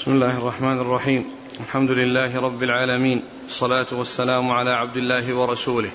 بسم 0.00 0.12
الله 0.12 0.38
الرحمن 0.38 0.80
الرحيم. 0.80 1.24
الحمد 1.60 1.90
لله 1.90 2.40
رب 2.40 2.62
العالمين. 2.62 3.22
الصلاة 3.46 3.86
والسلام 3.92 4.50
على 4.50 4.70
عبد 4.70 4.96
الله 4.96 5.34
ورسوله. 5.34 5.90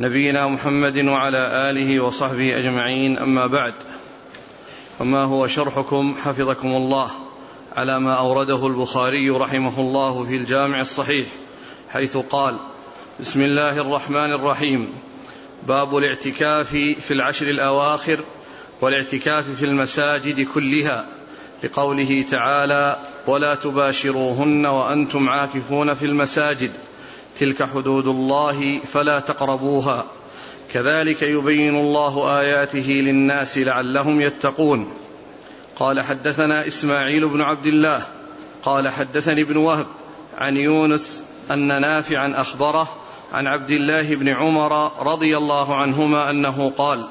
نبينا 0.00 0.48
محمد 0.48 0.98
وعلى 0.98 1.70
آله 1.70 2.00
وصحبه 2.00 2.58
أجمعين. 2.58 3.18
أما 3.18 3.46
بعد 3.46 3.74
فما 4.98 5.24
هو 5.24 5.46
شرحكم؟ 5.46 6.14
حفظكم 6.24 6.68
الله. 6.68 7.10
على 7.76 8.00
ما 8.00 8.14
أورده 8.14 8.66
البخاري 8.66 9.30
رحمه 9.30 9.80
الله 9.80 10.24
في 10.24 10.36
الجامع 10.36 10.80
الصحيح 10.80 11.26
حيث 11.90 12.16
قال 12.16 12.56
بسم 13.20 13.42
الله 13.42 13.80
الرحمن 13.80 14.32
الرحيم. 14.32 14.88
باب 15.66 15.96
الاعتكاف 15.96 16.70
في 17.00 17.10
العشر 17.10 17.46
الأواخر 17.46 18.18
والاعتكاف 18.80 19.50
في 19.50 19.64
المساجد 19.64 20.46
كلها. 20.54 21.06
لقوله 21.64 22.24
تعالى 22.30 22.96
ولا 23.26 23.54
تباشروهن 23.54 24.66
وأنتم 24.66 25.28
عاكفون 25.28 25.94
في 25.94 26.06
المساجد. 26.06 26.70
تلك 27.40 27.62
حدود 27.62 28.06
الله 28.06 28.78
فلا 28.78 29.20
تقربوها. 29.20 30.04
كذلك 30.72 31.22
يبين 31.22 31.76
الله 31.76 32.40
آياته 32.40 32.90
للناس 32.90 33.58
لعلهم 33.58 34.20
يتقون. 34.20 34.92
قال 35.76 36.00
حدثنا 36.00 36.66
إسماعيل 36.66 37.28
بن 37.28 37.40
عبد 37.40 37.66
الله. 37.66 38.02
قال 38.62 38.88
حدثني 38.88 39.40
ابن 39.40 39.56
وهب 39.56 39.86
عن 40.38 40.56
يونس 40.56 41.22
أن 41.50 41.80
نافعا 41.80 42.40
أخبره 42.40 42.88
عن 43.32 43.46
عبد 43.46 43.70
الله 43.70 44.14
بن 44.14 44.28
عمر 44.28 44.92
رضي 45.12 45.36
الله 45.36 45.74
عنهما 45.74 46.30
أنه 46.30 46.70
قال 46.70 47.06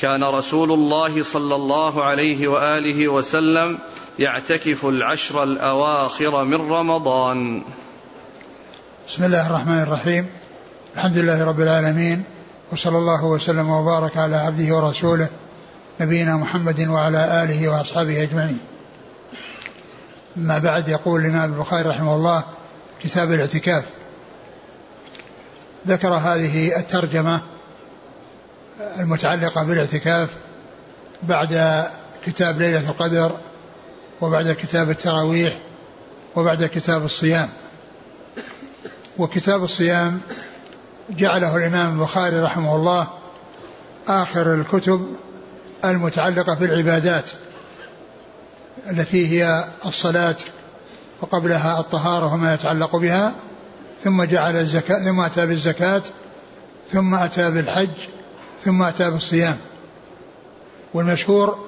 كان 0.00 0.24
رسول 0.24 0.72
الله 0.72 1.22
صلى 1.22 1.54
الله 1.54 2.04
عليه 2.04 2.48
وآله 2.48 3.08
وسلم 3.08 3.78
يعتكف 4.18 4.84
العشر 4.84 5.42
الأواخر 5.42 6.44
من 6.44 6.72
رمضان. 6.72 7.64
بسم 9.08 9.24
الله 9.24 9.46
الرحمن 9.46 9.82
الرحيم. 9.82 10.26
الحمد 10.96 11.18
لله 11.18 11.44
رب 11.44 11.60
العالمين 11.60 12.24
وصلى 12.72 12.98
الله 12.98 13.24
وسلم 13.24 13.70
وبارك 13.70 14.16
على 14.16 14.36
عبده 14.36 14.76
ورسوله 14.76 15.28
نبينا 16.00 16.36
محمد 16.36 16.88
وعلى 16.88 17.42
آله 17.42 17.68
وأصحابه 17.68 18.22
أجمعين. 18.22 18.58
أما 20.36 20.58
بعد 20.58 20.88
يقول 20.88 21.20
الإمام 21.20 21.52
البخاري 21.54 21.88
رحمه 21.88 22.14
الله 22.14 22.44
كتاب 23.02 23.32
الاعتكاف. 23.32 23.84
ذكر 25.86 26.08
هذه 26.08 26.78
الترجمة 26.78 27.40
المتعلقة 28.98 29.64
بالاعتكاف 29.64 30.28
بعد 31.22 31.84
كتاب 32.26 32.60
ليلة 32.60 32.90
القدر 32.90 33.32
وبعد 34.20 34.52
كتاب 34.52 34.90
التراويح 34.90 35.58
وبعد 36.36 36.64
كتاب 36.64 37.04
الصيام. 37.04 37.48
وكتاب 39.18 39.64
الصيام 39.64 40.20
جعله 41.10 41.56
الإمام 41.56 42.00
البخاري 42.00 42.40
رحمه 42.40 42.76
الله 42.76 43.08
آخر 44.08 44.54
الكتب 44.54 45.16
المتعلقة 45.84 46.54
بالعبادات 46.54 47.30
التي 48.90 49.28
هي 49.28 49.64
الصلاة 49.86 50.36
وقبلها 51.20 51.80
الطهارة 51.80 52.34
وما 52.34 52.54
يتعلق 52.54 52.96
بها 52.96 53.32
ثم 54.04 54.24
جعل 54.24 54.56
الزكاة 54.56 55.04
ثم 55.04 55.20
أتى 55.20 55.46
بالزكاة 55.46 56.02
ثم 56.92 57.14
أتى 57.14 57.50
بالحج 57.50 58.15
ثم 58.66 58.82
أتى 58.82 59.10
بالصيام. 59.10 59.56
والمشهور 60.94 61.66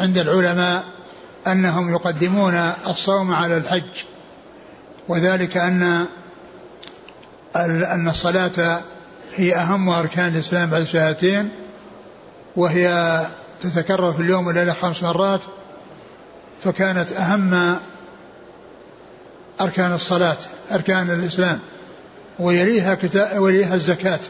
عند 0.00 0.18
العلماء 0.18 0.84
أنهم 1.46 1.90
يقدمون 1.92 2.54
الصوم 2.86 3.34
على 3.34 3.56
الحج 3.56 4.04
وذلك 5.08 5.56
أن 5.56 6.06
أن 7.56 8.08
الصلاة 8.08 8.80
هي 9.34 9.56
أهم 9.56 9.88
أركان 9.88 10.28
الإسلام 10.34 10.70
بعد 10.70 10.82
الشهادتين 10.82 11.50
وهي 12.56 13.20
تتكرر 13.60 14.12
في 14.12 14.20
اليوم 14.20 14.46
والليلة 14.46 14.72
خمس 14.72 15.02
مرات 15.02 15.44
فكانت 16.64 17.12
أهم 17.12 17.76
أركان 19.60 19.92
الصلاة 19.92 20.38
أركان 20.72 21.10
الإسلام 21.10 21.60
ويليها 22.38 22.94
كتاب 22.94 23.42
وليها 23.42 23.74
الزكاة. 23.74 24.20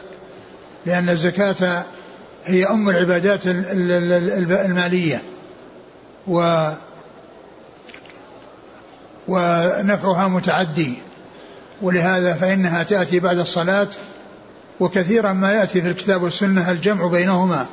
لأن 0.87 1.09
الزكاة 1.09 1.83
هي 2.45 2.65
أم 2.65 2.89
العبادات 2.89 3.41
المالية. 4.65 5.21
و 6.27 6.69
ونفعها 9.27 10.27
متعدي. 10.27 10.93
ولهذا 11.81 12.33
فإنها 12.33 12.83
تأتي 12.83 13.19
بعد 13.19 13.37
الصلاة 13.37 13.87
وكثيرا 14.79 15.33
ما 15.33 15.51
يأتي 15.51 15.81
في 15.81 15.89
الكتاب 15.89 16.23
والسنة 16.23 16.71
الجمع 16.71 17.07
بينهما 17.07 17.65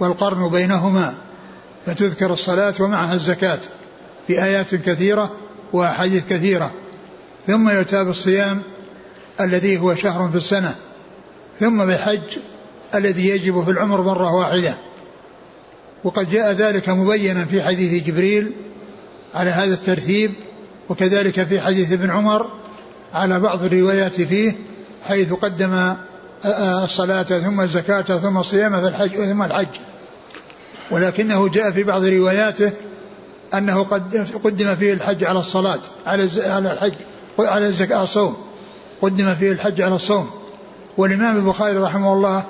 والقرن 0.00 0.48
بينهما 0.48 1.14
فتذكر 1.86 2.32
الصلاة 2.32 2.74
ومعها 2.80 3.14
الزكاة 3.14 3.58
في 4.26 4.44
آيات 4.44 4.74
كثيرة 4.74 5.32
وأحاديث 5.72 6.24
كثيرة. 6.30 6.70
ثم 7.46 7.68
يؤتى 7.68 8.04
بالصيام 8.04 8.62
الذي 9.40 9.78
هو 9.78 9.94
شهر 9.94 10.28
في 10.28 10.36
السنة. 10.36 10.74
ثم 11.60 11.84
بالحج 11.84 12.38
الذي 12.94 13.28
يجب 13.28 13.64
في 13.64 13.70
العمر 13.70 14.00
مرة 14.02 14.34
واحدة. 14.34 14.74
وقد 16.04 16.30
جاء 16.30 16.52
ذلك 16.52 16.88
مبينا 16.88 17.44
في 17.44 17.62
حديث 17.62 18.04
جبريل 18.04 18.52
على 19.34 19.50
هذا 19.50 19.74
الترتيب 19.74 20.32
وكذلك 20.88 21.46
في 21.46 21.60
حديث 21.60 21.92
ابن 21.92 22.10
عمر 22.10 22.50
على 23.12 23.40
بعض 23.40 23.64
الروايات 23.64 24.14
فيه 24.14 24.56
حيث 25.08 25.32
قدم 25.32 25.94
الصلاة 26.84 27.22
ثم 27.22 27.60
الزكاة 27.60 28.02
ثم 28.02 28.38
الصيام 28.38 28.80
في 28.80 28.88
الحج 28.88 29.10
ثم 29.10 29.42
الحج. 29.42 29.68
ولكنه 30.90 31.48
جاء 31.48 31.70
في 31.70 31.82
بعض 31.82 32.04
رواياته 32.04 32.72
أنه 33.54 33.82
قد 33.82 34.26
قدم 34.44 34.74
فيه 34.74 34.92
الحج 34.92 35.24
على 35.24 35.38
الصلاة 35.38 35.80
على 36.06 36.28
على 36.36 36.72
الحج 36.72 36.94
على 37.38 37.66
الزكاة 37.66 38.02
الصوم. 38.02 38.36
قدم 39.02 39.34
فيه 39.34 39.52
الحج 39.52 39.80
على 39.80 39.94
الصوم. 39.94 40.30
والإمام 40.96 41.36
البخاري 41.36 41.76
رحمه 41.76 42.12
الله 42.12 42.44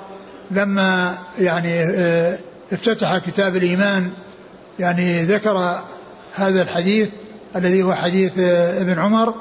لما 0.51 1.17
يعني 1.39 1.83
آه، 1.83 2.37
افتتح 2.71 3.17
كتاب 3.17 3.55
الإيمان 3.55 4.11
يعني 4.79 5.21
ذكر 5.21 5.79
هذا 6.35 6.61
الحديث 6.61 7.09
الذي 7.55 7.83
هو 7.83 7.93
حديث 7.93 8.39
آه، 8.39 8.81
ابن 8.81 8.99
عمر 8.99 9.33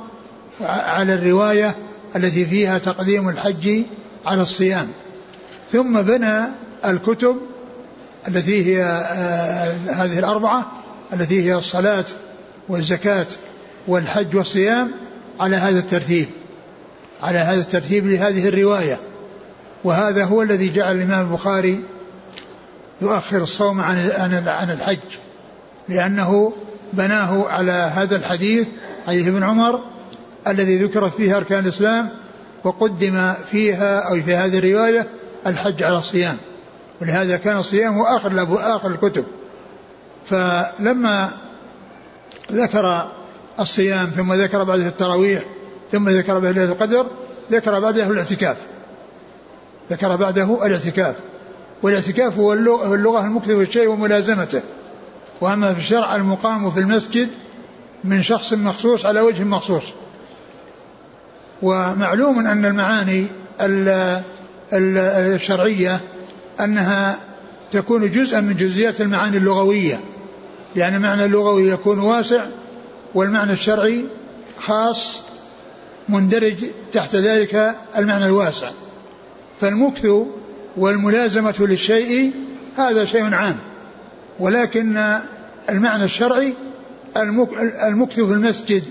على 0.61 1.15
الرواية 1.15 1.75
التي 2.17 2.47
فيها 2.47 2.79
تقديم 2.79 3.29
الحج 3.29 3.83
على 4.27 4.43
الصيام. 4.43 4.89
ثم 5.73 6.03
بنى 6.03 6.41
الكتب 6.85 7.37
التي 8.29 8.67
هي 8.67 8.85
آه، 8.85 9.75
هذه 9.93 10.19
الأربعة 10.19 10.73
التي 11.13 11.45
هي 11.45 11.55
الصلاة 11.55 12.05
والزكاة 12.69 13.27
والحج 13.89 14.37
والصيام 14.37 14.91
على 15.41 15.57
هذا 15.57 15.79
الترتيب. 15.79 16.27
على 17.25 17.39
هذا 17.39 17.61
الترتيب 17.61 18.07
لهذه 18.07 18.49
الرواية. 18.49 18.99
وهذا 19.85 20.25
هو 20.25 20.43
الذي 20.43 20.69
جعل 20.69 20.97
الإمام 20.97 21.27
البخاري 21.27 21.83
يؤخر 23.01 23.43
الصوم 23.43 23.81
عن 23.81 23.97
عن 24.47 24.71
الحج 24.71 24.99
لأنه 25.89 26.53
بناه 26.93 27.49
على 27.49 27.73
هذا 27.73 28.17
الحديث 28.17 28.67
حديث 29.07 29.27
ابن 29.29 29.43
عمر 29.43 29.81
الذي 30.47 30.77
ذكرت 30.77 31.15
فيه 31.15 31.37
أركان 31.37 31.65
الإسلام 31.65 32.11
وقدم 32.65 33.33
فيها 33.51 34.01
أو 34.01 34.23
في 34.23 34.35
هذه 34.35 34.59
الرواية 34.59 35.07
الحج 35.47 35.83
على 35.83 35.99
الصيام. 35.99 36.37
ولهذا 37.01 37.37
كان 37.37 37.57
الصيام 37.57 37.99
هو 37.99 38.05
آخر 38.05 38.47
آخر 38.77 38.91
الكتب. 38.91 39.25
فلما 40.27 41.31
ذكر 42.53 43.13
الصيام 43.61 44.11
ثم 44.11 44.33
ذكر 44.33 44.65
بعده 44.65 44.87
التراويح 44.87 45.45
ثم 45.95 46.09
ذكر 46.09 46.39
بعده 46.39 46.51
ليلة 46.51 46.73
القدر 46.73 47.07
ذكر 47.53 47.81
بعده 47.81 48.07
الاعتكاف. 48.07 48.57
ذكر 49.91 50.17
بعده 50.17 50.67
الاعتكاف. 50.67 51.15
والاعتكاف 51.83 52.39
هو 52.39 52.53
اللغة 52.53 53.21
المكث 53.27 53.47
في 53.47 53.63
الشيء 53.63 53.89
وملازمته. 53.89 54.63
وأما 55.41 55.73
في 55.75 55.79
الشرع 55.79 56.17
المقام 56.17 56.71
في 56.71 56.81
المسجد 56.81 57.29
من 58.05 58.23
شخص 58.23 58.53
مخصوص 58.53 59.07
على 59.07 59.21
وجه 59.21 59.45
مخصوص. 59.45 59.85
ومعلوم 61.63 62.47
أن 62.47 62.65
المعاني 62.65 63.27
الشرعية 64.73 66.01
أنها 66.61 67.19
تكون 67.71 68.11
جزءا 68.11 68.41
من 68.41 68.57
جزئيات 68.57 69.01
المعاني 69.01 69.37
اللغوية. 69.37 70.01
لأن 70.77 70.95
المعنى 70.95 71.25
اللغوي 71.25 71.69
يكون 71.69 71.99
واسع 71.99 72.47
والمعنى 73.15 73.53
الشرعي 73.53 74.05
خاص 74.59 75.23
مندرج 76.09 76.55
تحت 76.93 77.17
ذلك 77.17 77.75
المعنى 77.97 78.27
الواسع. 78.27 78.71
فالمكث 79.61 80.07
والملازمة 80.77 81.55
للشيء 81.61 82.33
هذا 82.77 83.05
شيء 83.05 83.35
عام 83.35 83.57
ولكن 84.41 85.19
المعنى 85.71 86.05
الشرعي 86.05 86.55
المكث 87.89 88.15
في 88.15 88.33
المسجد 88.33 88.83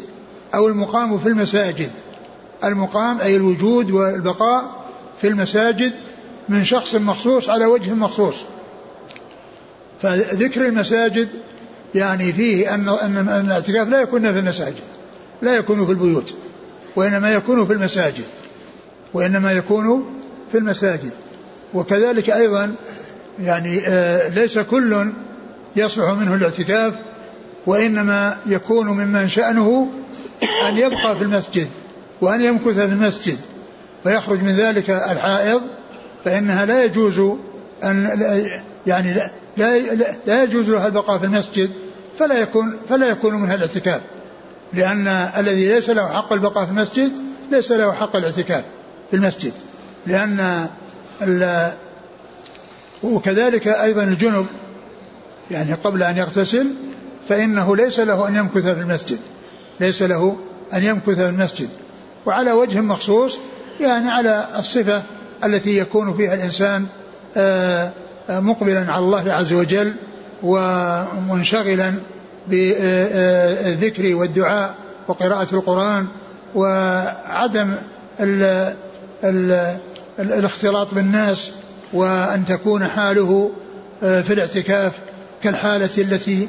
أو 0.55 0.67
المقام 0.67 1.19
في 1.19 1.29
المساجد. 1.29 1.91
المقام 2.63 3.21
أي 3.21 3.35
الوجود 3.35 3.91
والبقاء 3.91 4.83
في 5.21 5.27
المساجد 5.27 5.91
من 6.49 6.63
شخص 6.63 6.95
مخصوص 6.95 7.49
على 7.49 7.65
وجه 7.65 7.93
مخصوص. 7.93 8.35
فذكر 10.01 10.65
المساجد 10.65 11.27
يعني 11.95 12.33
فيه 12.33 12.73
أن 12.73 12.89
أن 12.89 13.45
الاعتكاف 13.45 13.87
لا 13.87 14.01
يكون 14.01 14.33
في 14.33 14.39
المساجد 14.39 14.83
لا 15.41 15.55
يكون 15.55 15.85
في 15.85 15.91
البيوت. 15.91 16.33
وإنما 16.95 17.31
يكون 17.31 17.67
في 17.67 17.73
المساجد 17.73 18.25
وإنما 19.13 19.51
يكون 19.51 20.05
في 20.51 20.57
المساجد. 20.57 21.11
وكذلك 21.73 22.29
أيضا 22.29 22.75
يعني 23.43 23.87
آه، 23.87 24.27
ليس 24.27 24.59
كل 24.59 25.07
يصلح 25.75 26.09
منه 26.09 26.35
الاعتكاف 26.35 26.93
وإنما 27.65 28.37
يكون 28.45 28.87
ممن 28.87 29.29
شأنه 29.29 29.89
أن 30.69 30.77
يبقى 30.77 31.15
في 31.15 31.23
المسجد 31.23 31.67
وأن 32.21 32.41
يمكث 32.41 32.75
في 32.75 32.85
المسجد 32.85 33.37
فيخرج 34.03 34.43
من 34.43 34.55
ذلك 34.55 34.89
الحائض 34.89 35.61
فإنها 36.25 36.65
لا 36.65 36.83
يجوز 36.83 37.19
أن 37.83 38.09
يعني 38.87 39.13
لا, 39.13 39.31
لا, 39.57 39.79
لا 40.27 40.43
يجوز 40.43 40.69
لها 40.69 40.87
البقاء 40.87 41.17
في 41.17 41.25
المسجد 41.25 41.69
فلا 42.19 42.39
يكون 42.39 42.77
فلا 42.89 43.07
يكون 43.07 43.35
منها 43.35 43.55
الاعتكاف. 43.55 44.01
لأن 44.73 45.07
الذي 45.37 45.67
ليس 45.67 45.89
له 45.89 46.07
حق 46.07 46.33
البقاء 46.33 46.65
في 46.65 46.71
المسجد 46.71 47.11
ليس 47.51 47.71
له 47.71 47.91
حق 47.91 48.15
الاعتكاف 48.15 48.63
في 49.11 49.15
المسجد 49.17 49.53
لأن 50.07 50.67
وكذلك 53.03 53.67
أيضا 53.67 54.03
الجنب 54.03 54.45
يعني 55.51 55.73
قبل 55.73 56.03
أن 56.03 56.17
يغتسل 56.17 56.67
فإنه 57.29 57.75
ليس 57.75 57.99
له 57.99 58.27
أن 58.27 58.35
يمكث 58.35 58.63
في 58.63 58.81
المسجد 58.81 59.19
ليس 59.79 60.01
له 60.01 60.37
أن 60.73 60.83
يمكث 60.83 61.15
في 61.15 61.29
المسجد 61.29 61.69
وعلى 62.25 62.51
وجه 62.51 62.81
مخصوص 62.81 63.39
يعني 63.79 64.09
على 64.09 64.47
الصفة 64.59 65.03
التي 65.43 65.77
يكون 65.77 66.17
فيها 66.17 66.33
الإنسان 66.33 66.85
آه، 67.37 67.91
مقبلا 68.29 68.91
على 68.91 69.05
الله 69.05 69.33
عز 69.33 69.53
وجل 69.53 69.93
ومنشغلا 70.43 71.93
بالذكر 72.47 74.15
والدعاء 74.15 74.75
وقراءة 75.07 75.55
القرآن 75.55 76.07
وعدم 76.55 77.75
ال 78.19 78.73
ال 79.23 79.77
الاختلاط 80.19 80.93
بالناس 80.93 81.51
وأن 81.93 82.45
تكون 82.45 82.87
حاله 82.87 83.51
آه، 84.03 84.21
في 84.21 84.33
الاعتكاف 84.33 84.91
كالحالة 85.43 85.89
التي 85.97 86.47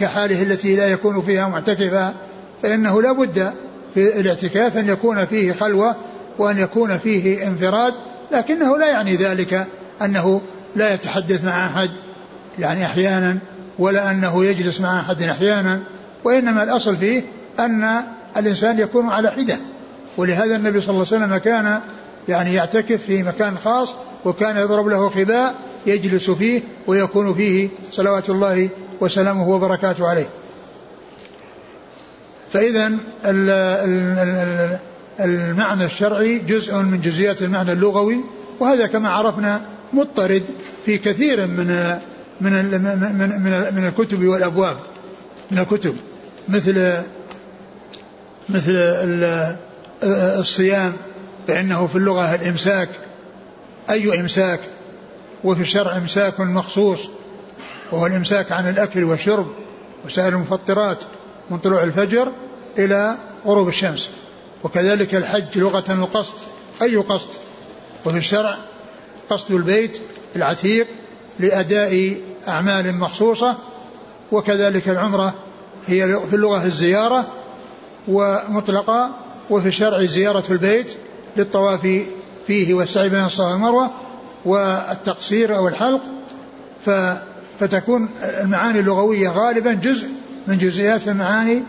كحاله 0.00 0.42
التي 0.42 0.76
لا 0.76 0.88
يكون 0.88 1.22
فيها 1.22 1.48
معتكفا 1.48 2.14
فإنه 2.62 3.02
لا 3.02 3.12
بد 3.12 3.52
في 3.94 4.20
الاعتكاف 4.20 4.76
أن 4.76 4.88
يكون 4.88 5.24
فيه 5.24 5.52
خلوة 5.52 5.96
وأن 6.38 6.58
يكون 6.58 6.98
فيه 6.98 7.46
انفراد 7.48 7.94
لكنه 8.32 8.78
لا 8.78 8.88
يعني 8.88 9.16
ذلك 9.16 9.66
أنه 10.02 10.40
لا 10.76 10.94
يتحدث 10.94 11.44
مع 11.44 11.66
أحد 11.66 11.90
يعني 12.58 12.86
أحيانا 12.86 13.38
ولا 13.78 14.10
أنه 14.10 14.44
يجلس 14.44 14.80
مع 14.80 15.00
أحد 15.00 15.22
أحيانا 15.22 15.80
وإنما 16.24 16.62
الأصل 16.62 16.96
فيه 16.96 17.22
أن 17.58 18.02
الإنسان 18.36 18.78
يكون 18.78 19.08
على 19.08 19.30
حدة. 19.30 19.56
ولهذا 20.16 20.56
النبي 20.56 20.80
صلى 20.80 20.90
الله 20.90 21.06
عليه 21.12 21.24
وسلم 21.24 21.36
كان 21.36 21.80
يعني 22.28 22.54
يعتكف 22.54 23.02
في 23.02 23.22
مكان 23.22 23.58
خاص 23.58 23.94
وكان 24.24 24.56
يضرب 24.56 24.86
له 24.86 25.08
خباء 25.08 25.54
يجلس 25.86 26.30
فيه 26.30 26.62
ويكون 26.86 27.34
فيه 27.34 27.68
صلوات 27.92 28.30
الله 28.30 28.68
وسلامه 29.00 29.48
وبركاته 29.48 30.08
عليه. 30.08 30.26
فإذا 32.52 32.92
المعنى 35.20 35.84
الشرعي 35.84 36.38
جزء 36.38 36.74
من 36.74 37.00
جزئيات 37.00 37.42
المعنى 37.42 37.72
اللغوي 37.72 38.20
وهذا 38.60 38.86
كما 38.86 39.08
عرفنا 39.08 39.60
مضطرد 39.92 40.42
في 40.84 40.98
كثير 40.98 41.46
من 41.46 41.98
من 42.40 42.52
من 42.52 42.82
من, 43.42 43.74
من 43.74 43.86
الكتب 43.86 44.24
والأبواب 44.24 44.76
من 45.50 45.58
الكتب. 45.58 45.96
مثل 46.48 47.02
مثل 48.48 48.72
الصيام 50.02 50.92
فإنه 51.48 51.86
في 51.86 51.96
اللغة 51.96 52.34
الإمساك. 52.34 52.88
أي 53.90 54.20
إمساك؟ 54.20 54.60
وفي 55.44 55.60
الشرع 55.60 55.96
إمساك 55.96 56.40
مخصوص 56.40 57.08
وهو 57.92 58.06
الإمساك 58.06 58.52
عن 58.52 58.68
الأكل 58.68 59.04
والشرب 59.04 59.46
وسائر 60.04 60.28
المفطرات 60.28 60.98
من 61.50 61.58
طلوع 61.58 61.82
الفجر 61.82 62.32
إلى 62.78 63.18
غروب 63.46 63.68
الشمس. 63.68 64.10
وكذلك 64.64 65.14
الحج 65.14 65.58
لغة 65.58 65.92
القصد. 65.92 66.34
أي 66.82 66.96
قصد؟ 66.96 67.28
وفي 68.06 68.16
الشرع 68.16 68.56
قصد 69.30 69.54
البيت 69.54 70.00
العتيق 70.36 70.86
لأداء 71.38 72.16
أعمال 72.48 72.98
مخصوصة 72.98 73.56
وكذلك 74.32 74.88
العمرة 74.88 75.34
هي 75.86 76.20
في 76.30 76.36
اللغة 76.36 76.64
الزيارة 76.64 77.26
ومطلقة 78.08 79.10
وفي 79.50 79.68
الشرع 79.68 80.04
زيارة 80.04 80.44
البيت 80.50 80.94
للطواف 81.36 82.04
فيه 82.46 82.74
والسعي 82.74 83.08
بين 83.08 83.24
الصفا 83.24 83.48
والمروة 83.48 83.90
والتقصير 84.44 85.56
أو 85.56 85.68
الحلق. 85.68 86.00
فتكون 87.58 88.08
المعاني 88.22 88.80
اللغوية 88.80 89.28
غالبا 89.28 89.72
جزء 89.72 90.08
من 90.46 90.58
جزئيات 90.58 91.08
المعاني 91.08 91.62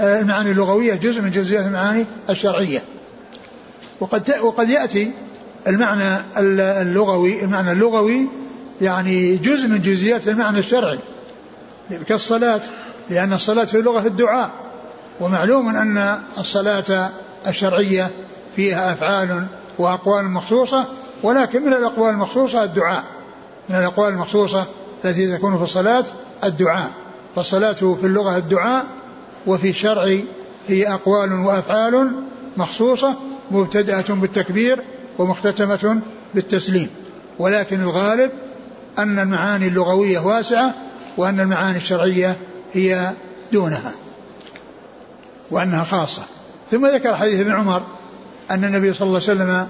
المعاني 0.00 0.50
اللغوية 0.50 0.94
جزء 0.94 1.20
من 1.20 1.30
جزئيات 1.30 1.66
المعاني 1.66 2.06
الشرعية. 2.30 2.82
وقد 4.00 4.34
وقد 4.42 4.68
يأتي 4.68 5.10
المعنى 5.66 6.20
اللغوي 6.38 7.44
المعنى 7.44 7.72
اللغوي 7.72 8.28
يعني 8.80 9.36
جزء 9.36 9.68
من 9.68 9.82
جزئيات 9.82 10.28
المعنى 10.28 10.58
الشرعي 10.58 10.98
كالصلاة 12.08 12.60
لأن 13.10 13.32
الصلاة 13.32 13.64
في 13.64 13.78
اللغة 13.78 14.06
الدعاء 14.06 14.50
ومعلوم 15.20 15.68
أن 15.68 16.18
الصلاة 16.38 17.10
الشرعية 17.46 18.10
فيها 18.56 18.92
أفعال 18.92 19.46
وأقوال 19.78 20.24
مخصوصة 20.24 20.84
ولكن 21.22 21.62
من 21.62 21.72
الأقوال 21.72 22.10
المخصوصة 22.10 22.64
الدعاء. 22.64 23.04
من 23.68 23.76
الأقوال 23.76 24.08
المخصوصة 24.08 24.66
التي 25.04 25.36
تكون 25.36 25.56
في 25.56 25.62
الصلاة 25.62 26.04
الدعاء. 26.44 26.90
فالصلاة 27.36 27.72
في 27.72 28.04
اللغة 28.04 28.36
الدعاء 28.36 28.86
وفي 29.46 29.68
الشرع 29.70 30.18
هي 30.68 30.88
أقوال 30.94 31.32
وأفعال 31.32 32.12
مخصوصة 32.56 33.14
مبتدأة 33.50 34.04
بالتكبير 34.08 34.82
ومختتمة 35.18 36.00
بالتسليم. 36.34 36.88
ولكن 37.38 37.80
الغالب 37.80 38.30
أن 38.98 39.18
المعاني 39.18 39.68
اللغوية 39.68 40.18
واسعة 40.18 40.74
وأن 41.16 41.40
المعاني 41.40 41.76
الشرعية 41.76 42.36
هي 42.72 43.12
دونها 43.52 43.92
وأنها 45.50 45.84
خاصة 45.84 46.22
ثم 46.70 46.86
ذكر 46.86 47.16
حديث 47.16 47.40
ابن 47.40 47.52
عمر 47.52 47.82
أن 48.50 48.64
النبي 48.64 48.92
صلى 48.92 49.06
الله 49.06 49.20
عليه 49.28 49.32
وسلم 49.32 49.68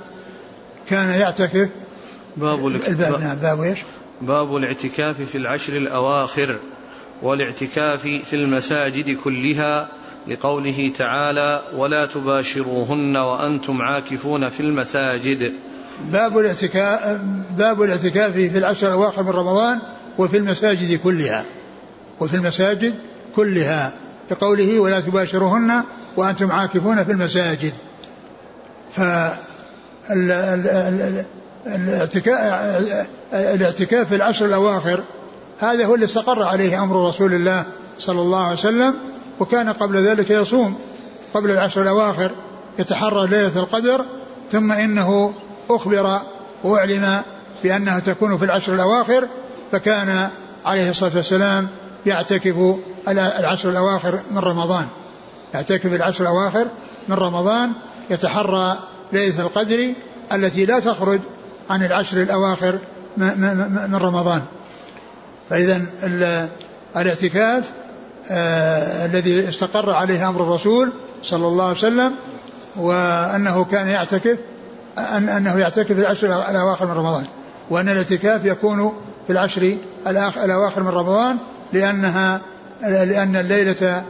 كان 0.88 1.20
يعتكف 1.20 1.68
باب 2.36 2.66
الباب 2.66 3.20
نعم 3.20 3.36
باب 3.36 3.60
إيش؟ 3.60 3.78
باب 4.22 4.56
الاعتكاف 4.56 5.20
في 5.22 5.38
العشر 5.38 5.76
الأواخر 5.76 6.58
والاعتكاف 7.22 8.02
في 8.02 8.36
المساجد 8.36 9.16
كلها 9.16 9.88
لقوله 10.28 10.92
تعالى 10.98 11.62
ولا 11.76 12.06
تباشروهن 12.06 13.16
وأنتم 13.16 13.82
عاكفون 13.82 14.48
في 14.48 14.60
المساجد 14.60 15.52
باب 16.12 16.38
الاعتكاف 16.38 17.18
باب 17.58 17.82
الاعتكاف 17.82 18.32
في 18.32 18.58
العشر 18.58 18.88
الأواخر 18.88 19.22
من 19.22 19.30
رمضان 19.30 19.78
وفي 20.18 20.36
المساجد 20.36 21.00
كلها. 21.00 21.44
وفي 22.20 22.34
المساجد 22.36 22.94
كلها. 23.36 23.92
لقوله 24.30 24.80
ولا 24.80 25.00
تباشروهن 25.00 25.82
وأنتم 26.16 26.52
عاكفون 26.52 27.04
في 27.04 27.12
المساجد. 27.12 27.72
ف 28.96 29.00
الاعتكاف 33.32 34.08
في 34.08 34.14
العشر 34.14 34.46
الأواخر 34.46 35.02
هذا 35.60 35.84
هو 35.84 35.94
اللي 35.94 36.04
استقر 36.04 36.42
عليه 36.42 36.82
أمر 36.82 37.08
رسول 37.08 37.34
الله 37.34 37.64
صلى 37.98 38.20
الله 38.20 38.44
عليه 38.44 38.52
وسلم 38.52 38.94
وكان 39.40 39.68
قبل 39.68 39.96
ذلك 39.96 40.30
يصوم. 40.30 40.74
قبل 41.34 41.50
العشر 41.50 41.82
الأواخر 41.82 42.30
يتحرى 42.78 43.26
ليلة 43.26 43.58
القدر 43.58 44.04
ثم 44.52 44.72
إنه 44.72 45.34
أخبر 45.70 46.20
وأعلم 46.64 47.22
بأنها 47.62 47.98
تكون 47.98 48.38
في 48.38 48.44
العشر 48.44 48.74
الأواخر 48.74 49.28
فكان 49.72 50.28
عليه 50.64 50.90
الصلاة 50.90 51.16
والسلام 51.16 51.68
يعتكف 52.06 52.76
العشر 53.08 53.70
الأواخر 53.70 54.20
من 54.30 54.38
رمضان. 54.38 54.86
يعتكف 55.54 55.86
العشر 55.86 56.24
الأواخر 56.24 56.66
من 57.08 57.14
رمضان 57.14 57.72
يتحرى 58.10 58.78
ليلة 59.12 59.42
القدر 59.42 59.94
التي 60.32 60.66
لا 60.66 60.80
تخرج 60.80 61.20
عن 61.70 61.84
العشر 61.84 62.22
الأواخر 62.22 62.78
من 63.16 63.98
رمضان. 64.02 64.42
فإذا 65.50 65.82
الاعتكاف 66.96 67.64
آه 68.30 69.06
الذي 69.06 69.48
استقر 69.48 69.90
عليه 69.90 70.28
أمر 70.28 70.42
الرسول 70.42 70.92
صلى 71.22 71.46
الله 71.46 71.64
عليه 71.64 71.76
وسلم 71.76 72.12
وأنه 72.76 73.64
كان 73.64 73.88
يعتكف 73.88 74.38
أن 74.98 75.28
أنه 75.28 75.58
يعتكف 75.58 75.92
في 75.92 76.00
العشر 76.00 76.26
الأواخر 76.50 76.86
من 76.86 76.92
رمضان 76.92 77.24
وأن 77.70 77.88
الاعتكاف 77.88 78.44
يكون 78.44 78.92
في 79.26 79.32
العشر 79.32 79.76
الأواخر 80.44 80.82
من 80.82 80.88
رمضان 80.88 81.36
لأنها 81.72 82.40
لأن 82.82 83.36
الليلة 83.36 84.04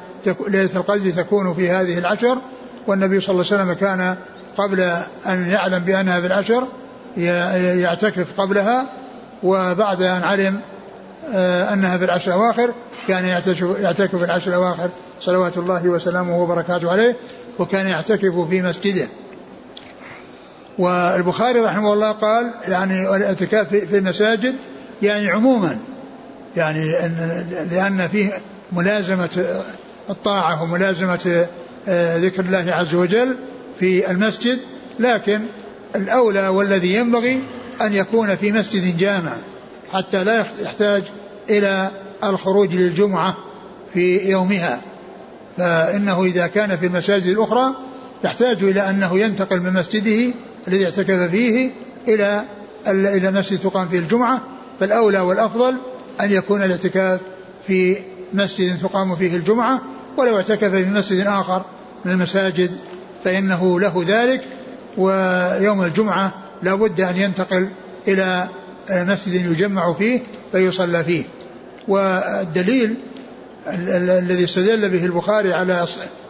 ليلة 0.48 0.70
القدر 0.76 1.10
تكون 1.10 1.54
في 1.54 1.70
هذه 1.70 1.98
العشر 1.98 2.38
والنبي 2.86 3.20
صلى 3.20 3.32
الله 3.32 3.46
عليه 3.52 3.62
وسلم 3.62 3.72
كان 3.72 4.16
قبل 4.56 4.80
أن 5.26 5.46
يعلم 5.46 5.78
بأنها 5.78 6.20
في 6.20 6.26
العشر 6.26 6.64
يعتكف 7.16 8.40
قبلها 8.40 8.86
وبعد 9.42 10.02
أن 10.02 10.22
علم 10.22 10.60
آه، 11.34 11.72
أنها 11.72 11.98
في 11.98 12.04
العشر 12.04 12.34
الأواخر 12.34 12.70
كان 13.08 13.24
يعتكف 13.80 14.16
في 14.16 14.24
العشر 14.24 14.50
الأواخر 14.50 14.88
صلوات 15.20 15.58
الله 15.58 15.88
وسلامه 15.88 16.42
وبركاته 16.42 16.90
عليه 16.90 17.16
وكان 17.58 17.86
يعتكف 17.86 18.48
في 18.50 18.62
مسجده. 18.62 19.08
والبخاري 20.78 21.60
رحمه 21.60 21.92
الله 21.92 22.12
قال 22.12 22.50
يعني 22.68 23.16
الاعتكاف 23.16 23.68
في 23.68 23.98
المساجد 23.98 24.54
يعني 25.02 25.28
عموما 25.28 25.78
يعني 26.56 26.90
لأن 27.70 28.08
فيه 28.12 28.32
ملازمة 28.72 29.62
الطاعة 30.10 30.62
وملازمة 30.62 31.46
آه، 31.88 32.16
ذكر 32.16 32.44
الله 32.44 32.64
عز 32.72 32.94
وجل 32.94 33.36
في 33.80 34.10
المسجد 34.10 34.58
لكن 34.98 35.40
الأولى 35.96 36.48
والذي 36.48 36.94
ينبغي 36.94 37.40
أن 37.80 37.94
يكون 37.94 38.36
في 38.36 38.52
مسجد 38.52 38.96
جامع 38.96 39.36
حتى 39.92 40.24
لا 40.24 40.44
يحتاج 40.62 41.02
إلى 41.50 41.90
الخروج 42.24 42.74
للجمعة 42.74 43.36
في 43.94 44.30
يومها. 44.30 44.80
فإنه 45.56 46.24
إذا 46.24 46.46
كان 46.46 46.76
في 46.76 46.86
المساجد 46.86 47.26
الأخرى 47.26 47.74
يحتاج 48.24 48.64
إلى 48.64 48.90
أنه 48.90 49.18
ينتقل 49.18 49.60
من 49.60 49.72
مسجده 49.72 50.34
الذي 50.68 50.84
اعتكف 50.84 51.30
فيه 51.30 51.70
إلى 52.08 52.44
إلى 52.86 53.30
مسجد 53.30 53.58
تقام 53.58 53.88
فيه 53.88 53.98
الجمعة 53.98 54.42
فالأولى 54.80 55.20
والأفضل 55.20 55.74
أن 56.20 56.30
يكون 56.30 56.62
الاعتكاف 56.62 57.20
في 57.66 57.96
مسجد 58.32 58.78
تقام 58.78 59.16
فيه 59.16 59.36
الجمعة 59.36 59.82
ولو 60.16 60.36
اعتكف 60.36 60.64
في 60.64 60.84
مسجد 60.84 61.26
آخر 61.26 61.64
من 62.04 62.12
المساجد 62.12 62.70
فإنه 63.24 63.80
له 63.80 64.04
ذلك 64.06 64.44
ويوم 64.96 65.82
الجمعة 65.82 66.32
لا 66.62 66.74
بد 66.74 67.00
أن 67.00 67.16
ينتقل 67.16 67.68
إلى 68.08 68.48
مسجد 68.90 69.34
يجمع 69.34 69.92
فيه 69.92 70.20
فيصلى 70.52 71.04
فيه. 71.04 71.24
والدليل 71.88 72.94
الذي 73.68 74.44
استدل 74.44 74.90
به 74.90 75.04
البخاري 75.04 75.52
على 75.52 75.86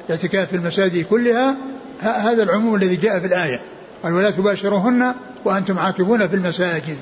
الاعتكاف 0.08 0.48
في 0.48 0.56
المساجد 0.56 1.04
كلها 1.04 1.56
هذا 2.00 2.42
العموم 2.42 2.74
الذي 2.74 2.96
جاء 2.96 3.20
في 3.20 3.26
الآية. 3.26 3.60
ولا 4.12 4.30
تباشروهن 4.30 5.14
وأنتم 5.44 5.78
عاكفون 5.78 6.28
في 6.28 6.36
المساجد. 6.36 6.98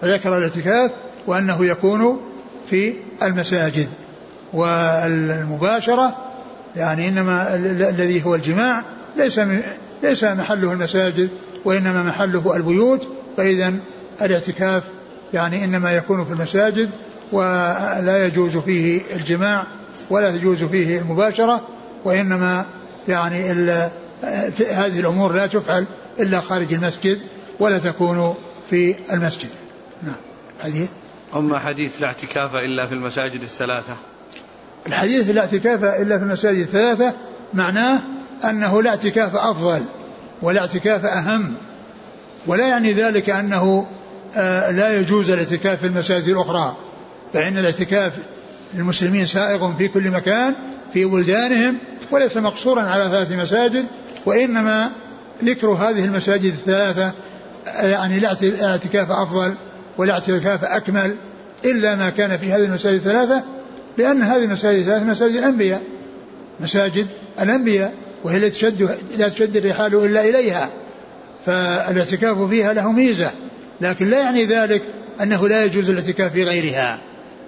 فذكر 0.00 0.38
الاعتكاف 0.38 0.90
وأنه 1.26 1.66
يكون 1.66 2.20
في 2.70 2.94
المساجد. 3.22 3.88
والمباشرة 4.52 6.16
يعني 6.76 7.08
إنما 7.08 7.54
الذي 7.54 8.24
هو 8.26 8.34
الجماع 8.34 8.84
ليس 9.16 9.40
ليس 10.02 10.24
محله 10.24 10.72
المساجد 10.72 11.30
وإنما 11.64 12.02
محله 12.02 12.56
البيوت. 12.56 13.08
فإذا 13.36 13.74
الاعتكاف 14.22 14.82
يعني 15.34 15.64
إنما 15.64 15.92
يكون 15.92 16.24
في 16.24 16.32
المساجد 16.32 16.90
ولا 17.32 18.26
يجوز 18.26 18.56
فيه 18.56 19.00
الجماع 19.16 19.66
ولا 20.10 20.30
تجوز 20.30 20.64
فيه 20.64 20.98
المباشرة 20.98 21.68
وإنما 22.04 22.64
يعني 23.08 23.52
هذه 24.70 25.00
الأمور 25.00 25.32
لا 25.32 25.46
تفعل 25.46 25.86
إلا 26.20 26.40
خارج 26.40 26.72
المسجد 26.74 27.20
ولا 27.60 27.78
تكون 27.78 28.34
في 28.70 28.94
المسجد. 29.12 29.48
نعم. 30.02 30.14
حديث 30.62 30.88
أما 31.36 31.58
حديث 31.58 32.00
لا 32.00 32.06
اعتكاف 32.06 32.54
إلا 32.54 32.86
في 32.86 32.94
المساجد 32.94 33.42
الثلاثة. 33.42 33.96
الحديث 34.86 35.30
لا 35.30 35.40
اعتكاف 35.40 35.84
إلا 35.84 36.18
في 36.18 36.24
المساجد 36.24 36.58
الثلاثة 36.58 37.12
معناه 37.54 38.00
أنه 38.44 38.82
لا 38.82 38.90
اعتكاف 38.90 39.36
أفضل 39.36 39.82
ولا 40.42 40.60
اعتكاف 40.60 41.04
أهم. 41.04 41.54
ولا 42.46 42.66
يعني 42.68 42.92
ذلك 42.92 43.30
أنه 43.30 43.86
آه، 44.36 44.70
لا 44.70 45.00
يجوز 45.00 45.30
الاعتكاف 45.30 45.80
في 45.80 45.86
المساجد 45.86 46.28
الأخرى 46.28 46.76
فإن 47.32 47.58
الاعتكاف 47.58 48.12
للمسلمين 48.74 49.26
سائغ 49.26 49.72
في 49.72 49.88
كل 49.88 50.10
مكان 50.10 50.54
في 50.92 51.04
بلدانهم 51.04 51.78
وليس 52.10 52.36
مقصورا 52.36 52.82
على 52.82 53.08
ثلاث 53.08 53.32
مساجد 53.32 53.86
وإنما 54.26 54.90
ذكر 55.44 55.68
هذه 55.68 56.04
المساجد 56.04 56.44
الثلاثة 56.44 57.12
يعني 57.66 58.18
لا 58.18 58.36
اعتكاف 58.62 59.10
أفضل 59.10 59.54
ولا 59.98 60.12
اعتكاف 60.12 60.64
أكمل 60.64 61.16
إلا 61.64 61.94
ما 61.94 62.10
كان 62.10 62.38
في 62.38 62.52
هذه 62.52 62.64
المساجد 62.64 62.94
الثلاثة 62.94 63.42
لأن 63.98 64.22
هذه 64.22 64.44
المساجد 64.44 64.78
الثلاثة 64.78 65.04
مساجد 65.04 65.36
الأنبياء 65.36 65.82
مساجد 66.60 67.06
الأنبياء 67.42 67.92
وهي 68.24 68.36
التي 68.36 68.50
تشد 68.50 68.98
لا 69.18 69.28
تشد 69.28 69.56
الرحال 69.56 69.94
إلا 69.94 70.24
إليها. 70.24 70.70
فالاعتكاف 71.46 72.42
فيها 72.42 72.72
له 72.72 72.92
ميزة 72.92 73.30
لكن 73.80 74.08
لا 74.08 74.18
يعني 74.18 74.44
ذلك 74.44 74.82
أنه 75.22 75.48
لا 75.48 75.64
يجوز 75.64 75.90
الاعتكاف 75.90 76.32
في 76.32 76.44
غيرها 76.44 76.98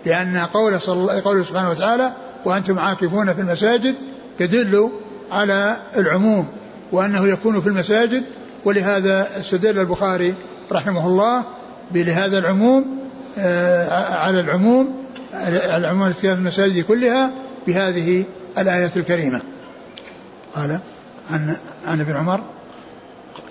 لأن 0.06 0.36
قوله, 0.36 0.78
صلى 0.78 1.20
قوله 1.20 1.42
سبحانه 1.42 1.70
وتعالى 1.70 2.12
وأنتم 2.44 2.78
عاكفون 2.78 3.34
في 3.34 3.40
المساجد 3.40 3.94
يدل 4.40 4.90
على 5.32 5.76
العموم. 5.96 6.48
وأنه 6.92 7.28
يكون 7.28 7.60
في 7.60 7.66
المساجد 7.66 8.24
ولهذا 8.64 9.28
استدل 9.40 9.78
البخاري 9.78 10.34
رحمه 10.72 11.06
الله 11.06 11.44
بهذا 11.90 12.38
العموم 12.38 12.98
آه، 13.38 14.14
على 14.14 14.40
العموم 14.40 15.06
على 15.34 15.86
عموم 15.86 16.02
الاعتكاف 16.02 16.32
في 16.32 16.32
المساجد 16.32 16.84
كلها 16.84 17.30
بهذه 17.66 18.24
الآية 18.58 18.90
الكريمة. 18.96 19.40
قال 20.54 20.78
عن 21.30 21.56
عن 21.86 22.00
ابن 22.00 22.12
عمر 22.12 22.40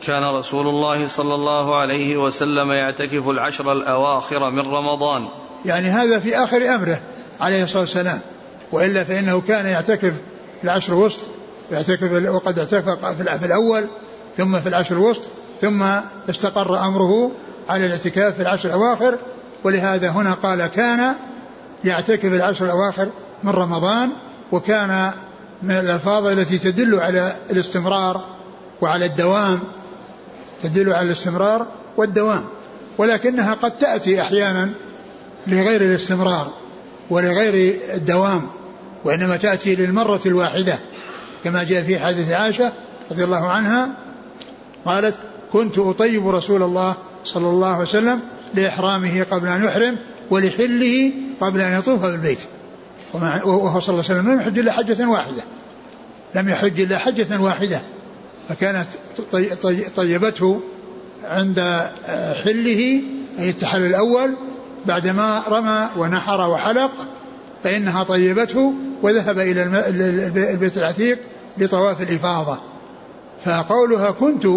كان 0.03 0.23
رسول 0.23 0.67
الله 0.67 1.07
صلى 1.07 1.35
الله 1.35 1.75
عليه 1.75 2.17
وسلم 2.17 2.71
يعتكف 2.71 3.29
العشر 3.29 3.71
الأواخر 3.71 4.49
من 4.49 4.59
رمضان. 4.59 5.27
يعني 5.65 5.87
هذا 5.87 6.19
في 6.19 6.37
آخر 6.37 6.75
أمره 6.75 6.99
عليه 7.41 7.63
الصلاة 7.63 7.81
والسلام 7.81 8.19
وإلا 8.71 9.03
فإنه 9.03 9.41
كان 9.41 9.65
يعتكف 9.65 10.13
العشر 10.63 10.93
الوسط 10.93 11.21
يعتكف 11.71 12.29
وقد 12.29 12.59
اعتكف 12.59 13.05
في 13.05 13.45
الأول 13.45 13.85
ثم 14.37 14.59
في 14.59 14.69
العشر 14.69 14.95
الوسط 14.95 15.21
ثم 15.61 15.83
استقر 16.29 16.79
أمره 16.87 17.31
على 17.69 17.85
الاعتكاف 17.85 18.35
في 18.35 18.41
العشر 18.41 18.69
الأواخر. 18.69 19.17
ولهذا 19.63 20.09
هنا 20.09 20.33
قال 20.33 20.67
كان 20.67 21.15
يعتكف 21.83 22.25
العشر 22.25 22.65
الأواخر 22.65 23.09
من 23.43 23.51
رمضان 23.51 24.09
وكان 24.51 25.11
من 25.63 25.71
الألفاظ 25.71 26.27
التي 26.27 26.57
تدل 26.57 26.99
على 26.99 27.35
الاستمرار 27.51 28.25
وعلى 28.81 29.05
الدوام 29.05 29.59
تدل 30.63 30.93
على 30.93 31.07
الاستمرار 31.07 31.67
والدوام. 31.97 32.45
ولكنها 32.97 33.53
قد 33.53 33.77
تأتي 33.77 34.21
أحيانا 34.21 34.69
لغير 35.47 35.81
الاستمرار 35.81 36.51
ولغير 37.09 37.79
الدوام 37.93 38.47
وإنما 39.03 39.37
تأتي 39.37 39.75
للمرة 39.75 40.21
الواحدة. 40.25 40.79
كما 41.45 41.63
جاء 41.63 41.83
في 41.83 41.99
حديث 41.99 42.31
عائشة 42.31 42.73
رضي 43.11 43.23
الله 43.23 43.47
عنها 43.47 43.89
قالت 44.85 45.15
كنت 45.53 45.79
أطيب 45.79 46.27
رسول 46.27 46.63
الله 46.63 46.95
صلى 47.25 47.49
الله 47.49 47.67
عليه 47.67 47.81
وسلم 47.81 48.19
لإحرامه 48.53 49.23
قبل 49.31 49.47
أن 49.47 49.65
يحرم 49.65 49.97
ولحله 50.29 51.11
قبل 51.41 51.61
أن 51.61 51.79
يطوف 51.79 52.01
بالبيت 52.01 52.39
وهو 53.13 53.79
صلى 53.79 53.93
الله 53.93 54.05
عليه 54.09 54.19
وسلم 54.19 54.31
لم 54.31 54.39
يحج 54.39 54.59
إلا 54.59 54.71
حجة 54.71 55.09
واحدة. 55.09 55.43
لم 56.35 56.49
يحج 56.49 56.81
إلا 56.81 56.97
حجة 56.97 57.41
واحدة. 57.41 57.81
فكانت 58.49 58.87
طيبته 59.95 60.61
عند 61.23 61.59
حله 62.43 63.01
أي 63.39 63.49
التحلل 63.49 63.85
الأول 63.85 64.33
بعدما 64.85 65.43
رمى 65.49 65.89
ونحر 65.97 66.49
وحلق 66.49 66.91
فإنها 67.63 68.03
طيبته 68.03 68.73
وذهب 69.05 69.39
إلى 69.39 69.63
البيت 70.53 70.77
العتيق 70.77 71.19
لطواف 71.57 72.01
الإفاضة. 72.01 72.57
فقولها 73.45 74.11
كنت 74.11 74.47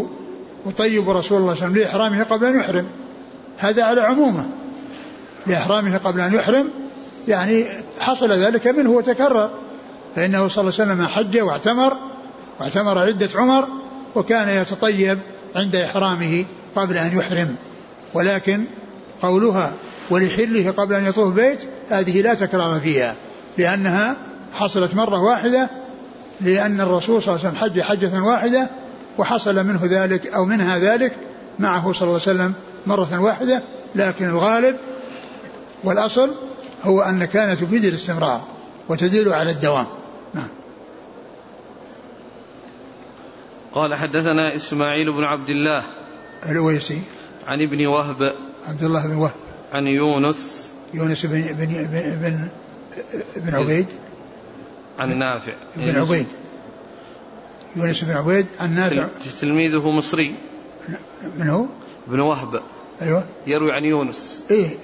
أطيب 0.66 1.10
رسول 1.10 1.12
الله 1.12 1.20
صلى 1.20 1.38
الله 1.38 1.50
عليه 1.50 1.52
وسلم 1.52 1.74
لإحرامه 1.74 2.24
قبل 2.24 2.46
أن 2.46 2.60
يحرم. 2.60 2.86
هذا 3.58 3.84
على 3.84 4.00
عمومه. 4.00 4.46
لإحرامه 5.46 5.98
قبل 5.98 6.20
أن 6.20 6.34
يحرم 6.34 6.68
يعني 7.28 7.64
حصل 8.00 8.32
ذلك 8.32 8.66
منه 8.66 8.90
وتكرر. 8.90 9.50
فإنه 10.16 10.48
صلى 10.48 10.62
الله 10.62 10.80
عليه 10.80 10.92
وسلم 10.92 11.06
حج 11.06 11.40
واعتمر 11.40 11.96
واعتمر 12.60 12.98
عدة 12.98 13.28
عمر 13.34 13.68
وكان 14.14 14.48
يتطيب 14.48 15.18
عند 15.56 15.76
إحرامه 15.76 16.44
قبل 16.76 16.96
أن 16.96 17.18
يحرم. 17.18 17.56
ولكن 18.14 18.64
قولها 19.22 19.72
ولحله 20.10 20.70
قبل 20.70 20.94
أن 20.94 21.06
يطوف 21.06 21.34
بيت 21.34 21.64
هذه 21.88 22.22
لا 22.22 22.34
تكرار 22.34 22.80
فيها 22.80 23.14
لأنها 23.58 24.16
حصلت 24.52 24.94
مرة 24.94 25.22
واحدة 25.22 25.70
لأن 26.40 26.80
الرسول 26.80 27.22
صلى 27.22 27.34
الله 27.34 27.46
عليه 27.46 27.58
وسلم 27.58 27.70
حج 27.70 27.80
حجة 27.80 28.22
واحدة 28.22 28.68
وحصل 29.18 29.64
منه 29.66 29.80
ذلك 29.84 30.26
أو 30.26 30.44
منها 30.44 30.78
ذلك 30.78 31.12
معه 31.58 31.92
صلى 31.92 32.08
الله 32.08 32.20
عليه 32.26 32.36
وسلم 32.36 32.54
مرة 32.86 33.20
واحدة 33.20 33.62
لكن 33.94 34.28
الغالب 34.28 34.76
والأصل 35.84 36.34
هو 36.84 37.00
أن 37.00 37.24
كانت 37.24 37.60
تفيد 37.60 37.84
الاستمرار 37.84 38.42
وتدل 38.88 39.32
على 39.32 39.50
الدوام. 39.50 39.86
نعم. 40.34 40.48
قال 43.72 43.94
حدثنا 43.94 44.56
إسماعيل 44.56 45.12
بن 45.12 45.24
عبد 45.24 45.50
الله 45.50 45.82
الويسي 46.48 47.02
عن 47.46 47.62
ابن 47.62 47.86
وهب. 47.86 48.34
عبد 48.68 48.82
الله 48.82 49.06
بن 49.06 49.14
وهب. 49.14 49.34
عن 49.72 49.86
يونس. 49.86 50.72
يونس 50.94 51.26
بن 51.26 51.42
بن 51.42 51.66
بن, 51.66 52.18
بن, 52.22 52.48
بن 53.36 53.54
عبيد. 53.54 53.86
عن 54.98 55.18
نافع. 55.18 55.52
بن 55.76 55.96
عبيد. 55.96 56.26
يونس 57.76 58.04
بن 58.04 58.10
عبيد 58.10 58.46
عن 58.60 58.74
نافع 58.74 59.08
تلميذه 59.40 59.90
مصري. 59.90 60.34
من 61.38 61.48
هو؟ 61.48 61.66
ابن 62.08 62.20
وهب. 62.20 62.62
أيوه. 63.02 63.24
يروي 63.46 63.72
عن 63.72 63.84
يونس. 63.84 64.42
إيه. 64.50 64.76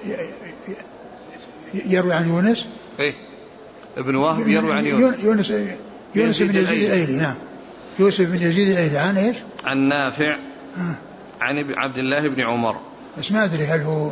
يروي 1.74 2.12
عن 2.12 2.28
يونس؟ 2.28 2.66
إيه. 3.00 3.14
ابن 3.96 4.14
وهب 4.14 4.48
يروي 4.48 4.72
عن 4.72 4.86
يونس. 4.86 5.24
يونس 5.24 5.50
يونس 6.14 6.42
بن 6.42 6.56
يزيد 6.56 6.82
الأيلي. 6.82 7.16
نعم. 7.16 7.34
يونس 7.98 8.26
بن 8.26 8.34
يزيد 8.34 8.68
الأيلي 8.68 8.98
عن 8.98 9.16
إيش؟ 9.16 9.36
عن 9.64 9.78
نافع. 9.78 10.36
آه. 10.76 10.94
عن 11.40 11.74
عبد 11.74 11.98
الله 11.98 12.28
بن 12.28 12.40
عمر. 12.40 12.76
بس 13.18 13.32
ما 13.32 13.44
أدري 13.44 13.64
هل 13.64 13.80
هو 13.80 14.10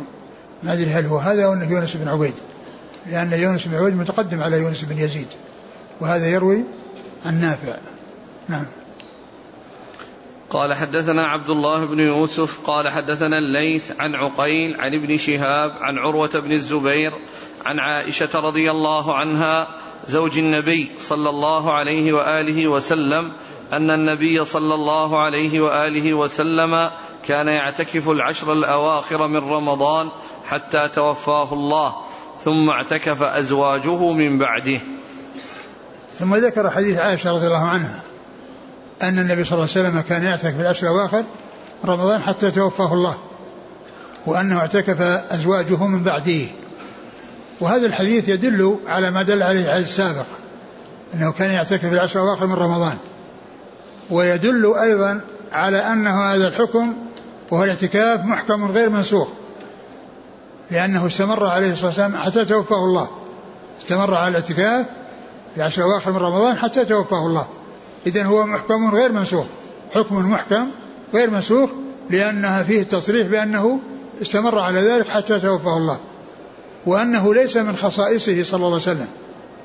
ما 0.63 0.73
أدري 0.73 0.89
هل 0.89 1.05
هو 1.05 1.17
هذا 1.17 1.45
أو 1.45 1.53
انه 1.53 1.71
يونس 1.71 1.95
بن 1.95 2.07
عبيد. 2.07 2.33
لأن 3.11 3.33
يونس 3.33 3.67
بن 3.67 3.75
عبيد 3.75 3.95
متقدم 3.95 4.41
على 4.41 4.57
يونس 4.57 4.83
بن 4.83 4.97
يزيد. 4.97 5.27
وهذا 6.03 6.27
يروي 6.27 6.63
عن 7.25 7.41
نافع 7.41 7.77
نعم. 8.49 8.65
قال 10.49 10.73
حدثنا 10.73 11.27
عبد 11.27 11.49
الله 11.49 11.85
بن 11.85 11.99
يوسف 11.99 12.59
قال 12.59 12.89
حدثنا 12.89 13.37
الليث 13.37 13.91
عن 13.99 14.15
عقيل 14.15 14.81
عن 14.81 14.93
ابن 14.93 15.17
شهاب 15.17 15.71
عن 15.81 15.97
عروة 15.97 16.29
بن 16.33 16.51
الزبير 16.51 17.11
عن 17.65 17.79
عائشة 17.79 18.39
رضي 18.39 18.71
الله 18.71 19.15
عنها 19.15 19.67
زوج 20.07 20.37
النبي 20.37 20.91
صلى 20.97 21.29
الله 21.29 21.73
عليه 21.73 22.13
وآله 22.13 22.67
وسلم 22.67 23.31
أن 23.73 23.91
النبي 23.91 24.45
صلى 24.45 24.75
الله 24.75 25.19
عليه 25.19 25.61
وآله 25.61 26.13
وسلم 26.13 26.91
كان 27.27 27.47
يعتكف 27.47 28.09
العشر 28.09 28.53
الأواخر 28.53 29.27
من 29.27 29.51
رمضان 29.51 30.09
حتى 30.45 30.87
توفاه 30.87 31.53
الله 31.53 31.95
ثم 32.39 32.69
اعتكف 32.69 33.23
أزواجه 33.23 34.11
من 34.11 34.37
بعده. 34.37 34.79
ثم 36.19 36.35
ذكر 36.35 36.69
حديث 36.69 36.97
عائشة 36.97 37.31
رضي 37.31 37.47
الله 37.47 37.65
عنها 37.65 37.99
أن 39.01 39.19
النبي 39.19 39.43
صلى 39.43 39.53
الله 39.53 39.69
عليه 39.75 39.87
وسلم 39.87 40.01
كان 40.01 40.23
يعتكف 40.23 40.55
في 40.55 40.61
العشر 40.61 40.87
الأواخر 40.87 41.23
رمضان 41.85 42.21
حتى 42.21 42.51
توفاه 42.51 42.93
الله 42.93 43.17
وأنه 44.25 44.59
اعتكف 44.59 45.01
أزواجه 45.31 45.87
من 45.87 46.03
بعده 46.03 46.45
وهذا 47.59 47.85
الحديث 47.85 48.29
يدل 48.29 48.77
على 48.87 49.11
ما 49.11 49.21
دل 49.21 49.43
عليه 49.43 49.65
الحديث 49.65 49.87
السابق 49.87 50.25
أنه 51.13 51.31
كان 51.31 51.51
يعتكف 51.51 51.85
في 51.85 51.93
العشر 51.93 52.23
الأواخر 52.23 52.47
من 52.47 52.53
رمضان. 52.53 52.97
ويدل 54.09 54.73
أيضا 54.77 55.21
على 55.51 55.77
أنه 55.77 56.33
هذا 56.33 56.47
الحكم 56.47 56.93
وهو 57.51 57.63
الاعتكاف 57.63 58.25
محكم 58.25 58.71
غير 58.71 58.89
منسوخ 58.89 59.27
لأنه 60.71 61.07
استمر 61.07 61.45
عليه 61.45 61.73
الصلاة 61.73 61.87
والسلام 61.87 62.17
حتى 62.17 62.45
توفاه 62.45 62.83
الله. 62.85 63.09
استمر 63.81 64.15
على 64.15 64.27
الاعتكاف 64.27 64.85
في 65.55 65.61
العشر 65.61 65.85
الأواخر 65.85 66.11
من 66.11 66.17
رمضان 66.17 66.57
حتى 66.57 66.85
توفاه 66.85 67.25
الله. 67.25 67.47
إذا 68.07 68.23
هو 68.23 68.45
محكم 68.45 68.95
غير 68.95 69.11
منسوخ. 69.11 69.45
حكم 69.95 70.31
محكم 70.31 70.67
غير 71.13 71.29
منسوخ 71.29 71.69
لأنها 72.09 72.63
فيه 72.63 72.81
التصريح 72.81 73.27
بأنه 73.27 73.79
استمر 74.21 74.59
على 74.59 74.79
ذلك 74.81 75.07
حتى 75.07 75.39
توفاه 75.39 75.77
الله. 75.77 75.97
وأنه 76.85 77.33
ليس 77.33 77.57
من 77.57 77.75
خصائصه 77.75 78.43
صلى 78.43 78.57
الله 78.57 78.67
عليه 78.67 78.75
وسلم. 78.75 79.07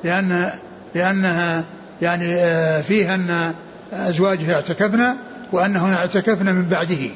لأن 0.04 0.50
لأنها 0.94 1.64
يعني 2.02 2.34
آه، 2.34 2.80
فيها 2.80 3.14
أن 3.14 3.54
أزواجه 3.92 4.54
اعتكفن 4.54 5.14
وأنهن 5.52 5.92
اعتكفن 5.92 6.54
من 6.54 6.68
بعده. 6.68 7.10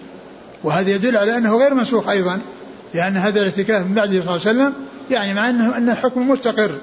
وهذا 0.64 0.90
يدل 0.90 1.16
على 1.16 1.37
أنه 1.37 1.56
غير 1.56 1.74
منسوخ 1.74 2.08
أيضا. 2.08 2.40
لأن 2.94 3.16
هذا 3.16 3.40
الاعتكاف 3.40 3.87
من 3.87 3.94
بعده 3.94 4.20
صلى 4.20 4.20
الله 4.20 4.30
عليه 4.30 4.40
وسلم 4.40 4.72
يعني 5.11 5.35
مع 5.35 5.50
أنه 5.50 5.76
أن 5.76 5.90
الحكم 5.90 6.30
مستقر. 6.30 6.78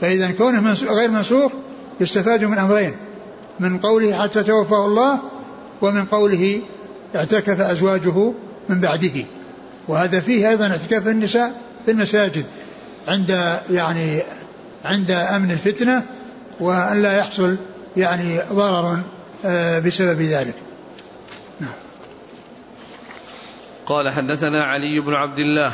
فإذا 0.00 0.30
كونه 0.30 0.72
غير 0.72 1.10
منسوخ 1.10 1.52
يستفاد 2.00 2.44
من 2.44 2.58
أمرين 2.58 2.96
من 3.60 3.78
قوله 3.78 4.22
حتى 4.22 4.42
توفاه 4.42 4.84
الله 4.86 5.20
ومن 5.82 6.04
قوله 6.04 6.60
اعتكف 7.16 7.60
أزواجه 7.60 8.32
من 8.68 8.80
بعده. 8.80 9.24
وهذا 9.88 10.20
فيه 10.20 10.48
أيضا 10.48 10.68
اعتكاف 10.68 11.08
النساء 11.08 11.60
في 11.84 11.90
المساجد 11.90 12.46
عند 13.08 13.58
يعني 13.70 14.22
عند 14.84 15.10
أمن 15.10 15.50
الفتنة 15.50 16.02
وأن 16.60 17.02
لا 17.02 17.18
يحصل 17.18 17.56
يعني 17.96 18.40
ضرر 18.52 19.00
آه، 19.44 19.78
بسبب 19.78 20.20
ذلك. 20.20 20.54
نعم. 21.60 21.72
قال 23.86 24.10
حدثنا 24.10 24.64
علي 24.64 25.00
بن 25.00 25.14
عبد 25.14 25.38
الله 25.38 25.72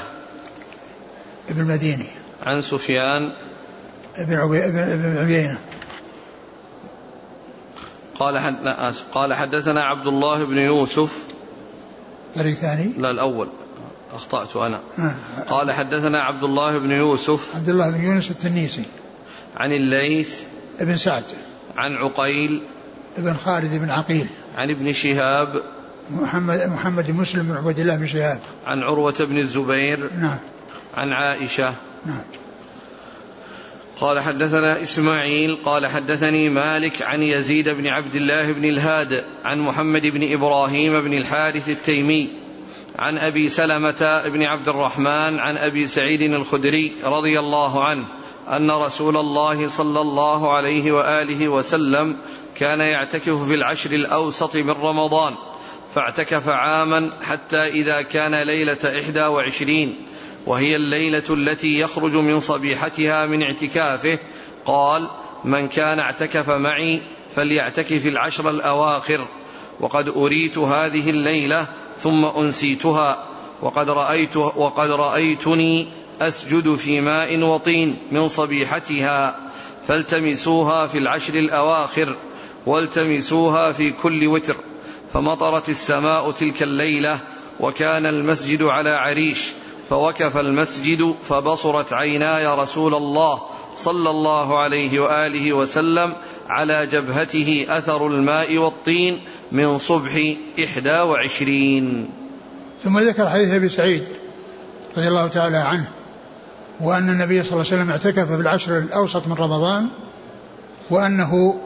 ابن 1.49 1.61
المديني. 1.61 2.09
عن 2.43 2.61
سفيان 2.61 3.23
ابن 4.17 5.19
عيينة. 5.19 5.59
قال 8.15 8.39
قال 9.13 9.35
حدثنا 9.35 9.83
عبد 9.85 10.07
الله 10.07 10.45
بن 10.45 10.59
يوسف. 10.59 11.25
طريق 12.35 12.55
ثاني 12.55 12.93
لا 12.99 13.11
الأول. 13.11 13.49
أخطأت 14.15 14.57
أنا. 14.57 14.81
آه. 14.99 15.15
قال 15.49 15.73
حدثنا 15.73 16.23
عبد 16.23 16.45
الله 16.45 16.79
بن 16.79 16.91
يوسف. 16.91 17.57
عبد 17.57 17.69
الله 17.69 17.91
بن 17.91 18.05
يونس 18.05 18.31
التنيسي. 18.31 18.85
عن 19.57 19.73
الليث. 19.73 20.41
ابن 20.81 20.97
سعد. 20.97 21.25
عن 21.77 21.93
عقيل. 21.93 22.63
ابن 23.19 23.35
خالد 23.35 23.75
بن 23.75 23.91
عقيل. 23.91 24.27
عن 24.57 24.71
ابن 24.71 24.93
شهاب. 24.93 25.63
محمد 26.11 26.67
محمد 26.67 27.11
مسلم 27.11 27.43
بن 27.43 27.57
عبد 27.57 27.79
الله 27.79 27.97
بن 27.97 28.07
شهاب. 28.07 28.41
عن 28.67 28.83
عروة 28.83 29.17
بن 29.21 29.39
الزبير. 29.39 30.11
نعم. 30.15 30.39
عن 30.97 31.13
عائشة. 31.13 31.75
نعم. 32.07 32.23
قال 34.03 34.21
حدثنا 34.21 34.83
إسماعيل 34.83 35.57
قال 35.65 35.87
حدثني 35.87 36.49
مالك 36.49 37.03
عن 37.03 37.23
يزيد 37.23 37.69
بن 37.69 37.87
عبد 37.87 38.15
الله 38.15 38.53
بن 38.53 38.65
الهاد 38.65 39.25
عن 39.45 39.61
محمد 39.61 40.07
بن 40.07 40.33
إبراهيم 40.33 41.01
بن 41.01 41.15
الحارث 41.15 41.69
التيمي 41.69 42.31
عن 42.99 43.19
أبي 43.19 43.49
سلمة 43.49 44.23
بن 44.27 44.43
عبد 44.43 44.69
الرحمن 44.69 45.39
عن 45.39 45.57
أبي 45.57 45.87
سعيد 45.87 46.23
الخدري 46.23 46.93
رضي 47.05 47.39
الله 47.39 47.85
عنه 47.85 48.05
أن 48.49 48.71
رسول 48.71 49.17
الله 49.17 49.69
صلى 49.69 50.01
الله 50.01 50.53
عليه 50.53 50.93
وآله 50.93 51.49
وسلم 51.49 52.17
كان 52.57 52.81
يعتكف 52.81 53.49
في 53.49 53.55
العشر 53.55 53.91
الأوسط 53.91 54.57
من 54.57 54.71
رمضان 54.71 55.35
فاعتكف 55.95 56.49
عاما 56.49 57.11
حتى 57.23 57.69
إذا 57.69 58.03
كان 58.03 58.35
ليلة 58.35 58.99
إحدى 59.01 59.23
وعشرين. 59.23 60.12
وهي 60.47 60.77
الليلة 60.77 61.25
التي 61.31 61.79
يخرج 61.79 62.13
من 62.15 62.41
صبيحتها 62.41 63.27
من 63.27 63.43
اعتكافه 63.43 64.19
قال 64.65 65.09
من 65.45 65.69
كان 65.69 65.99
اعتكف 65.99 66.51
معي 66.51 67.03
فليعتكف 67.35 68.07
العشر 68.07 68.51
الأواخر 68.51 69.27
وقد 69.81 70.09
أريت 70.09 70.59
هذه 70.59 71.11
الليلة 71.11 71.67
ثم 71.99 72.25
أنسيتها 72.25 73.25
وقد 73.63 73.91
رأيت 73.91 74.37
وقد 74.37 74.91
رأيتني 74.91 75.89
أسجد 76.21 76.75
في 76.75 77.01
ماء 77.01 77.39
وطين 77.41 77.97
من 78.13 78.29
صبيحتها 78.29 79.51
فالتمسوها 79.87 80.87
في 80.87 80.99
العشر 80.99 81.35
الأواخر 81.35 82.17
والتمسوها 82.67 83.73
في 83.73 83.91
كل 83.91 84.27
وتر 84.27 84.57
فمطرت 85.15 85.69
السماء 85.69 86.31
تلك 86.31 86.63
الليلة 86.63 87.21
وكان 87.61 88.07
المسجد 88.07 88.63
على 88.63 88.91
عريش 88.91 89.53
فوكف 89.93 90.37
المسجد 90.37 91.15
فبصرت 91.29 91.93
عيناي 91.93 92.47
رسول 92.47 92.95
الله 92.95 93.43
صلى 93.77 94.11
الله 94.11 94.59
عليه 94.59 95.01
وآله 95.01 95.53
وسلم 95.53 96.15
على 96.49 96.87
جبهته 96.87 97.67
أثر 97.69 98.07
الماء 98.07 98.59
والطين 98.59 99.21
من 99.53 99.79
صبح 99.79 100.35
إحدى 100.65 101.01
وعشرين. 101.01 102.11
ثم 102.85 102.99
ذكر 102.99 103.31
حديث 103.31 103.55
أبي 103.55 103.69
سعيد 103.69 104.05
رضي 104.97 105.09
الله 105.09 105.27
تعالى 105.27 105.57
عنه 105.57 105.89
وأن 106.81 107.09
النبي 107.09 107.43
صلى 107.43 107.53
الله 107.53 107.73
عليه 107.73 107.83
وسلم 107.83 107.91
اعتكف 107.91 108.33
في 108.33 108.41
العشر 108.41 108.79
الأوسط 108.79 109.27
من 109.27 109.35
رمضان 109.35 109.89
وأنه 110.91 111.61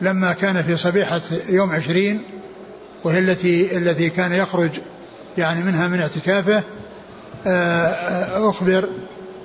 لما 0.00 0.32
كان 0.32 0.62
في 0.62 0.76
صبيحة 0.76 1.20
يوم 1.48 1.70
عشرين 1.70 2.22
وهي 3.04 3.18
التي 3.18 3.78
التي 3.78 4.10
كان 4.10 4.32
يخرج 4.32 4.70
يعني 5.38 5.62
منها 5.62 5.88
من 5.88 6.00
اعتكافه 6.00 6.62
أخبر 7.46 8.88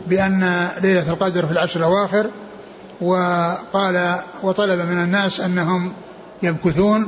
بأن 0.07 0.67
ليلة 0.81 1.10
القدر 1.10 1.45
في 1.45 1.51
العشر 1.51 1.79
الأواخر 1.79 2.29
وقال 3.01 4.15
وطلب 4.43 4.79
من 4.79 5.03
الناس 5.03 5.39
أنهم 5.39 5.93
يمكثون 6.43 7.07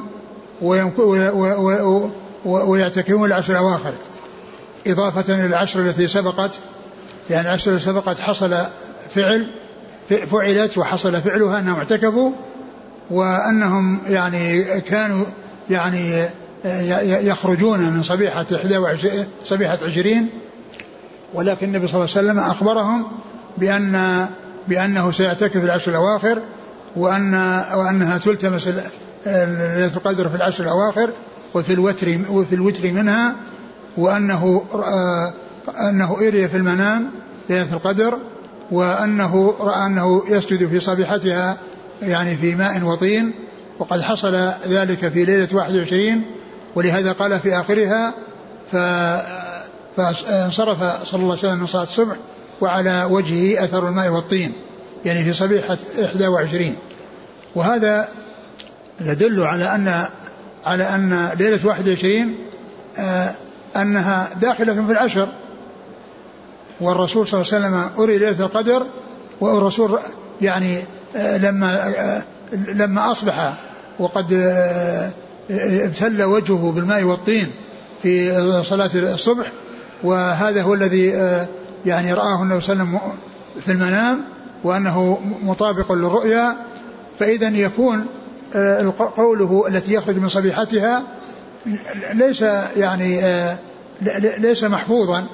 ويعتكفون 2.46 3.26
العشر 3.26 3.54
الأواخر 3.54 3.94
إضافة 4.88 5.34
إلى 5.34 5.46
العشر 5.46 5.80
التي 5.80 6.08
سبقت 6.08 6.60
لأن 7.30 7.46
العشر 7.46 7.72
التي 7.72 7.86
سبقت 7.86 8.20
حصل 8.20 8.56
فعل 9.16 9.48
فعلت 10.32 10.78
وحصل 10.78 11.22
فعلها 11.22 11.60
أنهم 11.60 11.76
اعتكفوا 11.76 12.32
وأنهم 13.12 14.02
يعني 14.08 14.64
كانوا 14.82 15.26
يعني 15.70 16.26
يخرجون 17.28 17.80
من 17.80 18.04
صبيحة 18.04 18.46
11 18.56 19.26
صبيحة 19.46 19.78
عشرين 19.86 20.30
ولكن 21.34 21.68
النبي 21.68 21.88
صلى 21.88 21.96
الله 21.96 22.18
عليه 22.18 22.28
وسلم 22.28 22.40
أخبرهم 22.40 23.06
بأن 23.58 24.28
بأنه 24.68 25.12
سيعتكف 25.12 25.64
العشر 25.64 25.92
الأواخر 25.92 26.42
وأن 26.96 27.34
وأنها 27.74 28.18
تلتمس 28.18 28.68
ليلة 29.26 29.92
القدر 29.96 30.30
في 30.30 30.36
العشر 30.36 30.64
الأواخر 30.64 31.10
وفي 31.54 31.74
الوتر 31.74 32.20
وفي 32.30 32.56
الوتر 32.56 32.92
منها 32.92 33.36
وأنه 33.98 34.64
أنه 35.90 36.18
إري 36.18 36.48
في 36.48 36.58
المنام 36.58 37.12
ليلة 37.50 37.74
القدر 37.74 38.18
وأنه 38.72 39.56
رأى 39.60 39.86
أنه 39.86 40.24
يسجد 40.30 40.70
في 40.70 40.80
صبيحتها 40.80 41.58
يعني 42.02 42.38
في 42.38 42.56
ماء 42.56 42.84
وطين 42.84 43.32
وقد 43.80 44.02
حصل 44.02 44.36
ذلك 44.68 45.08
في 45.08 45.26
ليلة 45.26 45.48
21 45.54 46.22
ولهذا 46.76 47.12
قال 47.12 47.40
في 47.40 47.60
آخرها 47.60 48.14
ف 48.72 48.76
فانصرف 50.04 51.04
صلى 51.04 51.22
الله 51.22 51.32
عليه 51.32 51.40
وسلم 51.40 51.60
من 51.60 51.68
صلاة 51.68 51.84
الصبح 51.84 52.16
وعلى 52.62 53.08
وجهه 53.10 53.64
أثر 53.64 53.88
الماء 53.88 54.10
والطين 54.10 54.54
يعني 55.06 55.24
في 55.24 55.34
صبيحة 55.34 55.78
21 55.98 56.76
وهذا 57.56 58.08
يدل 59.02 59.42
على 59.42 59.76
أن 59.76 60.06
على 60.66 60.84
أن 60.84 61.30
ليلة 61.40 61.60
21 61.68 62.36
آه 62.98 63.32
أنها 63.76 64.30
داخلة 64.42 64.74
في 64.74 64.92
العشر. 64.92 65.30
والرسول 66.82 67.28
صلى 67.28 67.42
الله 67.42 67.54
عليه 67.54 67.66
وسلم 67.66 68.04
أري 68.04 68.18
ليلة 68.18 68.46
القدر 68.46 68.86
والرسول 69.42 70.00
يعني 70.42 70.84
آه 71.16 71.38
لما 71.38 71.88
آه 71.88 72.24
لما 72.52 73.12
أصبح 73.12 73.54
وقد 74.00 74.34
ابتل 75.52 76.24
وجهه 76.24 76.72
بالماء 76.72 77.04
والطين 77.04 77.52
في 78.04 78.64
صلاة 78.64 78.90
الصبح 78.96 79.52
وهذا 80.04 80.62
هو 80.62 80.74
الذي 80.74 81.16
آه، 81.16 81.48
يعني 81.86 82.14
رآه 82.14 82.44
النبي 82.44 82.62
صلى 82.62 82.74
الله 82.74 82.86
عليه 82.86 83.00
وسلم 83.00 83.12
في 83.66 83.72
المنام 83.72 84.22
وأنه 84.64 85.20
مطابق 85.44 85.92
للرؤيا. 85.92 86.56
فإذا 87.20 87.48
يكون 87.48 88.06
آه، 88.56 88.94
قوله 89.18 89.68
التي 89.68 89.94
يخرج 89.94 90.18
من 90.18 90.30
صبيحتها 90.30 91.04
ليس 92.14 92.42
يعني 92.78 93.20
آه، 93.24 93.58
ليس 94.40 94.64
محفوظا 94.64 95.26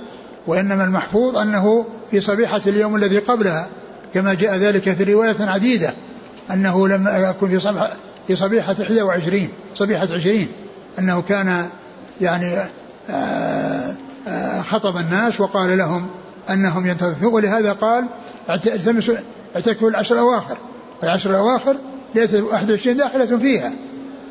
وإنما 0.47 0.83
المحفوظ 0.83 1.37
أنه 1.37 1.85
في 2.11 2.21
صبيحة 2.21 2.61
اليوم 2.67 2.95
الذي 2.95 3.19
قبلها 3.19 3.67
كما 4.13 4.33
جاء 4.33 4.55
ذلك 4.55 4.93
في 4.93 5.13
رواية 5.13 5.35
عديدة 5.39 5.93
أنه 6.51 6.87
لم 6.87 7.09
يكن 7.29 7.47
في 7.49 7.59
صبيحة 7.59 7.89
في 8.27 8.35
صبيحة 8.35 8.75
21 8.79 9.47
صبيحة 9.75 10.07
20 10.13 10.47
أنه 10.99 11.21
كان 11.21 11.69
يعني 12.21 12.57
خطب 14.69 14.97
الناس 14.97 15.41
وقال 15.41 15.77
لهم 15.77 16.07
أنهم 16.49 16.87
ينتظرون 16.87 17.33
ولهذا 17.33 17.73
قال 17.73 18.05
التمسوا 18.49 19.15
اعتكفوا 19.55 19.89
العشر 19.89 20.15
الأواخر. 20.15 20.57
العشر 21.03 21.29
الأواخر 21.29 21.77
ليلة 22.15 22.41
21 22.41 22.97
داخلة 22.97 23.37
فيها. 23.37 23.71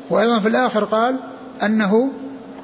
وأيضا 0.09 0.39
في 0.39 0.47
الآخر 0.47 0.83
قال 0.83 1.19
أنه 1.63 2.09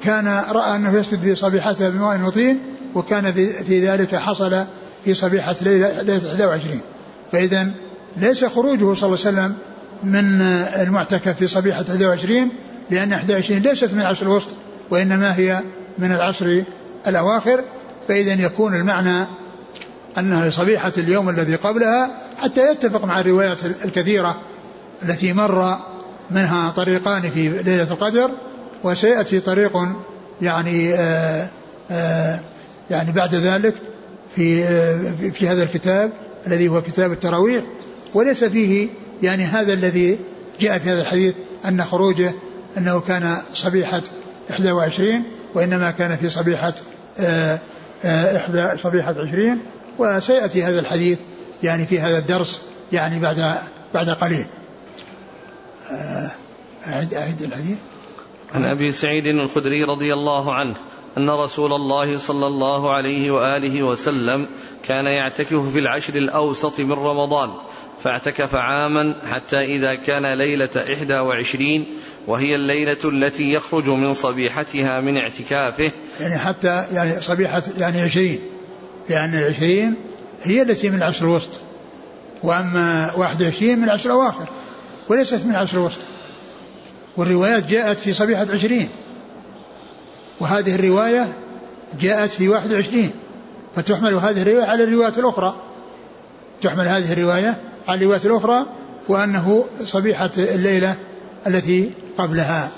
كان 0.04 0.42
رأى 0.50 0.76
أنه 0.76 0.98
يسجد 0.98 1.20
في 1.20 1.34
صبيحته 1.34 1.88
بماء 1.88 2.20
وطين 2.20 2.58
وكان 2.94 3.32
في 3.66 3.86
ذلك 3.86 4.16
حصل 4.16 4.64
في 5.04 5.14
صبيحة 5.14 5.56
ليلة, 5.60 6.02
ليلة 6.02 6.46
21 6.46 6.80
فإذا 7.32 7.70
ليس 8.16 8.44
خروجه 8.44 8.78
صلى 8.78 8.88
الله 8.88 9.02
عليه 9.04 9.12
وسلم 9.12 9.54
من 10.04 10.42
المعتكف 10.82 11.36
في 11.36 11.46
صبيحة 11.46 11.84
21 11.88 12.48
لأن 12.90 13.12
21 13.12 13.60
ليست 13.60 13.94
من 13.94 14.00
العشر 14.00 14.26
الوسط 14.26 14.48
وإنما 14.90 15.36
هي 15.36 15.60
من 15.98 16.12
العشر 16.12 16.64
الأواخر 17.06 17.64
فإذا 18.08 18.42
يكون 18.42 18.74
المعنى 18.74 19.26
أنها 20.18 20.50
صبيحة 20.50 20.92
اليوم 20.98 21.28
الذي 21.28 21.54
قبلها 21.54 22.10
حتى 22.38 22.70
يتفق 22.70 23.04
مع 23.04 23.20
الروايات 23.20 23.64
الكثيرة 23.64 24.36
التي 25.02 25.32
مر 25.32 25.78
منها 26.30 26.70
طريقان 26.70 27.22
في 27.22 27.48
ليلة 27.48 27.92
القدر 27.92 28.30
وسيأتي 28.84 29.40
طريق 29.40 29.88
يعني 30.42 30.94
آآ 30.94 31.48
آآ 31.90 32.40
يعني 32.90 33.12
بعد 33.12 33.34
ذلك 33.34 33.74
في 34.36 34.62
في 35.32 35.48
هذا 35.48 35.62
الكتاب 35.62 36.10
الذي 36.46 36.68
هو 36.68 36.82
كتاب 36.82 37.12
التراويح. 37.12 37.64
وليس 38.14 38.44
فيه 38.44 38.88
يعني 39.22 39.44
هذا 39.44 39.72
الذي 39.72 40.18
جاء 40.60 40.78
في 40.78 40.90
هذا 40.90 41.00
الحديث 41.00 41.34
أن 41.64 41.84
خروجه 41.84 42.32
أنه 42.78 43.00
كان 43.00 43.36
صبيحة 43.54 44.02
21 44.50 45.22
وإنما 45.54 45.90
كان 45.90 46.16
في 46.16 46.28
صبيحة 46.28 46.68
آه، 46.68 46.70
آه، 46.70 46.91
إحدى 48.36 48.76
صبيحة 48.76 49.14
عشرين 49.18 49.58
وسيأتي 49.98 50.62
هذا 50.64 50.80
الحديث 50.80 51.18
يعني 51.62 51.86
في 51.86 52.00
هذا 52.00 52.18
الدرس 52.18 52.62
يعني 52.92 53.20
بعد 53.20 53.58
بعد 53.94 54.10
قليل. 54.10 54.46
آه، 55.90 56.30
أعد 56.86 57.14
أعد 57.14 57.42
الحديث. 57.42 57.78
عن 58.54 58.64
أبي 58.64 58.92
سعيد 58.92 59.26
الخدري 59.26 59.84
رضي 59.84 60.14
الله 60.14 60.54
عنه 60.54 60.74
أن 61.18 61.30
رسول 61.30 61.72
الله 61.72 62.18
صلى 62.18 62.46
الله 62.46 62.92
عليه 62.92 63.30
وآله 63.30 63.82
وسلم 63.82 64.46
كان 64.84 65.06
يعتكف 65.06 65.72
في 65.72 65.78
العشر 65.78 66.16
الأوسط 66.16 66.80
من 66.80 66.92
رمضان 66.92 67.50
فاعتكف 68.00 68.54
عاما 68.54 69.14
حتى 69.30 69.60
إذا 69.60 69.94
كان 69.94 70.38
ليلة 70.38 70.94
إحدى 70.94 71.18
وعشرين 71.18 71.86
وهي 72.26 72.54
الليلة 72.54 72.96
التي 73.04 73.52
يخرج 73.52 73.88
من 73.88 74.14
صبيحتها 74.14 75.00
من 75.00 75.16
اعتكافه. 75.16 75.90
يعني 76.20 76.38
حتى 76.38 76.84
يعني 76.92 77.20
صبيحة 77.20 77.62
يعني 77.78 78.00
عشرين. 78.00 78.40
لأن 79.08 79.18
يعني 79.18 79.38
العشرين 79.38 79.94
هي 80.42 80.62
التي 80.62 80.90
من 80.90 80.96
العشر 80.96 81.24
الوسط. 81.24 81.60
وأما 82.42 83.12
واحد 83.16 83.42
وعشرين 83.42 83.78
من 83.78 83.84
العشر 83.84 84.06
الأواخر 84.06 84.48
وليست 85.08 85.44
من 85.44 85.50
العشر 85.50 85.78
الوسط. 85.78 86.00
والروايات 87.16 87.66
جاءت 87.66 88.00
في 88.00 88.12
صبيحة 88.12 88.46
عشرين. 88.50 88.88
وهذه 90.40 90.74
الرواية 90.74 91.32
جاءت 92.00 92.30
في 92.30 92.48
واحد 92.48 92.72
وعشرين. 92.72 93.10
فتحمل 93.76 94.14
هذه 94.14 94.42
الرواية 94.42 94.64
على 94.64 94.84
الروايات 94.84 95.18
الأخرى. 95.18 95.56
تحمل 96.62 96.88
هذه 96.88 97.12
الرواية 97.12 97.60
على 97.88 98.00
الروايات 98.00 98.26
الأخرى 98.26 98.66
وأنه 99.08 99.64
صبيحة 99.84 100.30
الليلة 100.36 100.96
التي 101.46 101.90
قبلها 102.18 102.70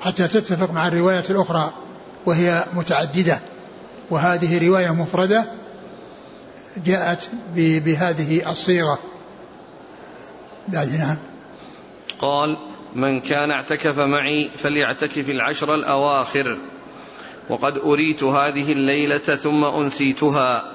حتى 0.00 0.28
تتفق 0.28 0.70
مع 0.70 0.88
الرواية 0.88 1.24
الأخرى 1.30 1.72
وهي 2.26 2.64
متعددة. 2.74 3.40
وهذه 4.10 4.68
رواية 4.68 4.90
مفردة 4.90 5.44
جاءت 6.84 7.28
بهذه 7.56 8.50
الصيغة. 8.52 8.98
نعم. 10.68 11.16
قال 12.18 12.58
من 12.94 13.20
كان 13.20 13.50
اعتكف 13.50 13.98
معي 13.98 14.50
فليعتكف 14.56 15.30
العشر 15.30 15.74
الأواخر 15.74 16.58
وقد 17.48 17.78
أريت 17.78 18.22
هذه 18.22 18.72
الليلة 18.72 19.18
ثم 19.18 19.64
أنسيتها. 19.64 20.72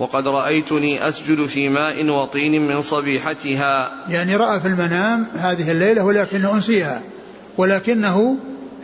وقد 0.00 0.28
رأيتني 0.28 1.08
أسجد 1.08 1.46
في 1.46 1.68
ماء 1.68 2.08
وطين 2.08 2.66
من 2.66 2.82
صبيحتها. 2.82 3.90
يعني 4.08 4.36
رأى 4.36 4.60
في 4.60 4.68
المنام 4.68 5.26
هذه 5.38 5.70
الليلة 5.70 6.04
ولكنه 6.04 6.54
أنسيها. 6.54 7.02
ولكنه 7.58 8.36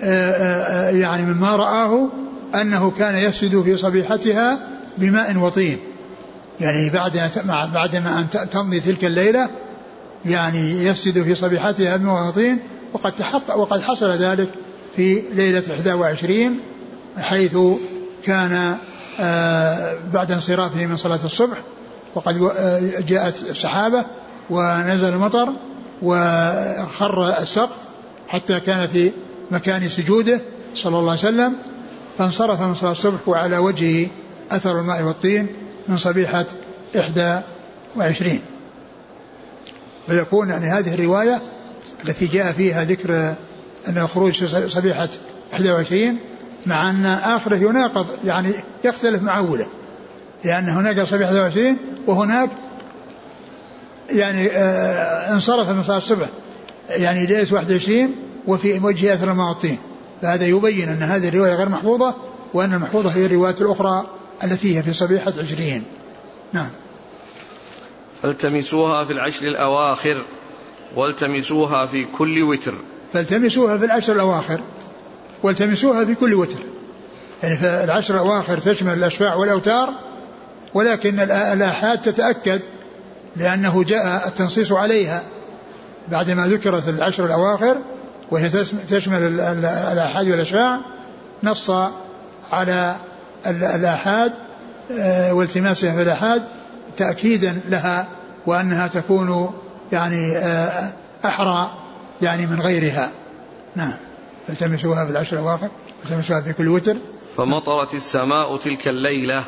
آه، 0.02 0.30
آه، 0.30 0.88
آه، 0.88 0.90
يعني 0.90 1.22
مما 1.22 1.56
رآه 1.56 2.08
أنه 2.54 2.90
كان 2.90 3.16
يسجد 3.16 3.62
في 3.62 3.76
صبيحتها 3.76 4.58
بماء 4.98 5.36
وطين. 5.36 5.78
يعني 6.60 6.90
بعد 6.90 7.30
بعد 7.74 7.96
ما 7.96 8.20
أن 8.20 8.48
تمضي 8.50 8.80
تلك 8.80 9.04
الليلة 9.04 9.48
يعني 10.26 10.84
يسجد 10.84 11.22
في 11.22 11.34
صبيحتها 11.34 11.96
بماء 11.96 12.28
وطين 12.28 12.58
وقد 12.92 13.12
تحقق 13.12 13.56
وقد 13.56 13.80
حصل 13.80 14.10
ذلك 14.10 14.48
في 14.96 15.22
ليلة 15.34 15.62
21 15.68 16.58
حيث 17.18 17.56
كان 18.24 18.76
بعد 20.12 20.32
انصرافه 20.32 20.86
من 20.86 20.96
صلاة 20.96 21.20
الصبح 21.24 21.56
وقد 22.14 22.52
جاءت 23.08 23.42
السحابة 23.42 24.04
ونزل 24.50 25.08
المطر 25.08 25.52
وخر 26.02 27.38
السقف 27.38 27.76
حتى 28.28 28.60
كان 28.60 28.86
في 28.86 29.12
مكان 29.50 29.88
سجوده 29.88 30.40
صلى 30.74 30.98
الله 30.98 31.10
عليه 31.10 31.20
وسلم 31.20 31.54
فانصرف 32.18 32.60
من 32.60 32.74
صلاة 32.74 32.92
الصبح 32.92 33.28
وعلى 33.28 33.58
وجهه 33.58 34.08
أثر 34.50 34.80
الماء 34.80 35.02
والطين 35.02 35.46
من 35.88 35.96
صبيحة 35.96 36.44
إحدى 36.98 37.40
وعشرين. 37.96 38.40
فيكون 40.06 40.50
يعني 40.50 40.66
هذه 40.66 40.94
الرواية 40.94 41.42
التي 42.04 42.26
جاء 42.26 42.52
فيها 42.52 42.84
ذكر 42.84 43.34
أن 43.88 44.06
خروج 44.06 44.44
صبيحة 44.68 45.08
21 45.52 46.18
مع 46.66 46.90
أن 46.90 47.06
آخره 47.06 47.56
يناقض 47.56 48.06
يعني 48.24 48.52
يختلف 48.84 49.22
مع 49.22 49.38
أوله 49.38 49.66
لأن 50.44 50.68
هناك 50.68 51.02
صبيحة 51.02 51.34
21 51.34 51.76
وهناك 52.06 52.50
يعني 54.10 54.50
آه 54.50 55.32
انصرف 55.32 55.68
من 55.68 55.82
صلاة 55.82 55.96
الصبح 55.96 56.28
يعني 56.88 57.26
ليلة 57.26 57.46
21 57.52 58.14
وفي 58.46 58.78
وجه 58.78 59.14
أثر 59.14 59.30
المعطين 59.30 59.78
فهذا 60.22 60.46
يبين 60.46 60.88
أن 60.88 61.02
هذه 61.02 61.28
الرواية 61.28 61.54
غير 61.54 61.68
محفوظة 61.68 62.14
وأن 62.54 62.74
المحفوظة 62.74 63.10
هي 63.10 63.26
الروايات 63.26 63.60
الأخرى 63.60 64.06
التي 64.44 64.78
هي 64.78 64.82
في 64.82 64.92
صبيحة 64.92 65.32
عشرين 65.38 65.84
نعم. 66.52 66.68
فالتمسوها 68.22 69.04
في 69.04 69.12
العشر 69.12 69.46
الأواخر 69.46 70.22
والتمسوها 70.96 71.86
في 71.86 72.04
كل 72.04 72.42
وتر. 72.42 72.74
فالتمسوها 73.12 73.78
في 73.78 73.84
العشر 73.84 74.12
الأواخر. 74.12 74.60
والتمسوها 75.42 76.04
في 76.04 76.14
كل 76.14 76.34
وتر. 76.34 76.58
يعني 77.42 77.56
في 77.56 77.84
العشر 77.84 78.14
الأواخر 78.14 78.58
تشمل 78.58 78.92
الأشفاع 78.92 79.34
والأوتار 79.34 79.94
ولكن 80.74 81.20
الآحاد 81.20 82.00
تتأكد 82.00 82.60
لأنه 83.36 83.84
جاء 83.84 84.28
التنصيص 84.28 84.72
عليها 84.72 85.22
بعدما 86.08 86.46
ذكرت 86.46 86.88
العشر 86.88 87.26
الأواخر 87.26 87.76
وهي 88.30 88.48
تشمل 88.88 89.40
الآحاد 89.92 90.28
والأشفاع 90.28 90.80
نص 91.42 91.70
على 92.52 92.96
الآحاد 93.46 94.32
آه، 94.98 95.34
والتماسها 95.34 95.96
في 95.96 96.02
الآحاد 96.02 96.42
تأكيدا 96.96 97.60
لها 97.68 98.06
وأنها 98.46 98.86
تكون 98.86 99.54
يعني 99.92 100.36
آه، 100.36 100.92
أحرى 101.24 101.70
يعني 102.22 102.46
من 102.46 102.60
غيرها. 102.60 103.10
نعم. 103.76 103.96
فالتمسوها 104.48 105.04
في 105.04 105.10
العشر 105.10 105.36
الأواخر 105.36 105.68
والتمسوها 106.02 106.40
في 106.40 106.52
كل 106.52 106.68
وتر. 106.68 106.96
فمطرت 107.36 107.94
السماء 107.94 108.56
تلك 108.56 108.88
الليلة. 108.88 109.44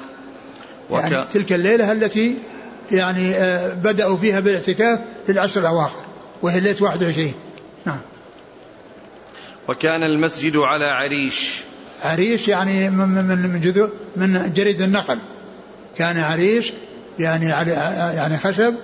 وك... 0.91 1.01
يعني 1.01 1.25
تلك 1.33 1.53
الليلة 1.53 1.93
التي 1.93 2.35
يعني 2.91 3.35
آه، 3.35 3.75
بدأوا 3.75 4.17
فيها 4.17 4.41
بالاعتكاف 4.41 5.01
في 5.27 5.33
العشر 5.33 5.61
الأواخر 5.61 6.01
وهي 6.43 6.61
ليلة 6.61 6.77
21 6.81 7.33
نعم. 7.87 8.01
وكان 9.69 10.03
المسجد 10.03 10.57
على 10.57 10.85
عريش. 10.85 11.61
عريش 12.03 12.49
يعني 12.49 12.91
من 12.91 13.09
من 13.09 13.53
من 13.53 13.61
جذو 13.61 13.89
من 14.17 14.53
جريد 14.53 14.83
النخل. 14.83 15.19
كان 15.99 16.19
عريش 16.19 16.73
يعني 17.19 17.47
يعني 17.47 18.39
خشب 18.39 18.75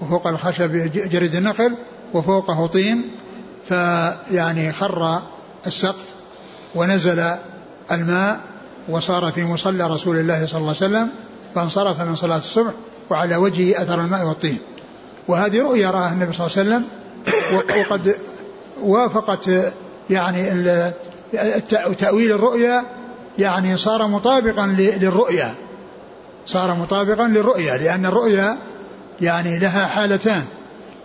وفوق 0.00 0.26
الخشب 0.26 0.72
جريد 0.94 1.34
النخل 1.34 1.74
وفوقه 2.14 2.66
طين. 2.66 3.10
فيعني 3.68 4.72
خر 4.72 5.22
السقف 5.66 6.04
ونزل 6.74 7.34
الماء 7.92 8.40
وصار 8.88 9.32
في 9.32 9.44
مصلى 9.44 9.86
رسول 9.86 10.16
الله 10.16 10.46
صلى 10.46 10.58
الله 10.58 10.74
عليه 10.80 10.86
وسلم 10.86 11.08
فانصرف 11.54 12.00
من 12.00 12.16
صلاة 12.16 12.36
الصبح 12.36 12.72
وعلى 13.10 13.36
وجهه 13.36 13.82
أثر 13.82 14.00
الماء 14.00 14.26
والطين. 14.26 14.58
وهذه 15.28 15.62
رؤيا 15.62 15.90
رآها 15.90 16.12
النبي 16.12 16.32
صلى 16.32 16.46
الله 16.46 16.58
عليه 16.58 16.68
وسلم 16.68 16.84
وقد 17.80 18.16
وافقت 18.82 19.50
يعني 20.10 20.70
تأويل 21.98 22.32
الرؤيا 22.32 22.84
يعني 23.38 23.76
صار 23.76 24.06
مطابقا 24.06 24.66
للرؤيا. 24.66 25.54
صار 26.46 26.74
مطابقا 26.74 27.28
للرؤيا 27.28 27.76
لأن 27.76 28.06
الرؤيا 28.06 28.58
يعني 29.20 29.58
لها 29.58 29.86
حالتان. 29.86 30.44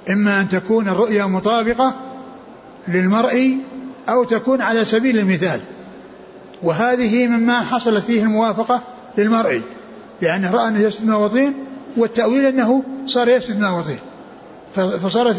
إما 0.09 0.41
أن 0.41 0.49
تكون 0.49 0.87
الرؤيا 0.87 1.25
مطابقة 1.25 1.95
للمرء 2.87 3.57
أو 4.09 4.23
تكون 4.23 4.61
على 4.61 4.85
سبيل 4.85 5.19
المثال. 5.19 5.59
وهذه 6.63 7.27
مما 7.27 7.59
حصلت 7.59 8.03
فيه 8.03 8.23
الموافقة 8.23 8.81
للمرء 9.17 9.61
لأنه 10.21 10.51
رأى 10.51 10.67
أنه 10.67 10.79
يسجد 10.79 11.05
ماء 11.05 11.19
وطين 11.19 11.53
والتأويل 11.97 12.45
أنه 12.45 12.83
صار 13.05 13.27
يسجد 13.27 13.59
ماء 13.59 13.79
وطين. 13.79 13.99
فصارت 14.75 15.35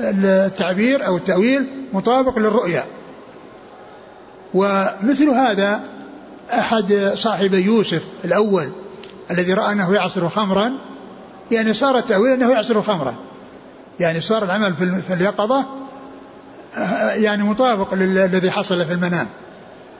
التعبير 0.00 1.06
أو 1.06 1.16
التأويل 1.16 1.66
مطابق 1.92 2.38
للرؤيا. 2.38 2.84
ومثل 4.54 5.28
هذا 5.28 5.80
أحد 6.52 7.12
صاحبي 7.14 7.58
يوسف 7.58 8.02
الأول 8.24 8.68
الذي 9.30 9.54
رأى 9.54 9.72
أنه 9.72 9.94
يعصر 9.94 10.28
خمرا 10.28 10.72
يعني 11.50 11.74
صار 11.74 11.98
التأويل 11.98 12.32
أنه 12.32 12.50
يعصر 12.52 12.82
خمرا. 12.82 13.14
يعني 14.00 14.20
صار 14.20 14.44
العمل 14.44 14.74
في 15.08 15.14
اليقظة 15.14 15.66
يعني 17.14 17.42
مطابق 17.42 17.94
للذي 17.94 18.50
حصل 18.50 18.86
في 18.86 18.92
المنام. 18.92 19.26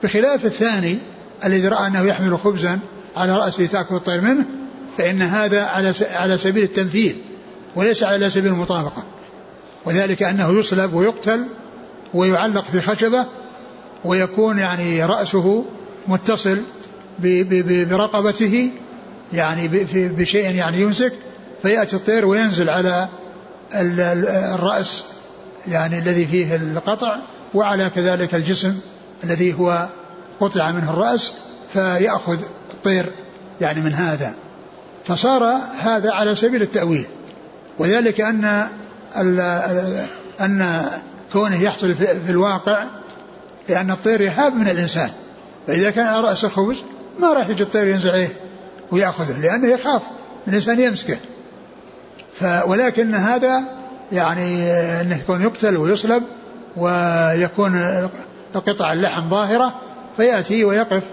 بخلاف 0.03 0.45
الثاني 0.45 0.97
الذي 1.45 1.67
رأى 1.67 1.87
أنه 1.87 2.01
يحمل 2.01 2.39
خبزا 2.39 2.79
على 3.15 3.37
رأسه 3.37 3.65
تأكل 3.65 3.95
الطير 3.95 4.21
منه 4.21 4.45
فإن 4.97 5.21
هذا 5.21 5.63
على 5.63 5.93
على 6.11 6.37
سبيل 6.37 6.63
التمثيل 6.63 7.17
وليس 7.75 8.03
على 8.03 8.29
سبيل 8.29 8.51
المطابقة. 8.51 9.03
وذلك 9.85 10.23
أنه 10.23 10.59
يصلب 10.59 10.93
ويقتل 10.93 11.45
ويعلق 12.13 12.63
في 12.71 12.81
خشبة 12.81 13.25
ويكون 14.05 14.59
يعني 14.59 15.05
رأسه 15.05 15.65
متصل 16.07 16.57
برقبته 17.19 18.71
يعني 19.33 19.67
بشيء 19.93 20.55
يعني 20.55 20.81
يمسك 20.81 21.13
فيأتي 21.61 21.95
الطير 21.95 22.25
وينزل 22.25 22.69
على 22.69 23.07
الرأس 23.73 25.03
يعني 25.67 25.99
الذي 25.99 26.27
فيه 26.27 26.55
القطع 26.55 27.15
وعلى 27.53 27.89
كذلك 27.89 28.35
الجسم 28.35 28.79
الذي 29.23 29.53
هو 29.53 29.87
قطع 30.39 30.71
منه 30.71 30.89
الرأس 30.89 31.33
فيأخذ 31.73 32.37
الطير 32.73 33.05
يعني 33.61 33.81
من 33.81 33.93
هذا. 33.93 34.33
فصار 35.05 35.43
هذا 35.79 36.11
على 36.11 36.35
سبيل 36.35 36.61
التأويل. 36.61 37.05
وذلك 37.79 38.21
أن 38.21 38.67
أن 40.41 40.85
كونه 41.33 41.61
يحصل 41.61 41.95
في 41.95 42.29
الواقع 42.29 42.87
لأن 43.69 43.91
الطير 43.91 44.21
يهاب 44.21 44.55
من 44.55 44.67
الإنسان. 44.67 45.09
فإذا 45.67 45.91
كان 45.91 46.07
على 46.07 46.27
رأس 46.27 46.45
الخبز 46.45 46.77
ما 47.19 47.33
راح 47.33 47.49
يجي 47.49 47.63
الطير 47.63 47.87
ينزل 47.87 48.09
عليه 48.09 48.33
ويأخذه 48.91 49.39
لأنه 49.39 49.67
يخاف 49.67 50.01
الإنسان 50.47 50.79
يمسكه. 50.79 51.17
ف 52.33 52.43
ولكن 52.65 53.15
هذا 53.15 53.76
يعني 54.11 54.71
أنه 55.01 55.15
يكون 55.15 55.41
يقتل 55.41 55.77
ويصلب 55.77 56.23
ويكون 56.77 57.81
قطع 58.53 58.93
اللحم 58.93 59.29
ظاهرة 59.29 59.73
فيأتي 60.17 60.65
ويقف 60.65 61.03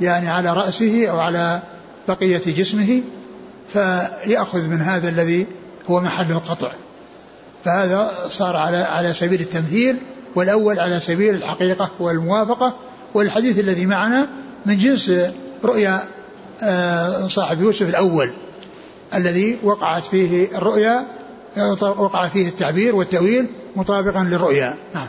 يعني 0.00 0.28
على 0.28 0.52
رأسه 0.52 1.06
أو 1.10 1.18
على 1.18 1.62
بقية 2.08 2.42
جسمه 2.46 3.02
فيأخذ 3.72 4.66
من 4.66 4.80
هذا 4.80 5.08
الذي 5.08 5.46
هو 5.90 6.00
محل 6.00 6.30
القطع. 6.30 6.72
فهذا 7.64 8.10
صار 8.28 8.56
على 8.56 8.76
على 8.76 9.14
سبيل 9.14 9.40
التمثيل 9.40 9.96
والأول 10.34 10.80
على 10.80 11.00
سبيل 11.00 11.34
الحقيقة 11.34 11.90
والموافقة 12.00 12.76
والحديث 13.14 13.58
الذي 13.58 13.86
معنا 13.86 14.28
من 14.66 14.78
جنس 14.78 15.12
رؤيا 15.64 16.02
آه، 16.62 17.28
صاحب 17.28 17.62
يوسف 17.62 17.88
الأول 17.88 18.32
الذي 19.14 19.58
وقعت 19.62 20.04
فيه 20.04 20.56
الرؤيا 20.56 21.06
وقع 21.80 22.28
فيه 22.28 22.48
التعبير 22.48 22.96
والتأويل 22.96 23.46
مطابقا 23.76 24.24
للرؤيا. 24.24 24.74
نعم. 24.94 25.06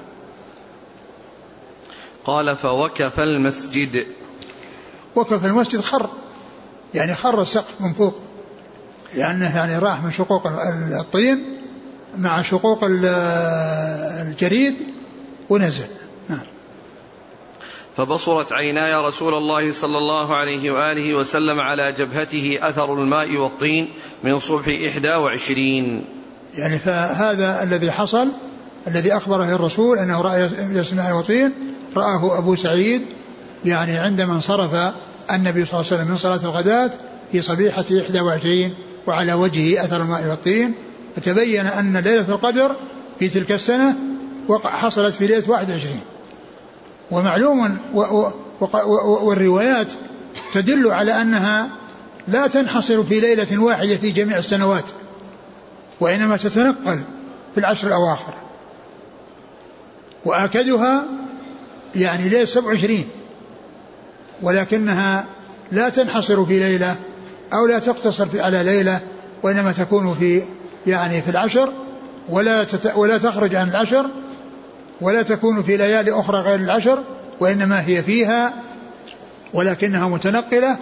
قال 2.25 2.56
فوكف 2.56 3.19
المسجد. 3.19 4.06
وكف 5.15 5.45
المسجد 5.45 5.82
خر. 5.82 6.10
يعني 6.93 7.15
خر 7.15 7.41
السقف 7.41 7.82
من 7.82 7.93
فوق. 7.93 8.15
لأنه 9.15 9.56
يعني 9.58 9.79
راح 9.79 10.03
من 10.03 10.12
شقوق 10.12 10.47
الطين 10.99 11.62
مع 12.17 12.41
شقوق 12.41 12.79
الجريد 14.21 14.75
ونزل. 15.49 15.88
نعم. 16.29 16.39
فبصرت 17.97 18.53
عيناي 18.53 18.95
رسول 18.95 19.34
الله 19.34 19.71
صلى 19.71 19.97
الله 19.97 20.36
عليه 20.36 20.71
وآله 20.71 21.13
وسلم 21.13 21.60
على 21.60 21.91
جبهته 21.91 22.60
أثر 22.62 22.93
الماء 22.93 23.36
والطين 23.36 23.93
من 24.23 24.39
صبح 24.39 24.67
إحدى 24.88 25.15
وعشرين. 25.15 26.06
يعني 26.58 26.80
فهذا 26.80 27.63
الذي 27.63 27.92
حصل 27.92 28.28
الذي 28.88 29.18
أخبره 29.18 29.56
الرسول 29.56 29.98
أنه 29.98 30.22
رأى 30.22 30.50
يسمع 30.72 31.13
وطين 31.13 31.52
رآه 31.96 32.38
أبو 32.38 32.56
سعيد 32.56 33.02
يعني 33.66 33.98
عندما 33.98 34.34
انصرف 34.34 34.94
النبي 35.32 35.66
صلى 35.66 35.80
الله 35.80 35.92
عليه 35.92 35.96
وسلم 35.96 36.08
من 36.08 36.18
صلاة 36.18 36.39
الغداة 36.44 36.92
في 37.32 37.42
صبيحة 37.42 37.86
21 37.89 38.74
وعلى 39.08 39.34
وجهه 39.34 39.84
أثر 39.84 40.02
الماء 40.02 40.28
والطين 40.28 40.74
فتبين 41.16 41.66
أن 41.66 41.98
ليلة 41.98 42.30
القدر 42.30 42.76
في 43.20 43.30
تلك 43.30 43.52
السنة 43.52 43.96
حصلت 44.63 45.16
في 45.16 45.28
ليلة 45.28 45.50
21 45.50 46.00
ومعلوم 47.12 47.78
والروايات 49.24 49.92
تدل 50.54 50.92
على 50.92 51.22
أنها 51.22 51.70
لا 52.28 52.48
تنحصر 52.48 53.04
في 53.04 53.20
ليلة 53.20 53.60
واحدة 53.60 53.96
في 53.96 54.12
جميع 54.12 54.38
السنوات. 54.38 54.89
وإنما 56.04 56.38
تتنقل 56.38 57.02
في 57.54 57.60
العشر 57.60 57.88
الأواخر. 57.88 58.34
وآكدها 60.26 61.04
يعني 61.96 62.30
ليلة 62.30 62.46
27 62.46 63.04
ولكنها 64.42 65.26
لا 65.72 65.89
تنحصر 65.89 66.46
في 66.46 66.60
ليلة 66.60 66.96
أو 67.54 67.66
لا 67.66 67.80
تقتصر 67.80 68.26
في 68.26 68.42
على 68.42 68.63
ليلة 68.63 69.00
وإنما 69.44 69.72
تكون 69.72 70.16
في 70.20 70.44
يعني 70.88 71.22
في 71.22 71.32
العشر 71.32 71.74
ولا 72.30 72.63
تت 72.63 72.94
ولا 72.96 73.18
تخرج 73.18 73.56
عن 73.56 73.70
العشر 73.70 74.06
ولا 75.02 75.22
تكون 75.22 75.63
في 75.63 75.78
ليالي 75.78 76.12
أخرى 76.12 76.38
غير 76.38 76.60
العشر 76.60 77.04
وإنما 77.39 77.88
هي 77.88 78.04
فيها 78.04 78.54
ولكنها 79.54 80.08
متنقلة 80.08 80.78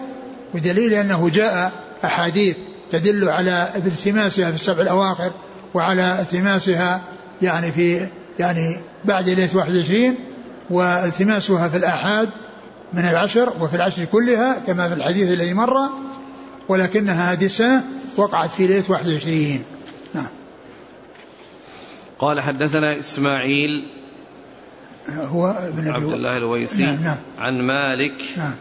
بدليل 0.54 0.94
أنه 0.94 1.30
جاء 1.30 1.72
أحاديث 2.06 2.58
تدل 2.92 3.30
على 3.30 3.70
التماسها 3.76 4.50
في 4.50 4.56
السبع 4.56 4.82
الأواخر 4.82 5.32
وعلى 5.74 6.22
التماسها 6.22 7.02
يعني 7.42 7.72
في 7.72 8.08
يعني 8.40 8.78
بعد 9.06 9.30
ليلة 9.30 9.50
21 9.54 10.16
والتماسها 10.70 11.70
في 11.70 11.78
الآحاد 11.78 12.30
من 12.94 13.06
العشر 13.06 13.54
وفي 13.60 13.76
العشر 13.76 14.06
كلها 14.06 14.60
كما 14.68 14.88
في 14.90 14.94
الحديث 14.94 15.32
الذي 15.32 15.54
مر 15.54 15.90
ولكنها 16.68 17.32
هذه 17.32 17.46
السنة 17.46 17.84
وقعت 18.18 18.50
في 18.50 18.68
ليلة 18.68 18.84
21 18.90 19.64
نعم. 20.14 20.28
قال 22.20 22.42
حدثنا 22.42 23.00
إسماعيل 23.00 23.88
هو 25.10 25.48
ابن 25.48 25.88
عبد 25.88 26.14
الله 26.14 26.38
الويسي 26.38 26.84
نعم 26.86 27.04
نعم. 27.04 27.18
عن 27.40 27.62
مالك 27.62 28.22
نعم. 28.38 28.54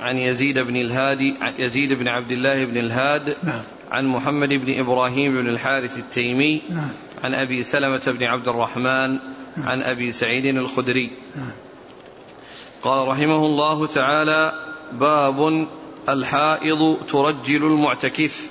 عن 0.00 0.16
يزيد 0.16 0.58
بن 0.58 0.76
الهادي 0.76 1.34
يزيد 1.58 1.92
بن 1.92 2.08
عبد 2.08 2.32
الله 2.32 2.64
بن 2.64 2.76
الهاد 2.76 3.36
نعم. 3.42 3.62
عن 3.90 4.06
محمد 4.06 4.48
بن 4.48 4.78
إبراهيم 4.78 5.34
بن 5.34 5.48
الحارث 5.48 5.98
التيمي 5.98 6.62
نعم. 6.70 6.90
عن 7.24 7.34
أبي 7.34 7.64
سلمة 7.64 8.02
بن 8.06 8.24
عبد 8.24 8.48
الرحمن 8.48 9.18
عن 9.56 9.82
أبي 9.82 10.12
سعيد 10.12 10.46
الخدري. 10.46 11.10
نعم. 11.36 11.52
قال 12.82 13.08
رحمه 13.08 13.46
الله 13.46 13.86
تعالى 13.86 14.52
باب 14.92 15.66
الحائض 16.08 16.96
ترجل 17.08 17.64
المعتكف. 17.64 18.50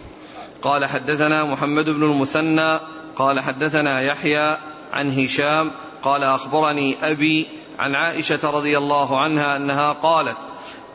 قال 0.62 0.86
حدثنا 0.86 1.44
محمد 1.44 1.90
بن 1.90 2.04
المثنى 2.04 2.80
قال 3.16 3.40
حدثنا 3.40 4.02
يحيى 4.02 4.58
عن 4.94 5.20
هشام 5.20 5.72
قال 6.04 6.24
أخبرني 6.24 6.96
أبي 7.04 7.48
عن 7.80 7.96
عائشة 7.96 8.40
رضي 8.44 8.78
الله 8.78 9.20
عنها 9.20 9.56
أنها 9.56 9.92
قالت 9.92 10.38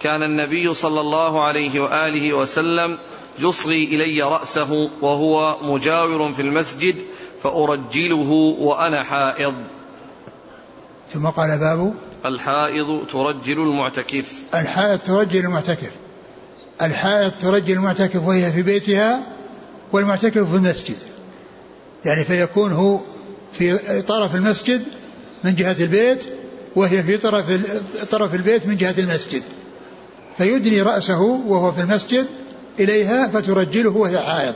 كان 0.01 0.23
النبي 0.23 0.75
صلى 0.75 1.01
الله 1.01 1.45
عليه 1.45 1.81
وآله 1.81 2.33
وسلم 2.33 2.99
يصغي 3.39 3.85
إلي 3.85 4.23
رأسه 4.23 4.91
وهو 5.03 5.57
مجاور 5.63 6.33
في 6.33 6.43
المسجد 6.43 6.95
فأرجله 7.43 8.31
وأنا 8.59 9.03
حائض. 9.03 9.55
ثم 11.13 11.27
قال 11.27 11.59
باب 11.59 11.95
الحائض 12.27 13.07
ترجل 13.13 13.61
المعتكف. 13.61 14.33
الحائض 14.55 14.99
ترجل 14.99 15.41
المعتكف. 15.41 15.91
الحائض 16.83 17.33
ترجل 17.41 17.75
المعتكف 17.75 18.23
وهي 18.27 18.53
في 18.53 18.63
بيتها 18.63 19.23
والمعتكف 19.93 20.51
في 20.51 20.57
المسجد. 20.57 20.97
يعني 22.05 22.25
فيكون 22.25 22.73
هو 22.73 23.01
في 23.53 24.03
طرف 24.03 24.35
المسجد 24.35 24.85
من 25.45 25.55
جهة 25.55 25.77
البيت 25.81 26.25
وهي 26.77 27.03
في 27.03 27.17
طرف 27.17 27.47
طرف 28.11 28.35
البيت 28.35 28.67
من 28.67 28.77
جهة 28.77 28.95
المسجد. 28.99 29.43
فيدني 30.39 30.83
رأسه 30.83 31.21
وهو 31.21 31.73
في 31.73 31.81
المسجد 31.81 32.27
إليها 32.81 33.29
فترجله 33.29 33.91
وهي 33.91 34.19
حائض 34.19 34.55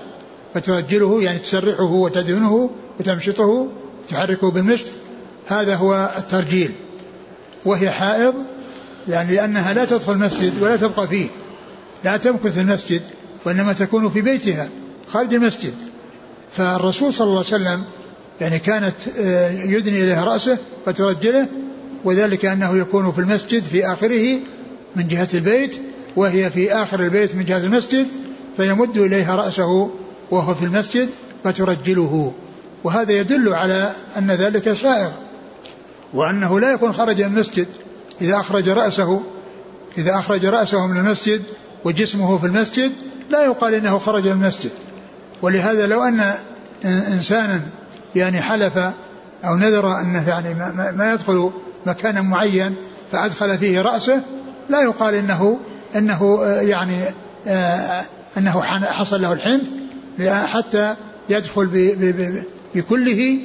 فترجله 0.55 1.23
يعني 1.23 1.39
تسرحه 1.39 1.93
وتدهنه 1.93 2.71
وتمشطه 3.01 3.69
تحركه 4.09 4.51
بالمشط. 4.51 4.87
هذا 5.47 5.75
هو 5.75 6.11
الترجيل. 6.19 6.71
وهي 7.65 7.91
حائض 7.91 8.35
يعني 9.09 9.35
لأنها 9.35 9.75
لا 9.75 9.85
تدخل 9.85 10.13
المسجد 10.13 10.63
ولا 10.63 10.77
تبقى 10.77 11.09
فيه. 11.09 11.27
لا 12.05 12.17
تمكث 12.17 12.59
المسجد 12.59 13.03
وإنما 13.45 13.73
تكون 13.73 14.11
في 14.11 14.21
بيتها 14.21 14.69
خارج 15.13 15.35
المسجد. 15.35 15.75
فالرسول 16.53 17.13
صلى 17.13 17.25
الله 17.25 17.45
عليه 17.53 17.65
وسلم 17.65 17.85
يعني 18.41 18.59
كانت 18.59 18.95
آه، 19.19 19.51
يدني 19.51 20.03
إليها 20.03 20.25
رأسه 20.25 20.59
فترجله 20.87 21.49
وذلك 22.05 22.45
أنه 22.45 22.79
يكون 22.79 23.13
في 23.13 23.19
المسجد 23.19 23.63
في 23.63 23.87
آخره 23.87 24.39
من 24.97 25.09
جهة 25.09 25.29
البيت 25.35 25.81
وهي 26.17 26.51
في 26.51 26.73
آخر 26.73 27.01
البيت 27.01 27.35
من 27.35 27.45
جهة 27.45 27.59
المسجد 27.59 28.07
فيمد 28.57 28.97
إليها 28.97 29.37
رأسه 29.37 29.91
وهو 30.31 30.55
في 30.55 30.65
المسجد 30.65 31.09
فترجله. 31.45 32.33
وهذا 32.85 33.13
يدل 33.13 33.55
على 33.55 33.93
أن 34.19 34.31
ذلك 34.31 34.73
سائر 34.73 35.13
وأنه 36.15 36.61
لا 36.61 36.73
يكون 36.73 36.93
خرج 36.93 37.23
من 37.23 37.27
المسجد 37.27 37.67
إذا 38.21 38.37
أخرج 38.37 38.69
رأسه 38.69 39.23
إذا 39.99 40.15
أخرج 40.15 40.47
رأسه 40.47 40.87
من 40.87 40.97
المسجد 40.97 41.43
وجسمه 41.85 42.39
في 42.39 42.47
المسجد 42.47 42.93
لا 43.31 43.45
يقال 43.45 43.75
إنه 43.75 43.99
خرج 43.99 44.29
من 44.29 44.43
المسجد. 44.43 44.71
ولهذا 45.43 45.87
لو 45.87 46.03
أن 46.03 46.35
إنسانا 46.85 47.61
يعني 48.15 48.43
حلف 48.43 48.79
أو 49.45 49.57
نذر 49.57 50.01
أنه 50.01 50.29
يعني 50.29 50.55
ما, 50.97 51.13
يدخل 51.13 51.51
مكانا 51.87 52.23
معين 52.23 52.77
فأدخل 53.13 53.59
فيه 53.59 53.83
رأسه 53.83 54.23
لا 54.69 54.83
يقال 54.83 55.15
إنه 55.15 55.59
إنه 55.97 56.39
آه، 56.43 56.61
يعني 56.61 57.03
آه، 57.47 58.05
أنه 58.39 58.63
حصل 58.63 59.23
له 59.23 59.33
الحنث 59.33 59.69
حتى 60.47 60.95
يدخل 61.29 61.67
بكله 62.75 63.39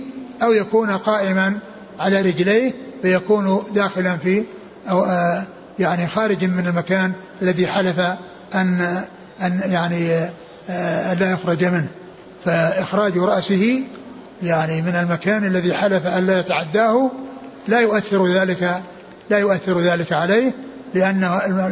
أو 0.44 0.54
يكون 0.54 0.90
قائما 0.92 1.60
على 2.00 2.22
رجليه 2.22 2.74
فيكون 3.02 3.64
داخلا 3.74 4.18
في 4.18 4.46
أو 4.90 5.04
آه، 5.04 5.44
يعني 5.80 6.08
خارج 6.08 6.46
من 6.46 6.68
المكان 6.68 7.12
الذي 7.42 7.68
حلف 7.68 8.00
أن 8.56 9.06
أن 9.42 9.62
يعني 9.66 10.30
آه، 10.70 11.14
لا 11.14 11.32
يخرج 11.32 11.66
منه. 11.66 11.88
فإخراج 12.46 13.18
رأسه 13.18 13.84
يعني 14.44 14.82
من 14.82 14.96
المكان 14.96 15.46
الذي 15.46 15.74
حلف 15.74 16.08
أن 16.08 16.28
لا 16.28 16.40
يتعداه 16.40 17.12
لا 17.68 17.80
يؤثر 17.80 18.28
ذلك 18.28 18.82
لا 19.30 19.40
يؤثر 19.40 19.80
ذلك 19.80 20.14
عليه. 20.14 20.54
لأن 20.94 21.22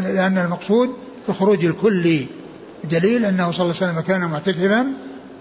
لأن 0.03 0.37
المقصود 0.37 0.89
الخروج 1.29 1.65
الكلي 1.65 2.27
دليل 2.83 3.25
أنه 3.25 3.51
صلى 3.51 3.63
الله 3.65 3.75
عليه 3.81 3.91
وسلم 3.91 4.01
كان 4.01 4.21
معتكفا 4.21 4.87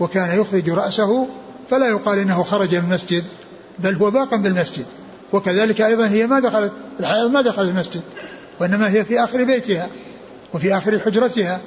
وكان 0.01 0.41
يخرج 0.41 0.71
رأسه 0.71 1.29
فلا 1.71 1.89
يقال 1.89 2.19
إنه 2.19 2.43
خرج 2.43 2.75
من 2.75 2.85
المسجد 2.85 3.25
بل 3.79 3.95
هو 3.95 4.11
باق 4.11 4.35
بالمسجد 4.35 4.87
وكذلك 5.33 5.81
أيضا 5.81 6.09
هي 6.09 6.27
ما 6.27 6.41
دخلت 6.41 6.73
الحائض 7.01 7.31
ما 7.31 7.41
دخلت 7.41 7.69
المسجد 7.71 8.03
وإنما 8.61 8.91
هي 8.91 9.05
في 9.05 9.25
آخر 9.25 9.45
بيتها 9.45 9.89
وفي 10.55 10.77
آخر 10.77 10.99
حجرتها. 10.99 11.61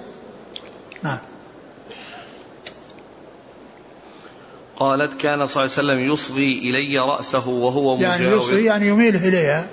نعم. 1.04 1.18
قالت 4.76 5.14
كان 5.14 5.48
صلى 5.48 5.64
الله 5.64 5.94
عليه 5.94 6.04
وسلم 6.04 6.14
يصغي 6.14 6.60
إلي 6.60 7.00
رأسه 7.00 7.48
وهو 7.48 7.96
مجاور 7.96 8.22
يعني 8.22 8.36
يصغي 8.36 8.66
يعني 8.66 8.88
يميله 8.88 9.28
إليها. 9.28 9.68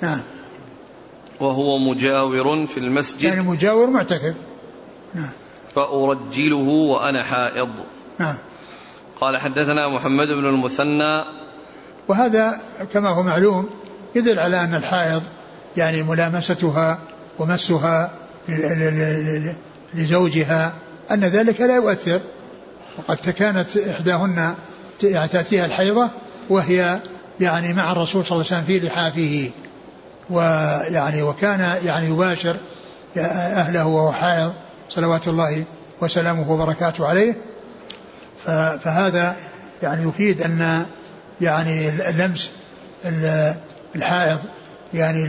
نعم. 0.00 0.20
وهو 1.40 1.78
مجاور 1.78 2.66
في 2.66 2.80
المسجد. 2.80 3.22
يعني 3.22 3.40
مجاور 3.40 3.90
معتكف 3.90 4.34
نعم. 5.14 5.30
فأرجله 5.74 6.68
وأنا 6.68 7.22
حائض. 7.22 7.70
نعم. 8.18 8.36
قال 9.20 9.40
حدثنا 9.40 9.88
محمد 9.88 10.28
بن 10.28 10.46
المثنى. 10.46 11.24
وهذا 12.08 12.60
كما 12.92 13.08
هو 13.08 13.22
معلوم 13.22 13.70
يدل 14.14 14.38
على 14.38 14.60
أن 14.60 14.74
الحائض 14.74 15.22
يعني 15.76 16.02
ملامستها 16.02 16.98
ومسها 17.38 18.12
لزوجها 19.94 20.72
أن 21.10 21.24
ذلك 21.24 21.60
لا 21.60 21.76
يؤثر. 21.76 22.20
وقد 22.98 23.16
كانت 23.16 23.76
إحداهن 23.76 24.54
يعني 25.02 25.28
تأتيها 25.28 25.66
الحيضة 25.66 26.08
وهي 26.48 27.00
يعني 27.40 27.72
مع 27.72 27.92
الرسول 27.92 28.26
صلى 28.26 28.36
الله 28.36 28.46
عليه 28.50 28.62
وسلم 28.62 28.80
في 28.80 28.86
لحافه. 28.86 29.50
ويعني 30.30 31.22
وكان 31.22 31.60
يعني 31.84 32.06
يباشر 32.06 32.56
أهله 33.16 33.86
وهو 33.86 34.12
حائض 34.12 34.52
صلوات 34.90 35.28
الله 35.28 35.64
وسلامه 36.00 36.52
وبركاته 36.52 37.06
عليه. 37.06 37.36
فهذا 38.84 39.36
يعني 39.82 40.08
يفيد 40.08 40.42
أن 40.42 40.86
يعني 41.40 41.90
لمس 41.90 42.50
الحائض 43.96 44.38
يعني 44.94 45.26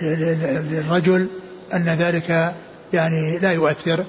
للرجل 0.00 1.28
أن 1.74 1.88
ذلك 1.88 2.54
يعني 2.92 3.38
لا 3.38 3.52
يؤثر 3.52 4.04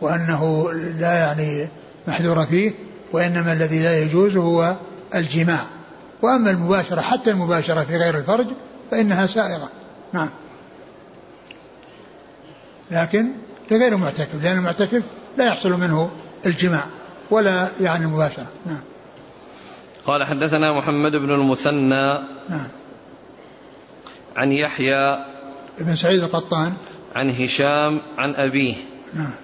وأنه 0.00 0.72
لا 0.72 1.14
يعني 1.14 1.68
محذور 2.08 2.46
فيه 2.46 2.72
وإنما 3.12 3.52
الذي 3.52 3.82
لا 3.82 3.98
يجوز 3.98 4.36
هو 4.36 4.76
الجماع. 5.14 5.60
وأما 6.22 6.50
المباشرة 6.50 7.00
حتى 7.00 7.30
المباشرة 7.30 7.84
في 7.84 7.96
غير 7.96 8.18
الفرج 8.18 8.46
فإنها 8.94 9.26
سائغة 9.26 9.68
نعم. 10.12 10.30
لكن 12.90 13.32
لغير 13.70 13.92
المعتكف 13.92 14.42
لأن 14.42 14.58
المعتكف 14.58 15.02
لا 15.38 15.44
يحصل 15.44 15.70
منه 15.70 16.10
الجماع 16.46 16.84
ولا 17.30 17.68
يعني 17.80 18.06
مباشرة. 18.06 18.46
نعم. 18.66 18.80
قال 20.06 20.24
حدثنا 20.24 20.72
محمد 20.72 21.16
بن 21.16 21.30
المثنى 21.30 22.12
نعم. 22.48 22.68
عن 24.36 24.52
يحيى 24.52 25.24
ابن 25.80 25.96
سعيد 25.96 26.22
القطان. 26.22 26.72
عن 27.14 27.30
هشام 27.30 28.02
عن 28.18 28.34
أبيه. 28.34 28.74
نعم. 29.14 29.34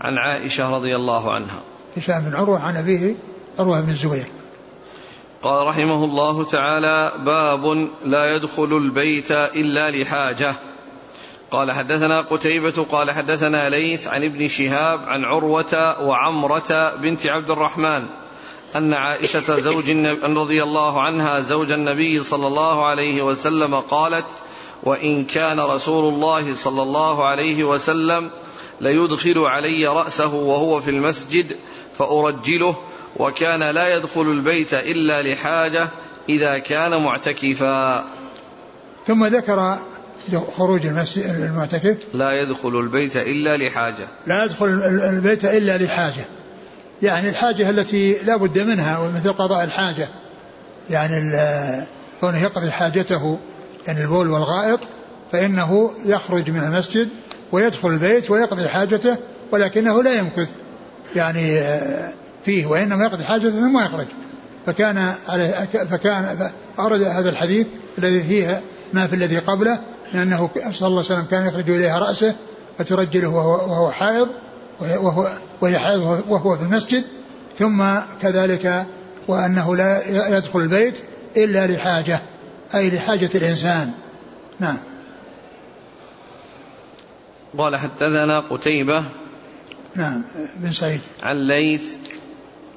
عن 0.00 0.18
عائشة 0.18 0.70
رضي 0.70 0.96
الله 0.96 1.32
عنها. 1.32 1.60
هشام 1.96 2.24
بن 2.24 2.34
عروة 2.34 2.60
عن 2.60 2.76
أبيه 2.76 3.14
عروة 3.58 3.80
بن 3.80 3.90
الزبير. 3.90 4.26
قال 5.44 5.66
رحمه 5.66 6.04
الله 6.04 6.44
تعالى 6.44 7.12
باب 7.18 7.88
لا 8.04 8.36
يدخل 8.36 8.76
البيت 8.76 9.30
إلا 9.30 9.90
لحاجة. 9.90 10.54
قال 11.50 11.72
حدثنا 11.72 12.20
قتيبة 12.20 12.86
قال 12.92 13.10
حدثنا 13.10 13.68
ليث 13.68 14.08
عن 14.08 14.24
ابن 14.24 14.48
شهاب 14.48 15.00
عن 15.06 15.24
عروة 15.24 16.02
وعمرة 16.02 16.96
بنت 16.96 17.26
عبد 17.26 17.50
الرحمن 17.50 18.06
أن 18.76 18.94
عائشة 18.94 19.60
زوج 19.60 19.90
رضي 20.24 20.62
الله 20.62 21.02
عنها 21.02 21.40
زوج 21.40 21.70
النبي 21.70 22.22
صلى 22.22 22.46
الله 22.46 22.86
عليه 22.86 23.22
وسلم 23.22 23.74
قالت 23.74 24.26
وإن 24.82 25.24
كان 25.24 25.60
رسول 25.60 26.14
الله 26.14 26.54
صلى 26.54 26.82
الله 26.82 27.24
عليه 27.24 27.64
وسلم 27.64 28.30
ليدخل 28.80 29.38
علي 29.38 29.86
رأسه 29.86 30.34
وهو 30.34 30.80
في 30.80 30.90
المسجد 30.90 31.56
فأرجله 31.98 32.76
وكان 33.16 33.62
لا 33.62 33.96
يدخل 33.96 34.20
البيت 34.20 34.74
إلا 34.74 35.22
لحاجة 35.22 35.88
إذا 36.28 36.58
كان 36.58 37.02
معتكفا. 37.02 38.04
ثم 39.06 39.26
ذكر 39.26 39.78
خروج 40.56 40.86
المسجد 40.86 41.24
المعتكف. 41.24 41.96
لا 42.14 42.42
يدخل 42.42 42.68
البيت 42.68 43.16
إلا 43.16 43.56
لحاجة. 43.56 44.08
لا 44.26 44.44
يدخل 44.44 44.66
البيت 45.12 45.44
إلا 45.44 45.78
لحاجة. 45.78 46.24
يعني 47.02 47.28
الحاجة 47.28 47.70
التي 47.70 48.16
لا 48.24 48.36
بد 48.36 48.58
منها 48.58 48.98
ومثل 48.98 49.32
قضاء 49.32 49.64
الحاجة. 49.64 50.08
يعني 50.90 51.16
كونه 52.20 52.42
يقضي 52.42 52.70
حاجته 52.70 53.38
يعني 53.86 54.02
البول 54.02 54.30
والغائط 54.30 54.80
فإنه 55.32 55.90
يخرج 56.04 56.50
من 56.50 56.60
المسجد 56.60 57.08
ويدخل 57.52 57.88
البيت 57.88 58.30
ويقضي 58.30 58.68
حاجته 58.68 59.16
ولكنه 59.52 60.02
لا 60.02 60.12
يمكث. 60.12 60.48
يعني 61.16 61.60
فيه 62.44 62.66
وإنما 62.66 63.04
يقضي 63.04 63.24
حاجته 63.24 63.50
ثم 63.50 63.78
يخرج. 63.84 64.06
فكان 64.66 65.14
عليه 65.28 65.68
فكان 65.90 66.50
أورد 66.78 67.02
هذا 67.02 67.30
الحديث 67.30 67.66
الذي 67.98 68.22
فيه 68.22 68.62
ما 68.92 69.06
في 69.06 69.14
الذي 69.14 69.38
قبله 69.38 69.78
لأنه 70.12 70.50
صلى 70.54 70.88
الله 70.88 71.02
عليه 71.02 71.14
وسلم 71.14 71.24
كان 71.30 71.46
يخرج 71.46 71.70
إليها 71.70 71.98
رأسه 71.98 72.34
فترجله 72.78 73.28
وهو, 73.28 73.70
وهو 73.70 73.90
حائض 73.90 74.28
وهو 74.80 75.28
وهي 75.60 75.78
حائض 75.78 76.24
وهو 76.28 76.56
في 76.56 76.62
المسجد 76.62 77.04
ثم 77.58 77.84
كذلك 78.22 78.86
وأنه 79.28 79.76
لا 79.76 80.36
يدخل 80.36 80.60
البيت 80.60 80.98
إلا 81.36 81.66
لحاجة 81.66 82.20
أي 82.74 82.90
لحاجة 82.90 83.30
الإنسان. 83.34 83.92
نعم. 84.60 84.78
قال 87.58 87.76
حدثنا 87.76 88.40
قتيبة 88.40 89.04
نعم 89.94 90.22
بن 90.56 90.72
سعيد. 90.72 91.00
عن 91.22 91.36
ليث 91.36 91.82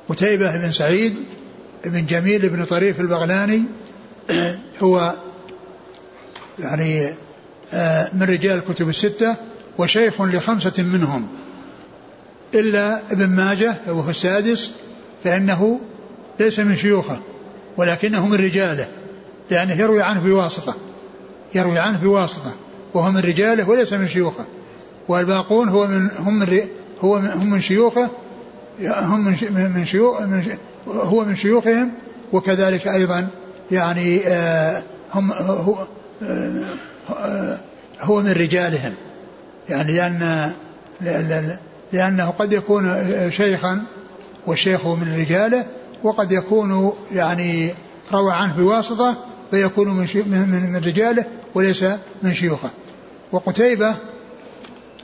قتيبة 0.09 0.57
بن 0.57 0.71
سعيد 0.71 1.15
بن 1.85 2.05
جميل 2.05 2.49
بن 2.49 2.65
طريف 2.65 2.99
البغلاني 2.99 3.63
هو 4.83 5.13
يعني 6.59 7.13
آه، 7.73 8.09
من 8.13 8.23
رجال 8.23 8.57
الكتب 8.57 8.89
الستة 8.89 9.35
وشيخ 9.77 10.21
لخمسة 10.21 10.83
منهم. 10.83 11.27
إلا 12.53 13.01
ابن 13.11 13.29
ماجه 13.29 13.75
وهو 13.87 14.09
السادس 14.09 14.71
فإنه 15.23 15.79
ليس 16.39 16.59
من 16.59 16.75
شيوخه 16.75 17.19
ولكنه 17.77 18.27
من 18.27 18.35
رجاله 18.35 18.87
لأنه 19.51 19.73
يروي 19.73 20.01
عنه 20.01 20.19
بواسطة 20.19 20.75
يروي 21.55 21.79
عنه 21.79 21.97
بواسطة 21.97 22.53
وهو 22.93 23.11
من 23.11 23.19
رجاله 23.19 23.69
وليس 23.69 23.93
من 23.93 24.07
شيوخه. 24.07 24.45
والباقون 25.07 25.69
هو 25.69 25.87
من 25.87 26.09
هم 26.17 26.39
من 26.39 26.67
هو 27.01 27.19
من 27.19 27.27
هم 27.27 27.49
من 27.49 27.61
شيوخه 27.61 28.09
هم 28.81 29.25
من 29.25 29.71
من 29.75 29.85
شيوخ 29.85 30.21
من 30.21 30.57
هو 30.87 31.25
من 31.25 31.35
شيوخهم 31.35 31.91
وكذلك 32.33 32.87
أيضا 32.87 33.27
يعني 33.71 34.27
آه، 34.27 34.83
هم 35.13 35.31
هو 35.31 35.87
آه، 36.23 37.59
هو 38.01 38.21
من 38.21 38.31
رجالهم. 38.31 38.93
يعني 39.69 39.93
لأن 39.93 41.57
لأنه 41.93 42.29
قد 42.29 42.53
يكون 42.53 43.05
شيخا 43.31 43.83
والشيخ 44.47 44.87
من 44.87 45.15
رجاله 45.19 45.65
وقد 46.03 46.31
يكون 46.31 46.93
يعني 47.11 47.73
روى 48.13 48.33
عنه 48.33 48.55
بواسطة 48.55 49.17
فيكون 49.51 49.87
من 49.87 50.07
من 50.15 50.69
من 50.73 50.75
رجاله 50.85 51.25
وليس 51.55 51.85
من 52.23 52.33
شيوخه. 52.33 52.69
وقتيبة 53.31 53.95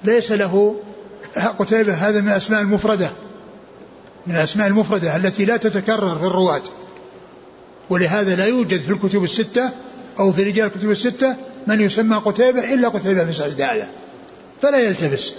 ليس 0.04 0.32
له 0.32 0.76
قتيبة 1.60 1.94
هذا 1.94 2.22
من 2.22 2.30
الأسماء 2.30 2.62
المفردة. 2.62 3.10
من 4.28 4.36
الأسماء 4.36 4.68
المفردة 4.68 5.16
التي 5.16 5.46
لا 5.46 5.58
تتكرر 5.58 6.18
في 6.20 6.26
الرواة. 6.26 6.62
ولهذا 7.90 8.36
لا 8.36 8.46
يوجد 8.46 8.82
في 8.82 8.90
الكتب 8.90 9.24
الستة 9.24 9.70
أو 10.20 10.32
في 10.32 10.44
رجال 10.44 10.66
الكتب 10.66 10.92
الستة 10.92 11.36
من 11.68 11.82
يسمى 11.82 12.16
قتيبة 12.16 12.74
إلا 12.74 12.88
قتيبة 12.88 13.24
بن 13.24 13.34
سعيد 13.34 13.62
هذا 13.62 13.88
فلا 14.62 14.80
يلتبس. 14.80 15.34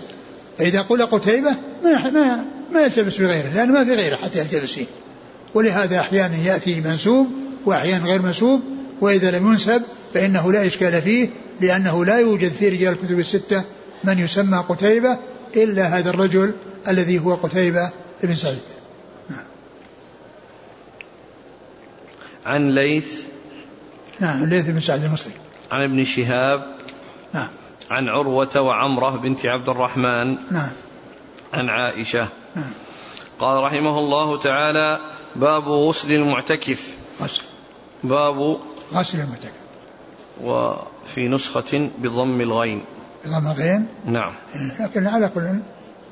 فإذا 0.58 0.80
قل 0.80 1.06
قتيبة 1.06 1.50
ما 1.84 2.10
ما 2.10 2.44
ما 2.72 2.82
يلتبس 2.82 3.16
بغيره 3.16 3.48
لأن 3.54 3.72
ما 3.72 3.84
في 3.84 3.94
غيره 3.94 4.16
حتى 4.16 4.38
يلتبس 4.38 4.72
فيه 4.72 4.86
ولهذا 5.54 6.00
أحيانا 6.00 6.36
يأتي 6.36 6.80
منسوب 6.80 7.26
وأحيانا 7.66 8.06
غير 8.06 8.22
منسوب 8.22 8.60
وإذا 9.00 9.30
لم 9.30 9.46
ينسب 9.46 9.82
فإنه 10.14 10.52
لا 10.52 10.66
إشكال 10.66 11.02
فيه 11.02 11.28
لأنه 11.60 12.04
لا 12.04 12.18
يوجد 12.18 12.52
في 12.52 12.68
رجال 12.68 12.92
الكتب 12.92 13.18
الستة 13.18 13.62
من 14.04 14.18
يسمى 14.18 14.64
قتيبة 14.68 15.18
إلا 15.56 15.98
هذا 15.98 16.10
الرجل 16.10 16.52
الذي 16.88 17.18
هو 17.18 17.34
قتيبة 17.34 17.90
بن 18.22 18.34
سعيد. 18.34 18.73
عن 22.46 22.70
ليث. 22.70 23.22
نعم 24.20 24.44
ليث 24.44 24.64
بن 24.64 24.80
سعد 24.80 25.04
المصري. 25.04 25.32
عن 25.72 25.82
ابن 25.82 26.04
شهاب. 26.04 26.76
نعم. 27.32 27.48
عن 27.90 28.08
عروة 28.08 28.60
وعمرة 28.60 29.10
بنت 29.16 29.46
عبد 29.46 29.68
الرحمن. 29.68 30.36
نعم. 30.50 30.70
عن 31.52 31.68
عائشة. 31.68 32.28
نعم. 32.56 32.72
قال 33.38 33.62
رحمه 33.62 33.98
الله 33.98 34.38
تعالى 34.38 35.00
باب 35.36 35.68
غسل 35.68 36.12
المعتكف. 36.12 36.94
غسل. 37.20 37.42
باب 38.04 38.58
غسل 38.92 39.20
المعتكف. 39.20 39.64
وفي 40.42 41.28
نسخة 41.28 41.90
بضم 41.98 42.40
الغين. 42.40 42.84
بضم 43.24 43.46
الغين؟ 43.46 43.86
نعم. 44.04 44.32
لكن 44.80 45.06
على 45.06 45.28
كل 45.28 45.42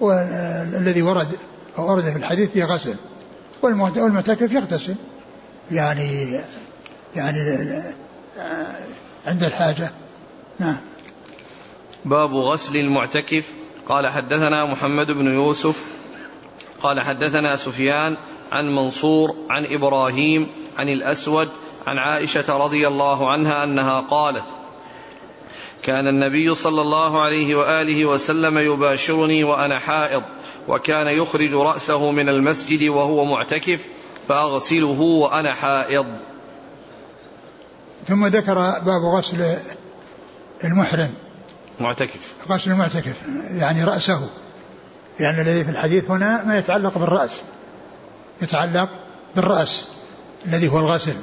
هو 0.03 0.13
الذي 0.79 1.03
ورد 1.03 1.29
أو 1.79 1.93
ورد 1.93 2.03
في 2.03 2.17
الحديث 2.17 2.51
فيه 2.51 2.65
غسل. 2.65 2.97
والمعتكف 3.63 4.53
يغتسل. 4.53 4.95
يعني 5.71 6.41
يعني 7.17 7.41
عند 9.27 9.43
الحاجة. 9.43 9.91
نعم. 10.59 10.77
باب 12.05 12.35
غسل 12.35 12.77
المعتكف. 12.77 13.53
قال 13.89 14.07
حدثنا 14.07 14.65
محمد 14.65 15.11
بن 15.11 15.35
يوسف. 15.35 15.83
قال 16.83 17.01
حدثنا 17.01 17.57
سفيان 17.57 18.17
عن 18.53 18.75
منصور 18.75 19.37
عن 19.51 19.67
إبراهيم 19.67 20.47
عن 20.79 20.89
الأسود 20.89 21.49
عن 21.87 21.99
عائشة 21.99 22.57
رضي 22.57 22.89
الله 22.89 23.31
عنها 23.31 23.65
أنها 23.65 24.01
قالت 24.01 24.45
كان 25.83 26.09
النبي 26.09 26.55
صلى 26.55 26.81
الله 26.81 27.23
عليه 27.23 27.55
وآله 27.55 28.05
وسلم 28.05 28.59
يباشرني 28.59 29.45
وأنا 29.45 29.79
حائض 29.79 30.23
وكان 30.69 31.07
يخرج 31.07 31.55
رأسه 31.55 32.11
من 32.11 32.29
المسجد 32.29 32.89
وهو 32.89 33.25
معتكف 33.25 33.87
فأغسله 34.29 35.01
وأنا 35.01 35.53
حائض. 35.53 36.07
ثم 38.09 38.27
ذكر 38.27 38.55
باب 38.79 39.03
غسل 39.03 39.57
المحرم. 40.65 41.15
معتكف. 41.81 42.35
غسل 42.49 42.71
المعتكف 42.71 43.15
يعني 43.51 43.85
رأسه. 43.85 44.29
لأن 45.21 45.41
الذي 45.41 45.65
في 45.65 45.71
الحديث 45.71 46.11
هنا 46.11 46.45
ما 46.45 46.59
يتعلق 46.59 46.99
بالرأس. 46.99 47.31
يتعلق 48.43 48.89
بالرأس 49.37 49.85
الذي 50.47 50.69
هو 50.69 50.79
الغسل. 50.79 51.17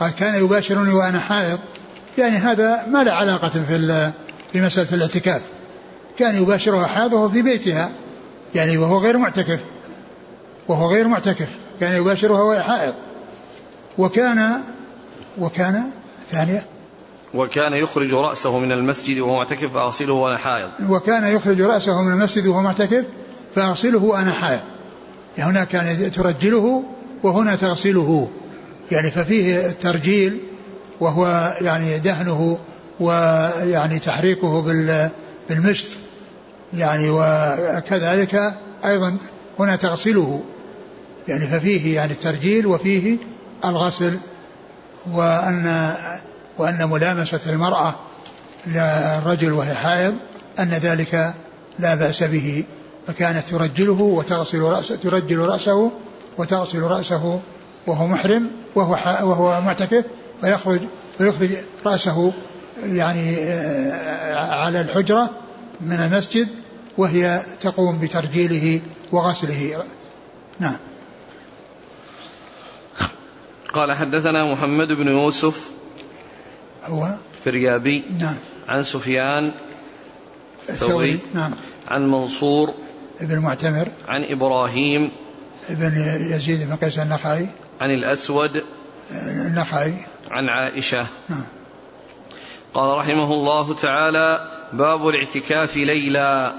قال 0.00 0.10
كان 0.14 0.44
يباشرني 0.44 0.92
وأنا 0.92 1.20
حائض. 1.20 1.58
يعني 2.18 2.36
هذا 2.36 2.86
ما 2.86 3.04
له 3.04 3.12
علاقة 3.12 3.48
في 3.48 4.12
في 4.52 4.60
مسألة 4.60 4.92
الاعتكاف. 4.92 5.42
كان 6.18 6.42
يباشرها 6.42 6.86
حائض 6.86 7.12
وهو 7.12 7.28
في 7.28 7.42
بيتها. 7.42 7.90
يعني 8.54 8.76
وهو 8.76 8.98
غير 8.98 9.18
معتكف. 9.18 9.60
وهو 10.68 10.90
غير 10.90 11.08
معتكف. 11.08 11.48
كان 11.80 11.96
يباشرها 11.96 12.42
وهو 12.42 12.62
حائض. 12.62 12.94
وكان 13.98 14.60
وكان 15.38 15.90
ثانية. 16.32 16.66
وكان 17.34 17.72
يخرج 17.72 18.14
رأسه 18.14 18.58
من 18.58 18.72
المسجد 18.72 19.18
وهو 19.18 19.36
معتكف 19.36 19.72
فأغسله 19.72 20.12
وأنا 20.12 20.36
حائض. 20.36 20.70
وكان 20.88 21.24
يخرج 21.24 21.60
رأسه 21.60 22.02
من 22.02 22.12
المسجد 22.12 22.46
وهو 22.46 22.62
معتكف 22.62 23.04
فأغسله 23.54 24.04
وأنا 24.04 24.32
حائض. 24.32 24.60
يعني 25.38 25.50
هناك 25.50 25.74
يعني 25.74 26.10
ترجله 26.10 26.82
وهنا 27.22 27.56
تغسله. 27.56 28.30
يعني 28.92 29.10
ففيه 29.10 29.66
الترجيل 29.66 30.40
وهو 31.00 31.54
يعني 31.60 31.98
دهنه 31.98 32.58
ويعني 33.00 33.98
تحريكه 33.98 34.62
بالمشط. 35.48 35.86
يعني 36.74 37.10
وكذلك 37.10 38.54
أيضا 38.84 39.16
هنا 39.58 39.76
تغسله. 39.76 40.40
يعني 41.28 41.46
ففيه 41.46 41.94
يعني 41.94 42.12
الترجيل 42.12 42.66
وفيه 42.66 43.16
الغسل 43.64 44.18
وأن 45.12 45.94
وأن 46.58 46.90
ملامسة 46.90 47.40
المرأة 47.46 47.94
للرجل 48.66 49.52
وهي 49.52 49.74
حائض 49.74 50.14
أن 50.58 50.68
ذلك 50.68 51.34
لا 51.78 51.94
بأس 51.94 52.22
به. 52.22 52.64
فكانت 53.06 53.46
ترجله 53.48 54.02
وتغسل 54.02 54.60
رأسه 54.60 54.96
ترجل 54.96 55.38
رأسه 55.38 55.90
وتغسل 56.38 56.82
رأسه 56.82 57.40
وهو 57.86 58.06
محرم 58.06 58.50
وهو 58.74 58.92
وهو 59.28 59.60
معتكف 59.60 60.04
فيخرج 60.40 60.80
فيخرج 61.18 61.50
رأسه 61.86 62.32
يعني 62.84 63.36
آه، 63.38 64.54
على 64.54 64.80
الحجرة 64.80 65.30
من 65.80 65.96
المسجد 65.96 66.48
وهي 66.98 67.42
تقوم 67.60 67.98
بترجيله 67.98 68.80
وغسله. 69.12 69.84
نعم. 70.58 70.76
قال 73.76 73.92
حدثنا 73.92 74.44
محمد 74.44 74.92
بن 74.92 75.08
يوسف 75.08 75.68
هو؟ 76.84 77.14
فريابي 77.44 78.04
نعم. 78.20 78.34
عن 78.68 78.82
سفيان 78.82 79.52
الثوري 80.68 81.18
نعم. 81.34 81.52
عن 81.88 82.10
منصور 82.10 82.74
ابن 83.20 83.38
معتمر 83.38 83.88
عن 84.08 84.24
إبراهيم 84.24 85.10
ابن 85.70 85.92
يزيد 86.32 86.68
بن 86.68 86.76
قيس 86.76 86.98
النخعي. 86.98 87.48
عن 87.80 87.90
الأسود 87.90 88.62
النخعي. 89.12 89.94
عن 90.30 90.48
عائشة. 90.48 91.06
نعم. 91.28 91.44
قال 92.74 92.98
رحمه 92.98 93.34
الله 93.34 93.74
تعالى 93.74 94.50
باب 94.72 95.08
الاعتكاف 95.08 95.76
ليلا. 95.76 96.54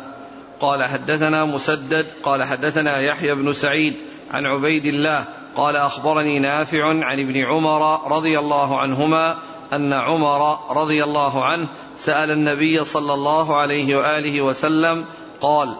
قال 0.60 0.84
حدثنا 0.84 1.46
مسدد 1.46 2.06
قال 2.24 2.44
حدثنا 2.44 3.00
يحيى 3.00 3.36
بن 3.36 3.54
سعيد 3.54 3.94
عن 4.32 4.46
عبيد 4.46 4.86
الله 4.86 5.26
قال 5.58 5.76
أخبرني 5.76 6.40
نافع 6.40 7.06
عن 7.06 7.20
ابن 7.20 7.38
عمر 7.38 8.12
رضي 8.18 8.40
الله 8.40 8.80
عنهما 8.80 9.38
أن 9.74 9.94
عمر 9.94 10.72
رضي 10.82 11.04
الله 11.04 11.46
عنه 11.46 11.68
سأل 11.98 12.32
النبي 12.32 12.84
صلى 12.84 13.14
الله 13.14 13.56
عليه 13.56 13.96
وآله 13.96 14.42
وسلم 14.42 15.06
قال 15.42 15.76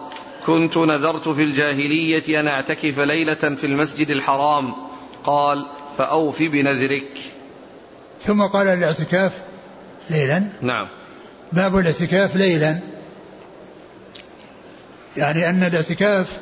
كنت 0.46 0.76
نذرت 0.76 1.28
في 1.28 1.42
الجاهلية 1.42 2.40
أن 2.40 2.48
أعتكف 2.48 2.98
ليلة 2.98 3.34
في 3.34 3.66
المسجد 3.66 4.10
الحرام. 4.10 4.74
قال 5.24 5.66
فأوف 5.98 6.42
بنذرك. 6.42 7.12
ثم 8.24 8.42
قال 8.42 8.66
الاعتكاف 8.66 9.32
ليلا؟ 10.10 10.48
نعم. 10.62 10.88
باب 11.52 11.78
الاعتكاف 11.78 12.36
ليلا. 12.36 12.78
يعني 15.16 15.48
أن 15.48 15.62
الاعتكاف 15.62 16.38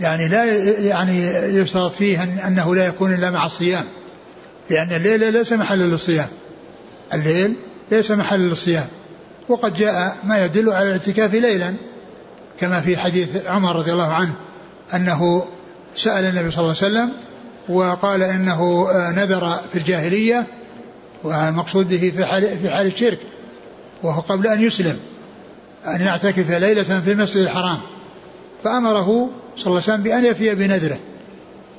يعني 0.00 0.28
لا 0.28 0.44
يعني 0.78 1.26
يشترط 1.56 1.92
فيه 1.92 2.22
أنه 2.22 2.74
لا 2.74 2.86
يكون 2.86 3.14
إلا 3.14 3.30
مع 3.30 3.46
الصيام. 3.46 3.84
لأن 4.70 4.92
الليل 4.92 5.32
ليس 5.32 5.52
محل 5.52 5.78
للصيام. 5.78 6.28
الليل 7.14 7.54
ليس 7.90 8.10
محل 8.10 8.40
للصيام. 8.40 8.86
وقد 9.48 9.74
جاء 9.74 10.16
ما 10.24 10.44
يدل 10.44 10.72
على 10.72 10.86
الاعتكاف 10.86 11.34
ليلا 11.34 11.74
كما 12.60 12.80
في 12.80 12.96
حديث 12.96 13.46
عمر 13.46 13.76
رضي 13.76 13.92
الله 13.92 14.12
عنه 14.12 14.34
أنه 14.94 15.44
سأل 15.96 16.24
النبي 16.24 16.50
صلى 16.50 16.60
الله 16.64 16.76
عليه 16.82 16.92
وسلم 16.92 17.12
وقال 17.68 18.22
إنه 18.22 18.88
نذر 19.10 19.60
في 19.72 19.78
الجاهلية 19.78 20.46
والمقصود 21.22 21.88
به 21.88 22.12
في 22.16 22.24
حال 22.24 22.58
في 22.62 22.70
حال 22.70 22.86
الشرك 22.86 23.18
وهو 24.02 24.20
قبل 24.20 24.46
أن 24.46 24.62
يسلم 24.62 24.98
أن 25.86 26.00
يعتكف 26.00 26.50
ليلة 26.50 27.00
في 27.00 27.12
المسجد 27.12 27.42
الحرام. 27.42 27.78
فأمره 28.64 29.30
صلى 29.56 29.66
الله 29.66 29.82
عليه 29.82 29.92
وسلم 29.92 30.02
بأن 30.02 30.24
يفي 30.24 30.54
بنذره. 30.54 30.98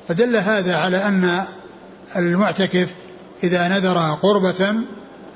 فدل 0.08 0.36
هذا 0.36 0.76
على 0.76 0.98
أن 0.98 1.44
المعتكف 2.16 2.88
إذا 3.44 3.68
نذر 3.68 3.98
قربة 3.98 4.76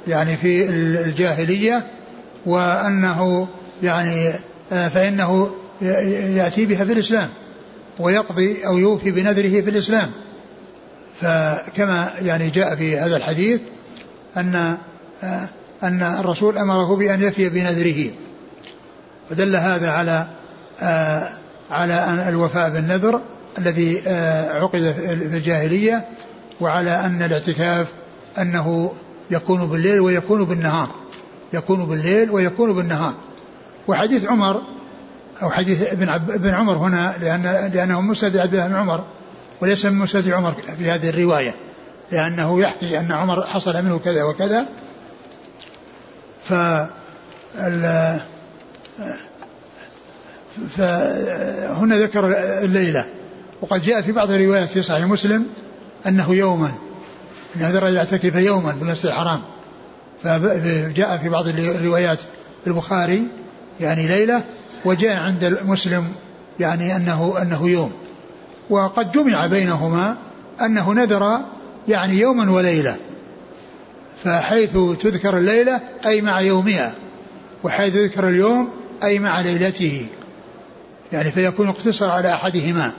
يعني 0.08 0.38
في 0.38 0.70
الجاهلية 0.70 1.88
وأنه 2.46 3.48
يعني 3.84 4.34
آه، 4.72 4.88
فإنه 4.88 5.52
يأتي 5.82 6.66
بها 6.66 6.86
في 6.86 6.94
الإسلام 6.94 7.30
ويقضي 8.00 8.68
أو 8.68 8.78
يوفي 8.78 9.12
بنذره 9.12 9.62
في 9.62 9.70
الإسلام. 9.70 10.12
فكما 11.22 12.12
يعني 12.22 12.50
جاء 12.50 12.76
في 12.76 12.98
هذا 12.98 13.18
الحديث 13.18 13.62
أن 14.38 14.78
أن 15.84 16.04
الرسول 16.04 16.58
أمره 16.58 16.96
بأن 16.96 17.22
يفي 17.22 17.50
بنذره. 17.50 18.12
ودل 19.32 19.56
هذا 19.56 19.90
على 19.90 20.28
على 21.72 22.26
الوفاء 22.30 22.70
بالنذر 22.70 23.22
الذي 23.58 24.10
عقد 24.50 24.94
في 24.98 25.14
الجاهلية 25.14 26.06
وعلى 26.62 27.06
أن 27.06 27.22
الاعتكاف 27.22 27.88
أنه 28.38 28.94
يكون 29.32 29.68
بالليل 29.68 30.00
ويكون 30.00 30.46
بالنهار. 30.46 30.90
يكون 31.54 31.86
بالليل 31.86 32.32
ويكون 32.32 32.74
بالنهار. 32.74 33.14
وحديث 33.88 34.26
عمر 34.26 34.62
أو 35.42 35.50
حديث 35.50 35.92
ابن, 35.92 36.10
عب 36.10 36.32
ابن 36.32 36.54
عمر 36.54 36.74
هنا 36.74 37.16
لأن 37.22 37.72
لأنه 37.74 38.02
مسند 38.02 38.38
عبد 38.38 38.54
الله 38.54 38.68
بن 38.68 38.76
عمر 38.76 39.04
وليس 39.62 39.86
من 39.86 39.94
مسند 39.94 40.30
عمر 40.30 40.54
في 40.78 40.92
هذه 40.92 41.10
الرواية 41.10 41.56
لأنه 42.12 42.62
يحكي 42.62 43.00
أن 43.00 43.12
عمر 43.12 43.46
حصل 43.46 43.86
منه 43.86 44.00
كذا 44.00 44.24
وكذا. 44.24 44.66
ف 46.44 46.54
فهنا 50.78 51.98
ذكر 51.98 52.34
الليلة. 52.64 53.06
وقد 53.62 53.82
جاء 53.82 54.02
في 54.02 54.12
بعض 54.12 54.32
الروايات 54.32 54.70
في 54.70 54.82
صحيح 54.82 55.06
مسلم 55.06 55.46
أنه 56.08 56.34
يوما 56.34 56.72
أنه 57.56 57.90
يعتكف 57.90 58.36
يوما 58.36 58.72
بالمسجد 58.72 59.06
الحرام. 59.06 59.42
فجاء 60.24 61.18
في 61.18 61.30
بعض 61.30 61.48
الروايات 61.48 62.20
في 62.64 62.68
البخاري 62.68 63.28
يعني 63.80 64.08
ليلة 64.08 64.44
وجاء 64.86 65.20
عند 65.20 65.58
مسلم 65.66 66.08
يعني 66.60 66.96
أنه 66.96 67.42
أنه 67.42 67.70
يوم. 67.70 67.92
وقد 68.70 69.12
جمع 69.12 69.46
بينهما 69.48 70.18
أنه 70.62 70.94
نذر 70.94 71.40
يعني 71.88 72.14
يوما 72.14 72.52
وليلة. 72.52 72.96
فحيث 74.24 74.72
تذكر 75.00 75.38
الليلة 75.38 75.82
أي 76.06 76.22
مع 76.22 76.42
يومها 76.42 76.94
وحيث 77.64 77.96
يذكر 77.96 78.30
اليوم 78.30 78.70
أي 79.04 79.20
مع 79.20 79.40
ليلته. 79.40 80.06
يعني 81.14 81.32
فيكون 81.32 81.68
اقتصر 81.68 82.10
على 82.10 82.34
أحدهما. 82.34 82.92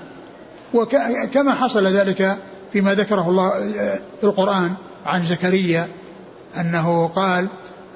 وكما 0.74 1.54
حصل 1.54 1.86
ذلك 1.86 2.36
فيما 2.72 2.94
ذكره 2.94 3.30
الله 3.30 3.50
في 4.20 4.24
القرآن 4.24 4.72
عن 5.06 5.24
زكريا 5.24 5.88
أنه 6.60 7.08
قال 7.08 7.48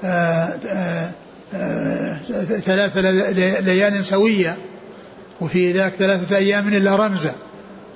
آه، 0.04 0.58
آه، 0.66 1.10
آه، 1.54 2.16
ثلاث 2.64 2.96
ليال 3.64 4.04
سوية 4.04 4.56
وفي 5.40 5.72
ذاك 5.72 5.92
ثلاثة 5.98 6.36
أيام 6.36 6.68
إلا 6.68 6.96
رمزا. 6.96 7.32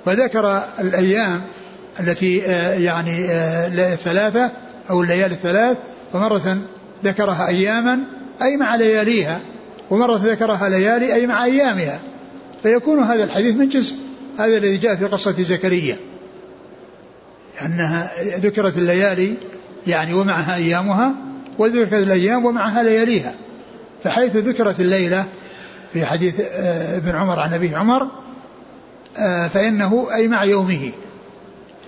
فذكر 0.04 0.62
الأيام 0.80 1.42
التي 2.00 2.46
آه، 2.46 2.74
يعني 2.74 3.24
آه، 3.30 3.92
الثلاثة 3.92 4.50
أو 4.90 5.02
الليالي 5.02 5.34
الثلاث 5.34 5.76
ومرة 6.14 6.58
ذكرها 7.04 7.48
أياما 7.48 7.98
أي 8.42 8.56
مع 8.56 8.74
لياليها. 8.74 9.40
ومرة 9.91 10.20
ذكرها 10.24 10.68
ليالي 10.68 11.14
أي 11.14 11.26
مع 11.26 11.45
أيامها. 11.45 12.01
فيكون 12.62 13.03
هذا 13.03 13.24
الحديث 13.24 13.55
من 13.55 13.68
جزء 13.68 13.97
هذا 14.39 14.57
الذي 14.57 14.76
جاء 14.76 14.97
في 14.97 15.05
قصة 15.05 15.43
زكريا. 15.43 15.97
أنها 17.64 18.12
ذكرت 18.39 18.78
الليالي 18.78 19.34
يعني 19.87 20.14
ومعها 20.14 20.57
أيامها 20.57 21.14
وذكرت 21.59 21.93
الأيام 21.93 22.45
ومعها 22.45 22.82
لياليها. 22.82 23.34
فحيث 24.05 24.37
ذكرت 24.37 24.80
الليلة 24.80 25.24
في 25.93 26.07
حديث 26.07 26.41
آه، 26.41 26.97
ابن 26.97 27.16
عمر 27.16 27.41
عن 27.41 27.55
أبي 27.55 27.74
عمر 27.74 28.09
فإنه 29.53 30.09
أي 30.14 30.28
مع 30.28 30.45
يومه. 30.45 30.91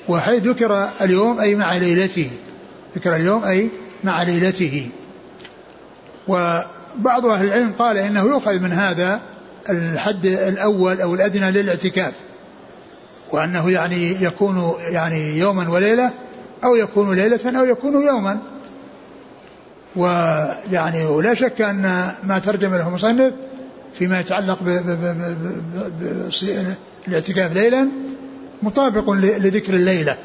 وحيث 0.09 0.43
ذكر 0.43 0.89
اليوم 1.01 1.41
أي 1.41 1.55
مع 1.55 1.77
ليلته. 1.77 2.31
ذكر 2.97 3.17
اليوم 3.17 3.45
أي 3.45 3.69
مع 4.05 4.23
ليلته. 4.23 4.89
وبعض 6.99 7.27
أهل 7.27 7.47
العلم 7.47 7.73
قال 7.79 7.97
إنه 7.97 8.21
يؤخذ 8.21 8.59
من 8.59 8.73
هذا 8.73 9.21
الحد 9.71 10.27
الأول 10.27 11.01
أو 11.01 11.15
الأدنى 11.15 11.51
للاعتكاف 11.51 12.13
وأنه 13.33 13.71
يعني 13.71 14.23
يكون 14.23 14.73
يعني 14.93 15.39
يوما 15.39 15.71
وليلة 15.71 16.11
أو 16.65 16.77
يكون 16.77 17.17
ليلة 17.17 17.61
أو 17.61 17.65
يكون 17.65 18.07
يوما. 18.07 18.39
ويعني 19.97 21.05
ولا 21.05 21.35
شك 21.35 21.61
أن 21.61 22.13
ما 22.25 22.39
ترجم 22.39 22.75
له 22.75 22.89
المصنف 22.89 23.33
فيما 23.95 24.21
يتعلق 24.21 24.59
بالاعتكاف 27.07 27.55
ليلا 27.55 27.89
مطابق 28.63 29.11
لذكر 29.11 29.75
الليلة 29.75 30.17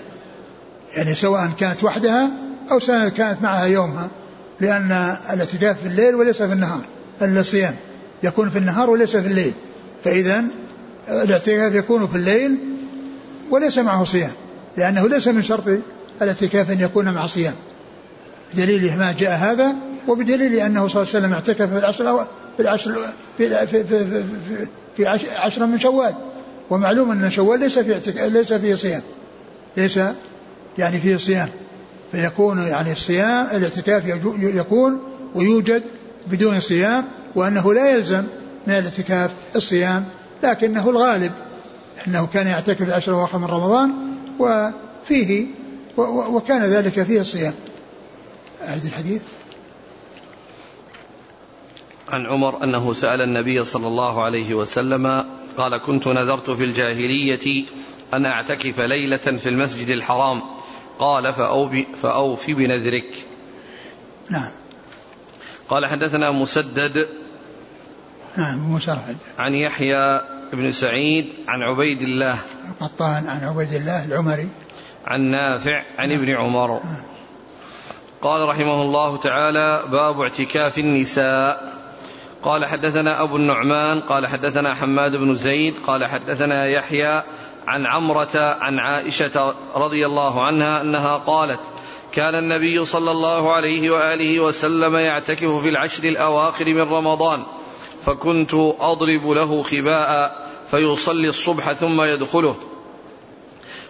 يعني 0.95 1.15
سواء 1.15 1.49
كانت 1.59 1.83
وحدها 1.83 2.29
أو 2.71 2.79
كانت 3.09 3.41
معها 3.41 3.65
يومها. 3.65 4.09
لأن 4.63 5.17
الاعتكاف 5.33 5.81
في 5.81 5.87
الليل 5.87 6.15
وليس 6.15 6.41
في 6.41 6.53
النهار 6.53 6.81
الصيام 7.21 7.75
يكون 8.23 8.49
في 8.49 8.57
النهار 8.57 8.89
وليس 8.89 9.15
في 9.15 9.27
الليل. 9.27 9.53
فإذا 10.03 10.43
الاعتكاف 11.09 11.75
يكون 11.75 12.07
في 12.07 12.15
الليل 12.15 12.57
وليس 13.51 13.77
معه 13.77 14.03
صيام 14.03 14.31
لأنه 14.77 15.07
ليس 15.07 15.27
من 15.27 15.43
شرط 15.43 15.63
الاعتكاف 16.21 16.71
أن 16.71 16.81
يكون 16.81 17.13
مع 17.13 17.27
صيام. 17.27 17.53
بدليل 18.53 18.97
ما 18.97 19.15
جاء 19.19 19.37
هذا 19.37 19.75
وبدليل 20.07 20.53
أنه 20.53 20.87
صلى 20.87 21.01
الله 21.01 21.13
عليه 21.13 21.25
وسلم 21.25 21.33
اعتكف 21.33 21.73
في 21.73 21.79
العشر 21.79 22.27
في 22.57 22.63
العشر 22.63 22.95
في, 23.37 23.67
في, 23.67 23.83
في, 23.83 24.05
في, 24.05 24.67
في 24.97 25.07
عشر 25.37 25.65
من 25.65 25.79
شوال. 25.79 26.13
ومعلوم 26.69 27.11
أن 27.11 27.31
شوال 27.31 27.59
ليس 27.59 27.79
في 27.79 28.29
ليس 28.29 28.53
فيه 28.53 28.75
صيام. 28.75 29.01
ليس 29.77 29.99
يعني 30.77 30.99
فيه 30.99 31.17
صيام. 31.17 31.49
فيكون 32.13 32.57
يعني 32.57 32.91
الصيام 32.91 33.47
الاعتكاف 33.53 34.03
يكون 34.39 34.99
ويوجد 35.35 35.83
بدون 36.27 36.59
صيام 36.59 37.05
وأنه 37.35 37.73
لا 37.73 37.89
يلزم 37.89 38.23
من 38.67 38.73
الاعتكاف 38.73 39.31
الصيام 39.55 40.05
لكنه 40.43 40.89
الغالب 40.89 41.31
أنه 42.07 42.27
كان 42.33 42.47
يعتكف 42.47 42.81
العشر 42.81 43.11
الأواخر 43.11 43.37
من 43.37 43.45
رمضان 43.45 43.93
وفيه 44.39 45.45
وكان 45.97 46.63
ذلك 46.63 47.03
فيه 47.03 47.21
الصيام. 47.21 47.53
أعد 48.67 48.85
الحديث. 48.85 49.21
عن 52.09 52.25
عمر 52.25 52.63
أنه 52.63 52.93
سأل 52.93 53.21
النبي 53.21 53.65
صلى 53.65 53.87
الله 53.87 54.23
عليه 54.23 54.53
وسلم 54.53 55.25
قال 55.57 55.77
كنت 55.77 56.07
نذرت 56.07 56.49
في 56.49 56.63
الجاهلية 56.63 57.65
أن 58.13 58.25
أعتكف 58.25 58.79
ليلة 58.79 59.17
في 59.17 59.49
المسجد 59.49 59.89
الحرام 59.89 60.41
قال 60.99 61.33
فأوف 62.01 62.49
بنذرك. 62.49 63.25
نعم. 64.29 64.51
قال 65.69 65.85
حدثنا 65.85 66.31
مسدد 66.31 67.07
نعم 68.37 68.73
مسرحد. 68.73 69.17
عن 69.39 69.53
يحيى 69.53 70.21
بن 70.53 70.71
سعيد 70.71 71.33
عن 71.47 71.61
عبيد 71.61 72.01
الله. 72.01 72.37
القطان 72.69 73.27
عن 73.27 73.43
عبيد 73.43 73.73
الله 73.73 74.05
العمري. 74.05 74.49
عن 75.05 75.21
نافع 75.21 75.83
عن 75.97 76.11
ابن 76.11 76.29
عمر. 76.29 76.67
نعم. 76.67 77.03
قال 78.21 78.49
رحمه 78.49 78.81
الله 78.81 79.17
تعالى 79.17 79.83
باب 79.91 80.21
اعتكاف 80.21 80.77
النساء. 80.77 81.83
قال 82.43 82.65
حدثنا 82.65 83.21
أبو 83.21 83.35
النعمان 83.35 84.01
قال 84.01 84.27
حدثنا 84.27 84.73
حماد 84.73 85.15
بن 85.15 85.35
زيد 85.35 85.73
قال 85.87 86.05
حدثنا 86.05 86.65
يحيى 86.65 87.23
عن 87.67 87.85
عمرة 87.85 88.57
عن 88.61 88.79
عائشة 88.79 89.55
رضي 89.75 90.05
الله 90.05 90.43
عنها 90.43 90.81
أنها 90.81 91.17
قالت 91.17 91.59
كان 92.11 92.35
النبي 92.35 92.85
صلى 92.85 93.11
الله 93.11 93.53
عليه 93.53 93.91
وآله 93.91 94.39
وسلم 94.39 94.95
يعتكف 94.95 95.61
في 95.61 95.69
العشر 95.69 96.03
الأواخر 96.03 96.65
من 96.65 96.81
رمضان 96.81 97.43
فكنت 98.05 98.53
أضرب 98.79 99.27
له 99.27 99.63
خباء 99.63 100.43
فيصلي 100.71 101.29
الصبح 101.29 101.73
ثم 101.73 102.01
يدخله. 102.01 102.55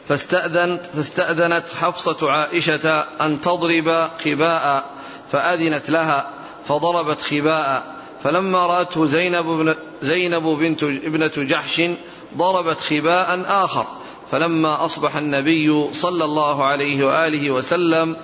فاستأذنت 0.08 0.86
فاستأذنت 0.86 1.66
حفصة 1.82 2.32
عائشة 2.32 3.06
أن 3.22 3.42
تضرب 3.42 4.10
خباء 4.26 4.96
فأذنت 5.32 5.90
لها 5.90 6.30
فضربت 6.66 7.22
خباء. 7.22 7.96
فلما 8.24 8.66
رأته 8.66 9.06
زينب, 9.06 9.76
زينب 10.02 10.44
بنت 10.44 10.84
ابنة 10.84 11.32
جحش 11.38 11.82
ضربت 12.38 12.80
خباء 12.80 13.46
آخر. 13.48 13.88
فلما 14.32 14.86
أصبح 14.86 15.16
النبي 15.16 15.94
صلى 15.94 16.26
الله 16.26 16.66
عليه 16.66 17.06
وآله 17.06 17.52
وسلم 17.52 18.16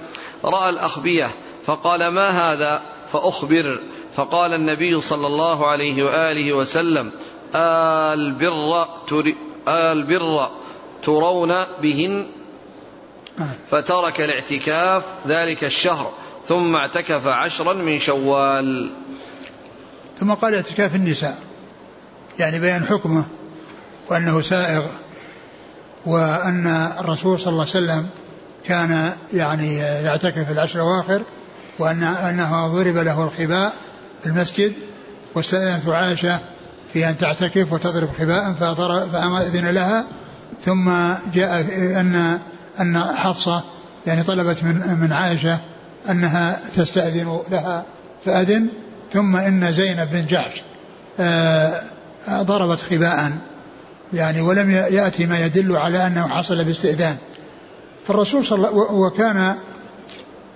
رأى 0.45 0.70
الأخبية 0.70 1.28
فقال 1.66 2.07
ما 2.07 2.30
هذا؟ 2.30 2.82
فأخبر. 3.14 3.80
فقال 4.16 4.53
النبي 4.53 5.01
صلى 5.01 5.28
الله 5.28 5.68
عليه 5.68 6.03
وآله 6.03 6.53
وسلم 6.53 7.12
البر 7.55 8.86
البر 9.68 10.49
ترون 11.03 11.53
بهن؟ 11.82 12.28
فترك 13.68 14.22
الاعتكاف 14.22 15.03
ذلك 15.28 15.64
الشهر 15.64 16.12
ثم 16.47 16.76
اعتكف 16.76 17.28
عشرا 17.28 17.74
من 17.74 17.99
شوال. 17.99 18.91
ثم 20.20 20.34
قال 20.34 20.55
اعتكاف 20.55 20.95
النساء. 20.95 21.39
يعني 22.39 22.60
بيان 22.60 22.86
حكمه. 22.86 23.26
وأنه 24.10 24.41
سائغ 24.41 24.84
وأن 26.05 26.68
الرسول 26.99 27.39
صلى 27.39 27.51
الله 27.51 27.62
عليه 27.62 27.86
وسلم 27.86 28.07
كان 28.66 29.14
يعني 29.34 29.78
يعتكف 29.78 30.51
العشر 30.51 30.76
الأواخر 30.76 31.22
وأن 31.80 32.03
أنه 32.03 32.68
ضرب 32.68 32.97
له 32.97 33.24
الخباء 33.24 33.74
في 34.24 34.30
المسجد 34.30 34.74
واستأذنت 35.36 35.88
عائشة 35.88 36.39
في 36.93 37.10
أن 37.10 37.18
تعتكف 37.18 37.74
وتضرب 37.74 38.10
خباء 38.20 38.53
فأذن 39.12 39.70
لها 39.70 40.05
ثم 40.66 40.91
جاء 41.34 41.62
أن 41.99 42.39
أن 42.80 42.99
حفصة 42.99 43.64
يعني 44.07 44.24
طلبت 44.24 44.64
من 44.64 44.97
من 45.01 45.14
عائشة 45.14 45.60
أنها 46.10 46.60
تستأذن 46.76 47.39
لها 47.51 47.86
فأذن 48.26 48.68
ثم 49.14 49.36
إن 49.36 49.74
زينب 49.74 50.10
بن 50.12 50.26
جحش 50.26 50.64
آه، 51.20 51.82
ضربت 52.30 52.80
خباء. 52.80 53.32
يعني 54.14 54.41
ولم 54.41 54.72
يأتي 54.72 55.26
ما 55.26 55.39
يدل 55.39 55.76
على 55.78 56.07
أنه 56.07 56.28
حصل 56.28 56.64
باستئذان. 56.64 57.16
فالرسول 58.07 58.45
صلى 58.45 58.70
وكان 58.74 59.55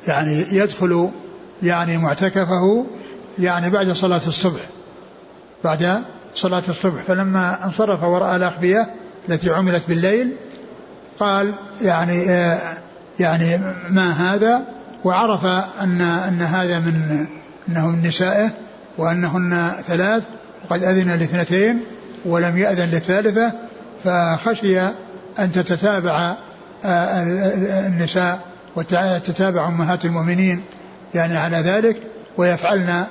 يعني 0.07 0.45
يدخل 0.51 1.09
يعني 1.63 1.97
معتكفه 1.97 2.85
يعني 3.39 3.69
بعد 3.69 3.91
صلاة 3.91 4.21
الصبح. 4.27 4.61
بعد 5.63 6.03
صلاة 6.35 6.63
الصبح. 6.69 7.01
فلما 7.01 7.65
انصرف 7.65 8.03
ورأى 8.03 8.35
الأخبية 8.35 8.89
التي 9.29 9.49
عملت 9.49 9.87
بالليل 9.87 10.35
قال 11.19 11.53
يعني 11.81 12.29
آه 12.29 12.77
يعني 13.19 13.57
ما 13.89 14.11
هذا؟ 14.11 14.61
وعرف 15.03 15.45
أن 15.81 16.01
أن 16.01 16.41
هذا 16.41 16.79
من 16.79 17.25
أنه 17.69 17.87
من 17.87 18.07
نسائه 18.07 18.49
وأنهن 18.97 19.71
ثلاث 19.87 20.23
وقد 20.65 20.83
أذن 20.83 21.09
لاثنتين 21.09 21.81
ولم 22.25 22.57
يأذن 22.57 22.89
للثالثة 22.89 23.51
فخشي 24.03 24.79
أن 25.39 25.51
تتتابع 25.51 26.35
آه، 26.85 27.23
النساء 27.87 28.39
وتتابع 28.75 29.67
أمهات 29.67 30.05
المؤمنين 30.05 30.63
يعني 31.13 31.37
على 31.37 31.57
ذلك 31.57 31.97
ويفعلن 32.37 33.05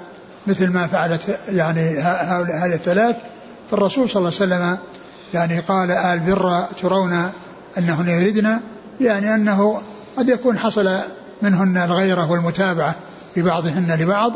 مثل 0.47 0.69
ما 0.69 0.87
فعلت 0.87 1.39
يعني 1.49 1.99
هؤلاء 2.01 2.67
الثلاث. 2.67 3.17
فالرسول 3.71 4.09
صلى 4.11 4.17
الله 4.17 4.33
عليه 4.41 4.55
وسلم 4.55 4.79
يعني 5.35 5.61
قال 5.61 5.91
آل 5.91 6.21
بر 6.21 6.63
ترون 6.83 7.31
أنهن 7.79 8.09
يردن 8.09 8.59
يعني 9.01 9.35
أنه 9.35 9.81
قد 10.17 10.29
يكون 10.29 10.59
حصل 10.59 10.99
منهن 11.43 11.77
الغيرة 11.77 12.31
والمتابعة 12.31 12.95
لبعضهن 13.37 13.97
لبعض 14.01 14.33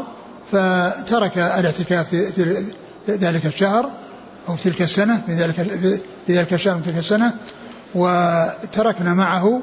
فترك 0.52 1.38
الاعتكاف 1.38 2.08
في 2.08 2.64
ذلك 3.08 3.46
الشهر. 3.46 3.90
أو 4.48 4.56
تلك 4.56 4.82
السنة 4.82 5.22
في 5.26 5.32
ذلك 5.32 5.54
في 6.26 6.32
ذلك 6.38 6.52
الشهر 6.52 6.80
تلك 6.80 6.98
السنة 6.98 7.34
وتركنا 7.94 9.14
معه 9.14 9.62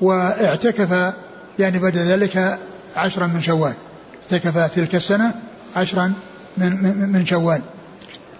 واعتكف 0.00 1.14
يعني 1.58 1.78
بعد 1.78 1.96
ذلك 1.96 2.58
عشرا 2.96 3.26
من 3.26 3.42
شوال. 3.42 3.74
اعتكف 4.22 4.74
تلك 4.74 4.94
السنة 4.94 5.34
عشرا 5.76 6.12
من 6.56 6.82
من, 6.82 7.08
من 7.12 7.26
شوال. 7.26 7.62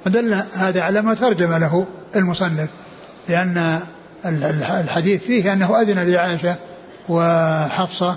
ودل 0.07 0.35
هذا 0.53 0.83
على 0.83 1.03
ما 1.03 1.14
ترجم 1.14 1.53
له 1.53 1.87
المصنف 2.16 2.68
لأن 3.28 3.80
الحديث 4.24 5.22
فيه 5.22 5.53
أنه 5.53 5.80
أذن 5.80 5.99
لعائشة 5.99 6.57
وحفصة 7.09 8.16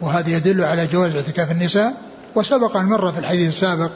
وهذا 0.00 0.30
يدل 0.30 0.64
على 0.64 0.86
جواز 0.86 1.16
اعتكاف 1.16 1.50
النساء 1.50 1.96
وسبق 2.34 2.76
أن 2.76 2.84
مر 2.84 3.12
في 3.12 3.18
الحديث 3.18 3.48
السابق 3.48 3.90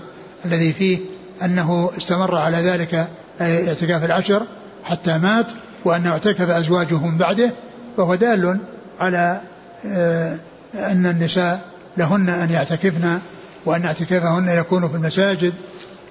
الذي 0.45 0.73
فيه 0.73 0.99
أنه 1.45 1.91
استمر 1.99 2.37
على 2.37 2.57
ذلك 2.57 3.09
اعتكاف 3.41 4.05
العشر 4.05 4.43
حتى 4.85 5.19
مات 5.19 5.53
وأنه 5.85 6.11
اعتكف 6.11 6.51
أزواجه 6.51 6.99
من 6.99 7.19
بعده 7.19 7.51
فهو 7.97 8.15
دال 8.15 8.59
على 9.01 9.41
آه، 9.87 10.37
أن 10.75 11.07
النساء 11.07 11.61
لهن 11.97 12.29
أن 12.29 12.51
يعتكفن 12.51 13.19
وأن 13.67 13.85
اعتكافهن 13.85 14.49
يكون 14.49 14.89
في 14.89 14.95
المساجد 14.95 15.53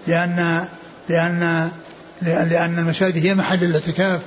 لأن 0.07 0.65
لأن 1.09 1.69
لأن 2.21 2.79
المساجد 2.79 3.17
هي 3.17 3.36
محل 3.36 3.63
الاعتكاف 3.63 4.21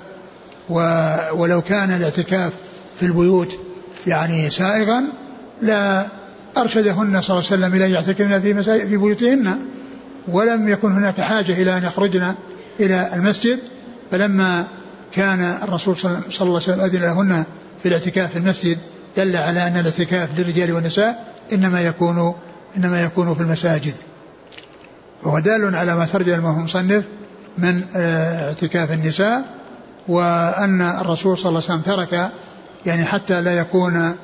ولو 1.32 1.62
كان 1.62 1.90
الاعتكاف 1.90 2.52
في 3.00 3.07
البيوت 3.07 3.59
يعني 4.07 4.50
سائغا 4.50 5.05
لا 5.62 6.07
أرشدهن 6.57 7.22
صلى 7.22 7.38
الله 7.38 7.50
عليه 7.50 7.66
وسلم 7.66 7.74
إلى 7.74 7.90
يعتكفن 7.90 8.40
في 8.40 8.62
في 8.62 8.96
بيوتهن. 8.96 9.59
ولم 10.29 10.68
يكن 10.68 10.93
هناك 10.93 11.20
حاجة 11.20 11.53
إلى 11.53 11.79
أن 11.79 11.85
يخرجن 11.85 12.35
إلى 12.81 13.11
المسجد 13.14 13.59
فلما 14.11 14.66
كان 15.12 15.59
الرسول 15.62 15.97
صلى 15.99 16.11
الله 16.12 16.22
عليه 16.41 16.55
وسلم 16.57 16.81
أذن 16.81 17.01
لهن 17.03 17.45
في 17.83 17.89
الاعتكاف 17.89 18.31
في 18.31 18.39
المسجد 18.39 18.79
دل 19.16 19.37
على 19.37 19.66
أن 19.66 19.77
الاعتكاف 19.77 20.39
للرجال 20.39 20.72
والنساء 20.72 21.25
إنما 21.53 21.81
يكون 21.81 22.35
إنما 22.77 23.03
يكون 23.03 23.35
في 23.35 23.41
المساجد. 23.41 23.95
وهو 25.22 25.39
دال 25.39 25.77
على 25.77 25.97
ما 25.97 26.07
ترجمه 26.07 26.59
المصنف 26.59 27.05
من 27.59 27.83
آه، 27.97 28.47
اعتكاف 28.47 28.93
النساء 28.93 29.45
وأن 30.09 30.83
الرسول 30.83 31.39
صلى 31.39 31.49
الله 31.49 31.62
عليه 31.68 31.81
وسلم 31.81 31.97
ترك 31.97 32.31
يعني 32.87 33.05
حتى 33.05 33.41
لا 33.41 33.59
يكون 33.59 34.14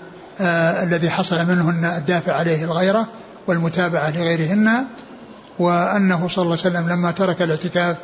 آه 0.40 0.82
الذي 0.82 1.10
حصل 1.10 1.46
منهن 1.46 1.84
الدافع 1.84 2.32
عليه 2.32 2.64
الغيرة 2.64 3.06
والمتابعة 3.46 4.10
لغيرهن 4.10 4.84
وأنه 5.58 6.28
صلى 6.28 6.42
الله 6.42 6.58
عليه 6.64 6.76
وسلم 6.76 6.88
لما 6.88 7.10
ترك 7.10 7.42
الاعتكاف 7.42 7.96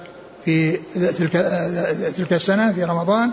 في 0.45 0.77
تلك, 0.95 1.33
تلك 2.17 2.33
السنة 2.33 2.73
في 2.73 2.85
رمضان 2.85 3.31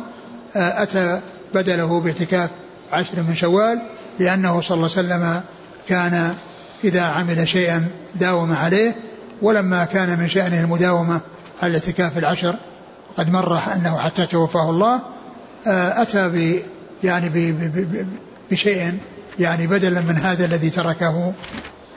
آه 0.55 0.84
أتى 0.84 1.22
بدله 1.53 1.99
باعتكاف 1.99 2.49
عشر 2.91 3.24
من 3.28 3.36
شوال 3.36 3.82
لأنه 4.20 4.61
صلى 4.61 4.76
الله 4.76 4.89
عليه 4.97 5.07
وسلم 5.07 5.41
كان 5.89 6.36
إذا 6.84 7.01
عمل 7.01 7.47
شيئا 7.47 7.88
داوم 8.16 8.53
عليه 8.53 8.95
ولما 9.41 9.86
كان 9.86 10.20
من 10.20 10.28
شأنه 10.28 10.59
المداومة 10.59 11.22
على 11.61 11.70
الاعتكاف 11.70 12.18
العشر 12.18 12.55
قد 13.18 13.32
مر 13.32 13.57
أنه 13.76 13.97
حتى 13.97 14.26
توفاه 14.26 14.70
الله 14.70 14.99
آه، 15.68 16.01
أتى 16.01 16.30
ب 16.30 16.59
يعني 17.03 17.55
بشيء 18.51 18.97
يعني 19.39 19.68
بدلا 19.68 20.01
من 20.01 20.18
هذا 20.18 20.45
الذي 20.45 20.70
تركه 20.70 21.34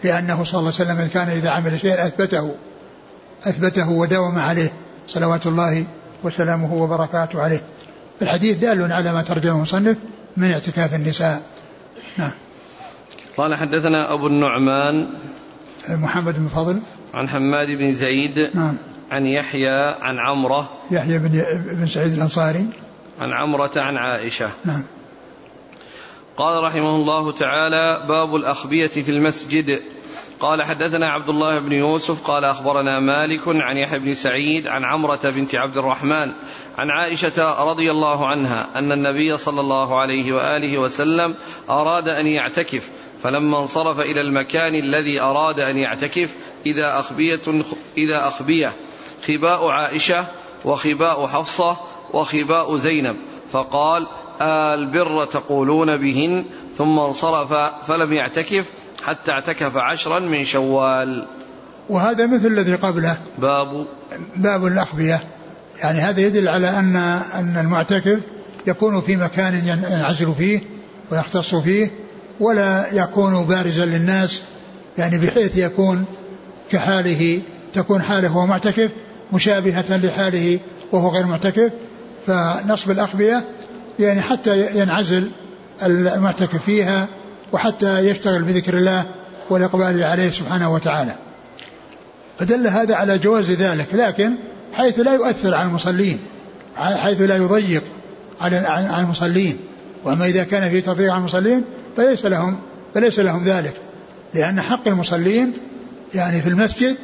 لأنه 0.07 0.45
صلى 0.45 0.61
الله 0.61 0.73
عليه 0.81 0.93
وسلم 0.93 1.07
كان 1.07 1.29
إذا 1.29 1.51
عمل 1.51 1.81
شيئا 1.81 2.07
أثبته 2.07 2.55
أثبته 3.47 3.91
وداوم 3.91 4.39
عليه 4.39 4.73
صلوات 5.09 5.47
الله 5.47 5.85
وسلامه 6.23 6.75
وبركاته 6.75 7.43
عليه. 7.43 7.61
الحديث 8.23 8.57
دال 8.57 8.93
على 8.93 9.13
ما 9.13 9.23
ترجمه 9.23 9.57
المصنف 9.57 9.97
من 10.37 10.51
اعتكاف 10.51 10.95
النساء. 10.95 11.43
نعم. 12.17 12.31
قال 13.37 13.55
حدثنا 13.55 14.13
أبو 14.13 14.27
النعمان 14.27 15.09
محمد 15.89 16.39
بن 16.39 16.49
فضل. 16.49 16.81
عن 17.15 17.29
حماد 17.29 17.71
بن 17.71 17.93
زيد 17.93 18.51
نعم. 18.55 18.77
عن 19.11 19.27
يحيى 19.27 19.95
عن 20.01 20.19
عمرة 20.19 20.71
يحيى 20.91 21.19
بن 21.19 21.43
بن 21.81 21.87
سعيد 21.87 22.13
الأنصاري. 22.13 22.67
عن 23.21 23.33
عمرة 23.33 23.73
عن 23.77 23.97
عائشة. 23.97 24.51
نعم. 24.65 24.85
قال 26.37 26.65
رحمه 26.65 26.97
الله 26.97 27.33
تعالى 27.33 28.07
باب 28.09 28.37
الأخبية 28.37 28.87
في 28.87 29.11
المسجد. 29.11 29.83
قال 30.41 30.63
حدثنا 30.63 31.09
عبد 31.09 31.29
الله 31.29 31.59
بن 31.59 31.73
يوسف 31.73 32.27
قال 32.27 32.45
أخبرنا 32.45 33.01
مالك 33.01 33.43
عن 33.47 33.77
يحيى 33.77 33.99
بن 33.99 34.15
سعيد 34.15 34.67
عن 34.67 34.85
عمرة 34.85 35.21
بنت 35.25 35.55
عبد 35.55 35.77
الرحمن 35.77 36.33
عن 36.79 36.91
عائشة 36.91 37.65
رضي 37.65 37.91
الله 37.91 38.27
عنها 38.27 38.69
أن 38.75 38.93
النبي 38.93 39.37
صلى 39.37 39.61
الله 39.61 40.01
عليه 40.01 40.33
وآله 40.33 40.79
وسلم 40.79 41.35
أراد 41.71 42.09
أن 42.09 42.27
يعتكف 42.27 42.91
فلما 43.23 43.59
انصرف 43.59 44.01
إلى 44.01 44.21
المكان 44.21 44.75
الذي 44.75 45.21
أراد 45.21 45.61
أن 45.61 45.77
يعتكف 45.77 46.35
إذا 46.67 46.99
أخبية 46.99 47.41
إذا 47.99 48.29
أخبية 48.29 48.77
خباء 49.27 49.69
عائشة 49.69 50.25
وخباء 50.65 51.27
حفصة 51.27 51.77
وخباء 52.13 52.77
زينب 52.77 53.17
فقال 53.53 54.07
البر 54.43 55.25
تقولون 55.25 55.97
بهن 55.97 56.45
ثم 56.77 56.99
انصرف 56.99 57.53
فلم 57.89 58.13
يعتكف 58.13 58.71
حتى 59.05 59.33
اعتكف 59.33 59.77
عشرا 59.77 60.19
من 60.19 60.45
شوال. 60.45 61.27
وهذا 61.89 62.27
مثل 62.27 62.47
الذي 62.47 62.75
قبله. 62.75 63.19
باب. 63.39 63.87
باب 64.37 64.67
الأخبية 64.67 65.21
يعني 65.83 65.99
هذا 65.99 66.21
يدل 66.21 66.49
على 66.49 66.71
أن 66.71 66.97
أن 67.35 67.57
المعتكف 67.57 68.19
يكون 68.67 69.01
في 69.01 69.17
مكان 69.17 69.55
ينعزل 69.67 70.33
فيه 70.39 70.61
ويختص 71.11 71.55
فيه 71.55 71.91
ولا 72.41 72.87
يكون 72.93 73.45
بارزا 73.45 73.85
للناس 73.85 74.43
يعني 74.99 75.19
بحيث 75.19 75.57
يكون 75.57 76.05
كحاله 76.71 77.41
تكون 77.73 78.03
حاله 78.03 78.37
وهو 78.37 78.47
معتكف 78.47 78.91
مشابهة 79.33 79.97
لحاله 79.97 80.61
وهو 80.93 81.09
غير 81.09 81.27
معتكف. 81.27 81.73
فنصب 82.27 82.91
الأخبية 82.91 83.45
يعني 83.99 84.21
حتى 84.21 84.81
ينعزل 84.81 85.31
المعتكف 85.83 86.65
فيها 86.65 87.09
وحتى 87.53 87.99
يشتغل 87.99 88.43
بذكر 88.43 88.79
الله 88.79 89.05
والإقبال 89.51 90.05
عليه 90.05 90.31
سبحانه 90.31 90.75
وتعالى. 90.75 91.15
فدل 92.39 92.67
هذا 92.67 92.95
على 92.95 93.19
جواز 93.19 93.51
ذلك 93.51 93.95
لكن 93.95 94.35
حيث 94.75 94.99
لا 94.99 95.15
يؤثر 95.15 95.55
على 95.55 95.69
المصلين 95.69 96.19
حيث 96.77 97.21
لا 97.21 97.37
يضيق 97.37 97.83
على 98.41 98.85
المصلين. 98.99 99.59
وأما 100.05 100.27
إذا 100.27 100.45
كان 100.45 100.71
في 100.71 100.81
تضييق 100.81 101.11
على 101.11 101.19
المصلين 101.19 101.65
فليس 101.97 102.25
لهم 102.25 102.59
فليس 102.95 103.19
لهم 103.19 103.45
ذلك 103.45 103.75
لأن 104.35 104.61
حق 104.61 104.89
المصلين 104.89 105.53
يعني 106.15 106.41
في 106.41 106.49
المسجد 106.49 106.97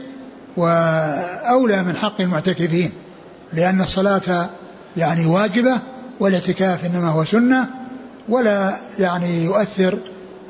وأولى 0.57 1.83
من 1.83 1.97
حق 1.97 2.21
المعتكفين 2.21 2.93
لأن 3.53 3.81
الصلاة 3.81 4.51
يعني 4.97 5.27
واجبة 5.27 5.81
والاعتكاف 6.23 6.85
إنما 6.85 7.09
هو 7.09 7.25
سنة 7.25 7.69
ولا 8.29 8.77
يعني 8.99 9.45
يؤثر 9.45 9.99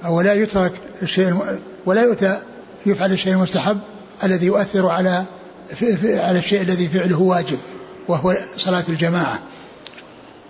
أو 0.05 0.21
لا 0.21 0.35
يترك 0.35 0.73
الشيء 1.03 1.59
ولا 1.87 2.03
يؤتى 2.03 2.39
يفعل 2.87 3.13
الشيء 3.13 3.33
المستحب 3.33 3.79
الذي 4.25 4.47
يؤثر 4.47 4.89
على 4.89 5.25
على 6.03 6.39
الشيء 6.39 6.63
الذي 6.63 6.89
فعله 6.89 7.21
واجب 7.21 7.59
وهو 8.09 8.37
صلاة 8.57 8.85
الجماعة. 8.89 9.39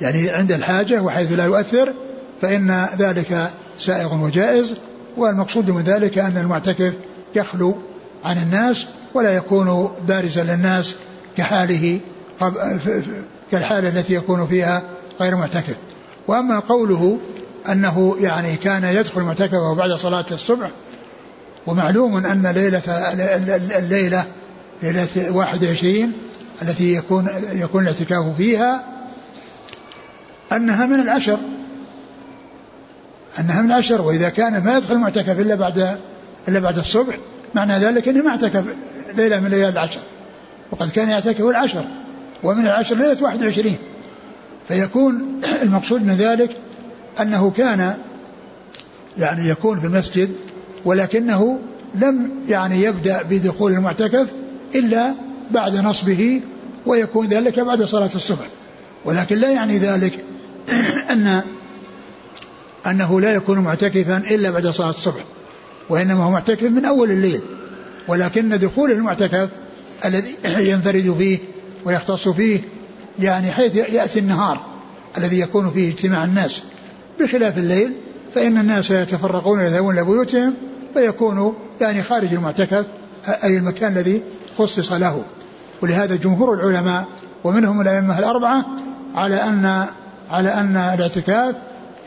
يعني 0.00 0.30
عند 0.30 0.52
الحاجة 0.52 1.02
وحيث 1.02 1.32
لا 1.32 1.44
يؤثر 1.44 1.92
فإن 2.40 2.86
ذلك 2.98 3.50
سائغ 3.78 4.24
وجائز 4.24 4.74
والمقصود 5.16 5.70
من 5.70 5.82
ذلك 5.82 6.18
أن 6.18 6.38
المعتكف 6.38 6.94
يخلو 7.34 7.76
عن 8.24 8.38
الناس 8.38 8.86
ولا 9.14 9.36
يكون 9.36 9.92
بارزا 10.08 10.42
للناس 10.42 10.94
كحاله 11.36 12.00
كالحالة 13.50 13.88
التي 13.88 14.14
يكون 14.14 14.46
فيها 14.46 14.82
غير 15.22 15.36
معتكف. 15.36 15.76
وأما 16.28 16.58
قوله 16.58 17.18
أنه 17.68 18.16
يعني 18.20 18.56
كان 18.56 18.84
يدخل 18.84 19.20
معتكفه 19.20 19.74
بعد 19.74 19.92
صلاة 19.92 20.24
الصبح 20.30 20.70
ومعلوم 21.66 22.16
أن 22.16 22.46
ليلة 22.46 22.82
الليلة 23.78 24.24
ليلة 24.82 25.08
21 25.30 26.12
التي 26.62 26.94
يكون 26.94 27.28
يكون 27.52 27.82
الاعتكاف 27.82 28.36
فيها 28.36 28.84
أنها 30.52 30.86
من 30.86 31.00
العشر. 31.00 31.38
أنها 33.38 33.62
من 33.62 33.70
العشر 33.70 34.02
وإذا 34.02 34.28
كان 34.28 34.64
ما 34.64 34.76
يدخل 34.76 34.94
المعتكف 34.94 35.40
إلا 35.40 35.54
بعد 35.54 35.98
إلا 36.48 36.58
بعد 36.58 36.78
الصبح 36.78 37.18
معنى 37.54 37.78
ذلك 37.78 38.08
أنه 38.08 38.22
ما 38.22 38.30
اعتكف 38.30 38.64
ليلة 39.16 39.40
من 39.40 39.50
ليالي 39.50 39.68
العشر. 39.68 40.00
وقد 40.72 40.90
كان 40.90 41.08
يعتكف 41.08 41.40
العشر 41.40 41.84
ومن 42.42 42.66
العشر 42.66 42.94
ليلة 42.94 43.22
21 43.22 43.76
فيكون 44.68 45.40
المقصود 45.62 46.02
من 46.02 46.12
ذلك 46.12 46.56
أنه 47.20 47.50
كان 47.50 47.94
يعني 49.18 49.48
يكون 49.48 49.80
في 49.80 49.86
المسجد 49.86 50.30
ولكنه 50.84 51.58
لم 51.94 52.30
يعني 52.48 52.82
يبدأ 52.82 53.22
بدخول 53.22 53.72
المعتكف 53.72 54.28
إلا 54.74 55.14
بعد 55.50 55.76
نصبه 55.76 56.40
ويكون 56.86 57.26
ذلك 57.26 57.60
بعد 57.60 57.82
صلاة 57.82 58.10
الصبح. 58.14 58.46
ولكن 59.04 59.36
لا 59.36 59.50
يعني 59.50 59.78
ذلك 59.78 60.24
أن 61.12 61.42
أنه 62.86 63.20
لا 63.20 63.34
يكون 63.34 63.58
معتكفا 63.58 64.16
إلا 64.16 64.50
بعد 64.50 64.66
صلاة 64.66 64.90
الصبح 64.90 65.24
وإنما 65.88 66.24
هو 66.24 66.30
معتكف 66.30 66.62
من 66.70 66.84
أول 66.84 67.10
الليل. 67.10 67.40
ولكن 68.08 68.58
دخول 68.58 68.90
المعتكف 68.92 69.48
الذي 70.04 70.34
ينفرد 70.70 71.14
فيه 71.18 71.38
ويختص 71.84 72.28
فيه 72.28 72.60
يعني 73.18 73.52
حيث 73.52 73.74
يأتي 73.74 74.18
النهار 74.18 74.60
الذي 75.18 75.40
يكون 75.40 75.70
فيه 75.70 75.88
اجتماع 75.88 76.24
الناس 76.24 76.62
بخلاف 77.20 77.58
الليل 77.58 77.92
فإن 78.34 78.58
الناس 78.58 78.90
يتفرقون 78.90 79.58
ويذهبون 79.58 79.94
إلى 79.94 80.04
بيوتهم 80.04 80.54
فيكون 80.94 81.54
يعني 81.80 82.02
خارج 82.02 82.34
المعتكف 82.34 82.84
أي 83.44 83.58
المكان 83.58 83.92
الذي 83.92 84.22
خصص 84.58 84.92
له. 84.92 85.22
ولهذا 85.82 86.16
جمهور 86.16 86.54
العلماء 86.54 87.04
ومنهم 87.44 87.80
الأئمة 87.80 88.18
الأربعة 88.18 88.66
على 89.14 89.34
أن 89.34 89.86
على 90.30 90.54
أن 90.54 90.76
الاعتكاف 90.76 91.54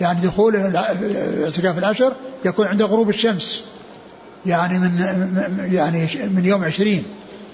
يعني 0.02 0.22
دخول 0.22 0.56
الاعتكاف 0.56 1.78
العشر 1.78 2.14
يكون 2.46 2.68
عند 2.68 2.82
غروب 2.82 3.10
الشمس 3.10 3.64
يعني 4.46 4.80
من 4.80 5.00
يعني 5.72 6.10
من 6.36 6.46
يوم 6.46 6.64
عشرين. 6.64 7.04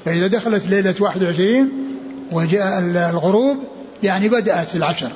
فإذا 0.05 0.27
دخلت 0.27 0.67
ليلة 0.67 0.95
واحد 0.99 1.23
وعشرين 1.23 1.90
وجاء 2.31 2.79
الغروب 3.09 3.57
يعني 4.03 4.29
بدأت 4.29 4.75
العشر. 4.75 5.11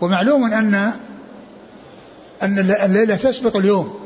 ومعلوم 0.00 0.52
أن 0.52 0.92
أن 2.42 2.58
الليلة 2.58 3.16
تسبق 3.16 3.56
اليوم. 3.56 3.98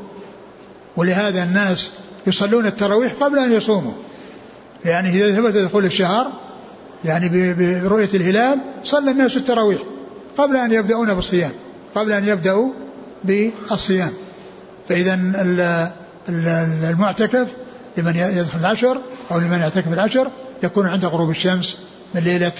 ولهذا 0.97 1.43
الناس 1.43 1.91
يصلون 2.27 2.65
التراويح 2.65 3.13
قبل 3.13 3.39
أن 3.39 3.51
يصوموا. 3.51 3.93
لأنه 4.85 5.09
إذا 5.09 5.35
ثبت 5.35 5.57
دخول 5.57 5.85
الشهر 5.85 6.31
يعني 7.05 7.53
برؤية 7.53 8.09
الهلال 8.13 8.59
صلى 8.83 9.11
الناس 9.11 9.37
التراويح 9.37 9.81
قبل 10.37 10.57
أن 10.57 10.71
يبدأون 10.71 11.13
بالصيام 11.13 11.51
قبل 11.95 12.11
أن 12.11 12.27
يبدأوا 12.27 12.69
بالصيام. 13.23 14.11
فإذا 14.89 15.19
المعتكف 16.89 17.47
لمن 17.97 18.15
يدخل 18.15 18.59
العشر 18.59 18.97
أو 19.31 19.37
لمن 19.37 19.59
يعتكف 19.59 19.93
العشر 19.93 20.27
يكون 20.63 20.87
عند 20.87 21.05
غروب 21.05 21.29
الشمس 21.29 21.77
من 22.13 22.21
ليلة 22.21 22.53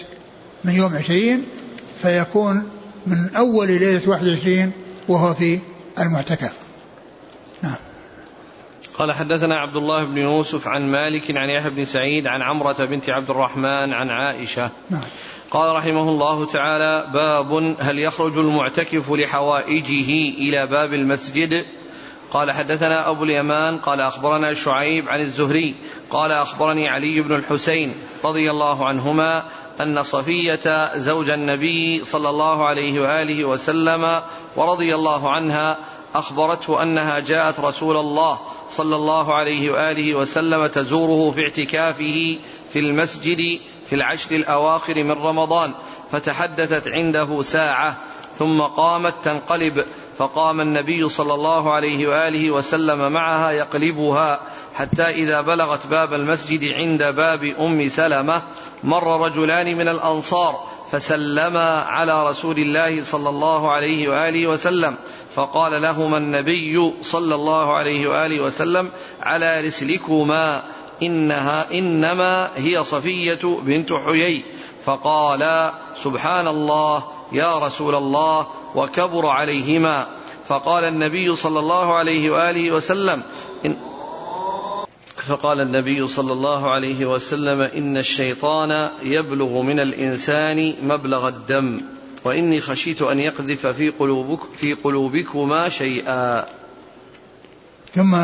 من 0.64 0.76
يوم 0.76 0.96
عشرين 0.96 1.46
فيكون 2.02 2.70
من 3.08 3.36
أول 3.36 3.68
ليلة 3.68 4.10
واحد 4.10 4.28
وعشرين 4.28 4.72
وهو 5.08 5.34
في 5.34 5.60
المعتكف. 6.00 6.54
نعم. 7.62 7.76
قال 8.98 9.12
حدثنا 9.12 9.60
عبد 9.60 9.76
الله 9.76 10.04
بن 10.04 10.18
يوسف 10.18 10.68
عن 10.68 10.92
مالك 10.92 11.38
عن 11.38 11.50
يحيى 11.50 11.72
بن 11.72 11.86
سعيد 11.86 12.28
عن 12.28 12.42
عمرة 12.42 12.86
بنت 12.86 13.10
عبد 13.10 13.30
الرحمن 13.30 13.94
عن 13.94 14.10
عائشة. 14.10 14.70
نعم. 14.90 15.02
قال 15.52 15.76
رحمه 15.76 16.10
الله 16.10 16.46
تعالى 16.46 17.08
باب 17.14 17.76
هل 17.80 18.00
يخرج 18.00 18.38
المعتكف 18.38 19.12
لحوائجه 19.12 20.12
إلى 20.38 20.68
باب 20.68 20.94
المسجد؟ 20.94 21.66
قال 22.34 22.52
حدثنا 22.52 23.10
أبو 23.10 23.24
اليمان 23.24 23.78
قال 23.78 24.02
أخبرنا 24.02 24.54
شعيب 24.54 25.10
عن 25.10 25.22
الزهري 25.22 25.76
قال 26.10 26.32
أخبرني 26.32 26.90
علي 26.90 27.22
بن 27.22 27.36
الحسين 27.36 27.96
رضي 28.24 28.52
الله 28.52 28.86
عنهما 28.86 29.44
أن 29.82 30.04
صفية 30.04 30.98
زوج 30.98 31.30
النبي 31.30 32.04
صلى 32.06 32.30
الله 32.30 32.66
عليه 32.66 33.02
وآله 33.02 33.46
وسلم 33.46 34.22
ورضي 34.56 34.96
الله 34.96 35.32
عنها 35.32 35.78
أخبرته 36.16 36.84
أنها 36.84 37.20
جاءت 37.20 37.60
رسول 37.60 37.98
الله 37.98 38.40
صلى 38.70 38.96
الله 38.96 39.34
عليه 39.34 39.72
وآله 39.72 40.16
وسلم 40.16 40.68
تزوره 40.68 41.32
في 41.32 41.42
اعتكافه 41.42 42.38
في 42.70 42.80
المسجد 42.80 43.60
في 43.86 43.96
العشر 43.96 44.36
الأواخر 44.36 45.04
من 45.04 45.12
رمضان 45.12 45.74
فتحدثت 46.12 46.88
عنده 46.88 47.42
ساعة 47.42 47.98
ثم 48.38 48.62
قامت 48.62 49.14
تنقلب 49.24 49.86
فقام 50.18 50.62
النبي 50.62 51.10
صلى 51.10 51.34
الله 51.34 51.74
عليه 51.74 52.08
وآله 52.08 52.52
وسلم 52.52 53.12
معها 53.12 53.52
يقلبها 53.52 54.42
حتى 54.74 55.04
إذا 55.04 55.42
بلغت 55.42 55.88
باب 55.88 56.14
المسجد 56.14 56.74
عند 56.74 57.04
باب 57.04 57.44
أم 57.44 57.90
سلمة 57.90 58.42
مر 58.84 59.26
رجلان 59.26 59.78
من 59.78 59.88
الأنصار 59.88 60.60
فسلما 60.92 61.80
على 61.80 62.30
رسول 62.30 62.58
الله 62.58 63.04
صلى 63.04 63.30
الله 63.30 63.72
عليه 63.72 64.10
وآله 64.10 64.48
وسلم 64.48 64.96
فقال 65.36 65.82
لهما 65.82 66.18
النبي 66.18 66.94
صلى 67.02 67.36
الله 67.36 67.74
عليه 67.74 68.08
وآله 68.08 68.42
وسلم 68.42 68.90
على 69.22 69.62
رسلكما 69.62 70.64
إنها 71.04 71.72
إنما 71.72 72.50
هي 72.56 72.84
صفية 72.84 73.60
بنت 73.62 73.94
حيي 73.94 74.44
فقال 74.86 75.72
سبحان 75.96 76.48
الله 76.48 77.04
يا 77.34 77.60
رسول 77.60 77.96
الله 77.96 78.48
وكبر 78.76 79.28
عليهما. 79.28 80.08
فقال 80.48 80.84
النبي 80.84 81.36
صلى 81.36 81.60
الله 81.60 81.94
عليه 81.94 82.30
وآله 82.30 82.72
وسلم 82.72 83.24
إن 83.66 83.78
فقال 85.28 85.62
النبي 85.62 86.08
صلى 86.08 86.34
الله 86.34 86.72
عليه 86.72 87.06
وسلم 87.06 87.62
إن 87.62 87.98
الشيطان 87.98 88.90
يبلغ 89.04 89.62
من 89.62 89.80
الإنسان 89.80 90.74
مبلغ 90.84 91.28
الدم 91.28 91.82
وإني 92.26 92.62
خشيت 92.62 93.02
أن 93.02 93.20
يقذف 93.20 93.68
في 93.68 93.90
قلوبك 93.90 94.40
في 94.56 94.74
قلوبكما 94.74 95.70
شيئا. 95.70 96.46
ثم 97.94 98.18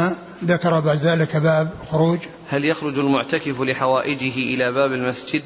ذكر 0.46 0.80
بعد 0.80 1.00
ذلك 1.04 1.38
باب 1.38 1.70
خروج. 1.92 2.20
هل 2.50 2.66
يخرج 2.66 3.00
المعتكف 3.00 3.62
لحوائجه 3.62 4.38
إلى 4.38 4.72
باب 4.72 4.94
المسجد؟ 4.94 5.44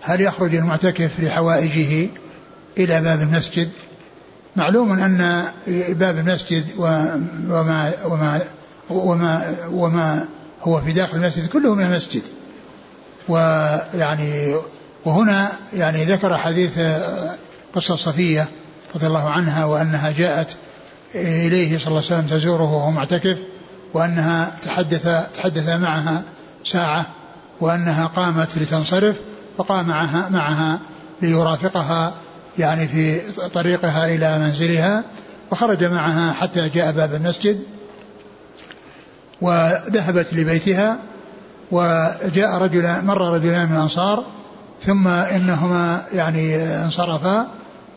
هل 0.00 0.20
يخرج 0.20 0.54
المعتكف 0.54 1.20
لحوائجه؟ 1.20 2.08
إلى 2.84 3.00
باب 3.00 3.20
المسجد. 3.20 3.68
معلوم 4.56 4.92
أن 4.92 5.44
باب 5.88 6.18
المسجد 6.18 6.64
وما 6.78 7.92
وما 8.04 8.40
وما 8.90 9.54
وما 9.70 10.24
هو 10.62 10.80
في 10.80 10.92
داخل 10.92 11.16
المسجد 11.16 11.48
كله 11.48 11.74
من 11.74 11.84
المسجد. 11.84 12.22
ويعني 13.28 14.54
وهنا 15.04 15.52
يعني 15.72 16.04
ذكر 16.04 16.36
حديث 16.36 16.78
قصة 17.74 17.96
صفية 17.96 18.48
رضي 18.94 19.06
الله 19.06 19.28
عنها 19.28 19.64
وأنها 19.64 20.10
جاءت 20.10 20.56
إليه 21.14 21.78
صلى 21.78 21.86
الله 21.86 22.02
عليه 22.10 22.16
وسلم 22.16 22.26
تزوره 22.26 22.62
وهو 22.74 22.90
معتكف 22.90 23.38
وأنها 23.94 24.56
تحدث 24.62 25.08
تحدث 25.36 25.68
معها 25.68 26.22
ساعة 26.64 27.06
وأنها 27.60 28.06
قامت 28.06 28.58
لتنصرف 28.58 29.16
فقام 29.58 29.86
معها 29.88 30.28
معها 30.28 30.78
ليرافقها 31.22 32.14
يعني 32.58 32.88
في 32.88 33.20
طريقها 33.54 34.14
إلى 34.14 34.38
منزلها 34.38 35.04
وخرج 35.50 35.84
معها 35.84 36.32
حتى 36.32 36.68
جاء 36.68 36.92
باب 36.92 37.14
المسجد 37.14 37.60
وذهبت 39.40 40.34
لبيتها 40.34 40.98
وجاء 41.70 42.58
رجل 42.58 43.04
مر 43.04 43.34
رجلان 43.34 43.68
من 43.68 43.76
الأنصار 43.76 44.24
ثم 44.86 45.08
إنهما 45.08 46.02
يعني 46.12 46.56
انصرفا 46.84 47.50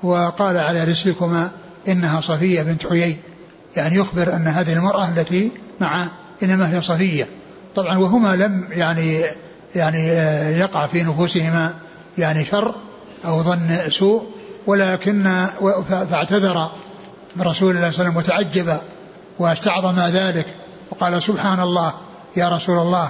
وقال 0.04 0.58
على 0.58 0.84
رسلكما 0.84 1.52
إنها 1.88 2.22
صفية 2.22 2.62
بنت 2.62 2.88
حيي 2.88 3.18
يعني 3.76 3.96
يخبر 3.96 4.36
أن 4.36 4.48
هذه 4.48 4.74
المرأة 4.74 5.10
التي 5.10 5.52
معه 5.82 6.08
إنما 6.44 6.76
هي 6.76 6.82
صفية. 6.82 7.28
طبعا 7.76 7.98
وهما 7.98 8.36
لم 8.36 8.68
يعني 8.72 9.24
يعني 9.76 10.08
يقع 10.60 10.88
في 10.88 11.04
نفوسهما 11.04 11.74
يعني 12.18 12.46
شر 12.46 12.76
أو 13.26 13.44
ظن 13.44 13.90
سوء 13.90 14.33
ولكن 14.68 15.48
فاعتذر 15.90 16.70
من 17.36 17.42
رسول 17.42 17.76
الله 17.76 17.92
صلى 17.92 18.08
الله 18.08 18.12
عليه 18.12 18.12
وسلم 18.12 18.18
وتعجب 18.18 18.78
واستعظم 19.40 20.00
ذلك 20.00 20.46
وقال 20.92 21.24
سبحان 21.24 21.60
الله 21.60 21.94
يا 22.38 22.50
رسول 22.50 22.78
الله. 22.78 23.10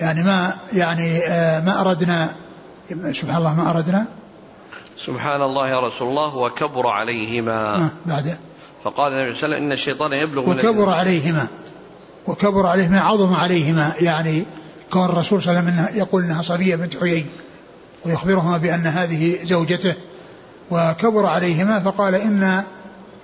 يعني 0.00 0.22
ما 0.22 0.54
يعني 0.72 1.18
آه، 1.26 1.60
ما 1.60 1.80
أردنا 1.80 2.28
سبحان 3.12 3.36
الله 3.36 3.54
ما 3.54 3.70
أردنا. 3.70 4.06
سبحان 5.06 5.42
الله 5.42 5.68
يا 5.68 5.80
رسول 5.80 6.08
الله 6.08 6.36
وكبر 6.36 6.86
عليهما. 6.86 7.76
آه 7.76 7.90
بعد. 8.06 8.38
فقال 8.84 9.12
النبي 9.12 9.34
صلى 9.34 9.44
الله 9.44 9.56
عليه 9.56 9.56
وسلم 9.56 9.66
إن 9.66 9.72
الشيطان 9.72 10.12
يبلغ 10.12 10.50
وكبر 10.50 10.90
عليهما. 10.90 11.46
وكبر 12.26 12.66
عليهما 12.66 13.00
عظم 13.00 13.34
عليهما. 13.34 13.92
يعني 14.00 14.44
كون 14.92 15.04
الرسول 15.04 15.42
صلى 15.42 15.58
الله 15.58 15.72
عليه 15.72 15.82
وسلم 15.82 15.98
يقول 15.98 16.22
إنها 16.22 16.42
صبية 16.42 16.76
بنت 16.76 16.96
حيي 17.00 17.26
ويخبرهما 18.06 18.58
بأن 18.58 18.86
هذه 18.86 19.44
زوجته 19.44 19.94
وكبر 20.70 21.26
عليهما 21.26 21.80
فقال 21.80 22.14
إن 22.14 22.62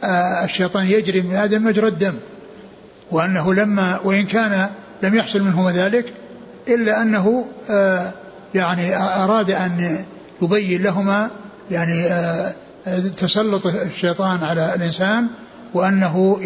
آه، 0.05 0.45
الشيطان 0.45 0.87
يجري 0.87 1.23
من 1.23 1.37
آدم 1.37 1.65
مجرى 1.65 1.89
الدم 1.89 2.15
وأنه 3.11 3.55
لما 3.55 4.01
وإن 4.05 4.27
كان 4.27 4.71
لم 5.03 5.15
يحصل 5.15 5.43
منهما 5.43 5.73
ذلك 5.73 6.13
إلا 6.69 7.03
أنه 7.03 7.45
آه، 7.71 8.11
يعني 8.55 8.97
أراد 8.97 9.51
أن 9.51 10.05
يبين 10.43 10.83
لهما 10.83 11.31
يعني 11.71 12.05
آه، 12.07 12.55
تسلط 13.19 13.67
الشيطان 13.67 14.45
على 14.45 14.75
الإنسان 14.75 15.27
وأنه 15.75 16.41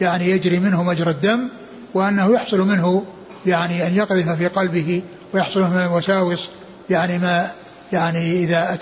يعني 0.00 0.30
يجري 0.30 0.60
منه 0.60 0.82
مجرى 0.82 1.10
الدم 1.10 1.48
وأنه 1.94 2.34
يحصل 2.34 2.60
منه 2.60 3.04
يعني 3.46 3.86
أن 3.86 3.94
يقذف 3.94 4.30
في 4.30 4.46
قلبه 4.46 5.02
ويحصل 5.34 5.60
من 5.60 5.78
الوساوس 5.78 6.48
يعني 6.90 7.18
ما 7.18 7.50
يعني 7.92 8.44
إذا 8.44 8.78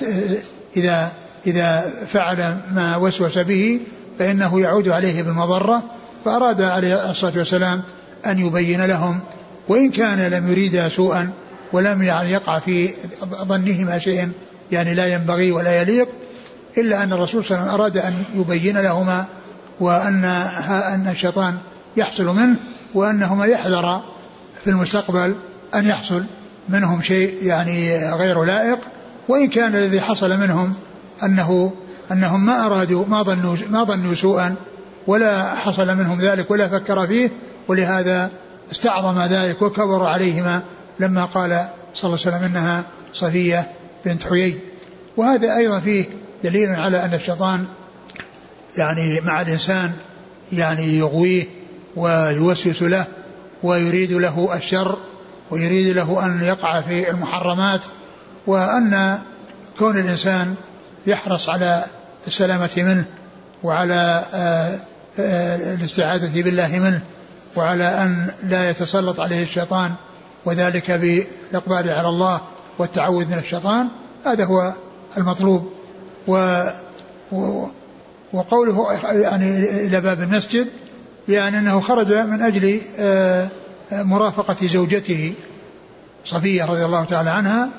إذا 0.76 1.12
إذا 1.46 1.92
فعل 2.12 2.56
ما 2.74 2.96
وسوس 2.96 3.38
به 3.38 3.80
فإنه 4.18 4.60
يعود 4.60 4.88
عليه 4.88 5.22
بالمضرة 5.22 5.82
فأراد 6.24 6.62
عليه 6.62 7.10
الصلاة 7.10 7.38
والسلام 7.38 7.82
أن 8.26 8.38
يبين 8.38 8.84
لهم 8.84 9.20
وإن 9.68 9.90
كان 9.90 10.18
لم 10.18 10.50
يريد 10.50 10.88
سوءا 10.88 11.30
ولم 11.72 12.02
يعني 12.02 12.30
يقع 12.32 12.58
في 12.58 12.90
ظنهما 13.24 13.98
شيء 13.98 14.30
يعني 14.72 14.94
لا 14.94 15.14
ينبغي 15.14 15.52
ولا 15.52 15.82
يليق 15.82 16.08
إلا 16.78 17.02
أن 17.02 17.12
الرسول 17.12 17.44
صلى 17.44 17.58
الله 17.58 17.72
عليه 17.72 17.74
وسلم 17.74 17.82
أراد 17.82 17.98
أن 17.98 18.24
يبين 18.34 18.78
لهما 18.78 19.24
وأن 19.80 20.24
أن 20.24 21.08
الشيطان 21.08 21.58
يحصل 21.96 22.24
منه 22.24 22.56
وأنهما 22.94 23.46
يحذر 23.46 24.02
في 24.64 24.70
المستقبل 24.70 25.34
أن 25.74 25.86
يحصل 25.86 26.24
منهم 26.68 27.02
شيء 27.02 27.46
يعني 27.46 28.06
غير 28.12 28.44
لائق 28.44 28.78
وإن 29.28 29.48
كان 29.48 29.74
الذي 29.74 30.00
حصل 30.00 30.36
منهم 30.36 30.74
أنه 31.22 31.72
أنهم 32.12 32.46
ما 32.46 32.66
أرادوا 32.66 33.04
ما 33.06 33.22
ظنوا 33.22 33.56
ما 33.70 33.84
ظنوا 33.84 34.14
سوءا 34.14 34.54
ولا 35.06 35.54
حصل 35.54 35.96
منهم 35.96 36.20
ذلك 36.20 36.50
ولا 36.50 36.68
فكر 36.68 37.06
فيه 37.06 37.30
ولهذا 37.68 38.30
استعظم 38.72 39.20
ذلك 39.20 39.62
وكبر 39.62 40.04
عليهما 40.04 40.62
لما 41.00 41.24
قال 41.24 41.68
صلى 41.94 42.08
الله 42.08 42.18
عليه 42.26 42.36
وسلم 42.36 42.42
إنها 42.42 42.84
صفية 43.14 43.70
بنت 44.04 44.22
حيي. 44.22 44.58
وهذا 45.16 45.56
أيضا 45.56 45.80
فيه 45.80 46.04
دليل 46.44 46.70
على 46.70 47.04
أن 47.04 47.14
الشيطان 47.14 47.64
يعني 48.76 49.20
مع 49.20 49.40
الإنسان 49.40 49.92
يعني 50.52 50.98
يغويه 50.98 51.46
ويوسوس 51.96 52.82
له 52.82 53.04
ويريد 53.62 54.12
له 54.12 54.56
الشر 54.56 54.98
ويريد 55.50 55.96
له 55.96 56.26
أن 56.26 56.42
يقع 56.42 56.80
في 56.80 57.10
المحرمات 57.10 57.84
وأن 58.48 59.18
كون 59.78 59.98
الإنسان 59.98 60.54
يحرص 61.06 61.48
على 61.48 61.84
السلامة 62.26 62.70
منه 62.76 63.04
وعلى 63.62 64.24
آه، 64.34 64.78
آه، 65.18 65.74
الاستعاذة 65.74 66.42
بالله 66.42 66.78
منه 66.78 67.00
وعلى 67.56 67.84
أن 67.84 68.30
لا 68.42 68.70
يتسلط 68.70 69.20
عليه 69.20 69.42
الشيطان 69.42 69.92
وذلك 70.44 70.90
بالإقبال 70.90 71.90
على 71.90 72.08
الله 72.08 72.40
والتعوذ 72.78 73.26
من 73.26 73.38
الشيطان 73.38 73.88
هذا 74.26 74.44
هو 74.44 74.72
المطلوب. 75.16 75.72
و 76.28 76.64
وقوله 78.32 78.92
يعني 79.12 79.58
إلى 79.86 80.00
باب 80.00 80.22
المسجد 80.22 80.68
يعني 81.28 81.58
أنه 81.58 81.80
خرج 81.80 82.12
من 82.12 82.42
أجل 82.42 82.80
آه، 82.98 83.48
مرافقة 83.92 84.66
زوجته 84.66 85.34
صفية 86.24 86.64
رضي 86.64 86.84
الله 86.84 87.04
تعالى 87.04 87.30
عنها 87.30 87.70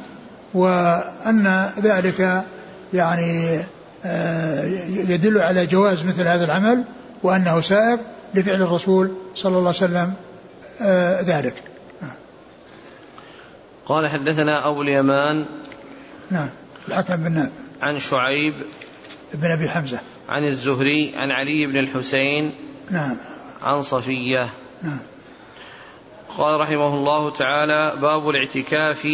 وأن 0.54 1.72
ذلك 1.80 2.45
يعني 2.93 3.60
آه، 4.06 4.66
يدل 4.88 5.38
على 5.41 5.66
جواز 5.66 6.06
مثل 6.06 6.22
هذا 6.22 6.45
العمل 6.45 6.84
وأنه 7.24 7.62
سائر 7.62 8.00
لفعل 8.34 8.62
الرسول 8.62 9.12
صلى 9.36 9.58
الله 9.58 9.68
عليه 9.68 9.70
وسلم 9.70 10.14
آه، 10.82 11.22
ذلك. 11.22 11.54
قال 13.86 14.08
حدثنا 14.08 14.68
أبو 14.68 14.82
اليمان 14.82 15.45
نعم 16.32 16.50
الحكم 16.88 17.16
بن 17.16 17.32
نافع 17.32 17.50
عن 17.82 18.00
شعيب 18.00 18.54
بن 19.34 19.52
أبي 19.52 19.70
حمزة. 19.70 20.00
عن 20.30 20.43
الزهري 20.43 21.14
عن 21.16 21.32
علي 21.32 21.66
بن 21.66 21.78
الحسين 21.78 22.56
نعم. 22.91 23.18
عن 23.62 23.82
صفية. 23.82 24.50
نعم. 24.84 25.00
قال 26.38 26.60
رحمه 26.60 26.93
الله 26.93 27.30
تعالى 27.30 27.97
باب 28.02 28.30
الاعتكاف 28.30 29.08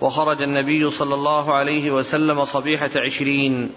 وخرج 0.00 0.42
النبي 0.42 0.90
صلى 0.90 1.14
الله 1.14 1.54
عليه 1.54 1.90
وسلم 1.90 2.44
صبيحة 2.44 2.90
عشرين. 2.96 3.74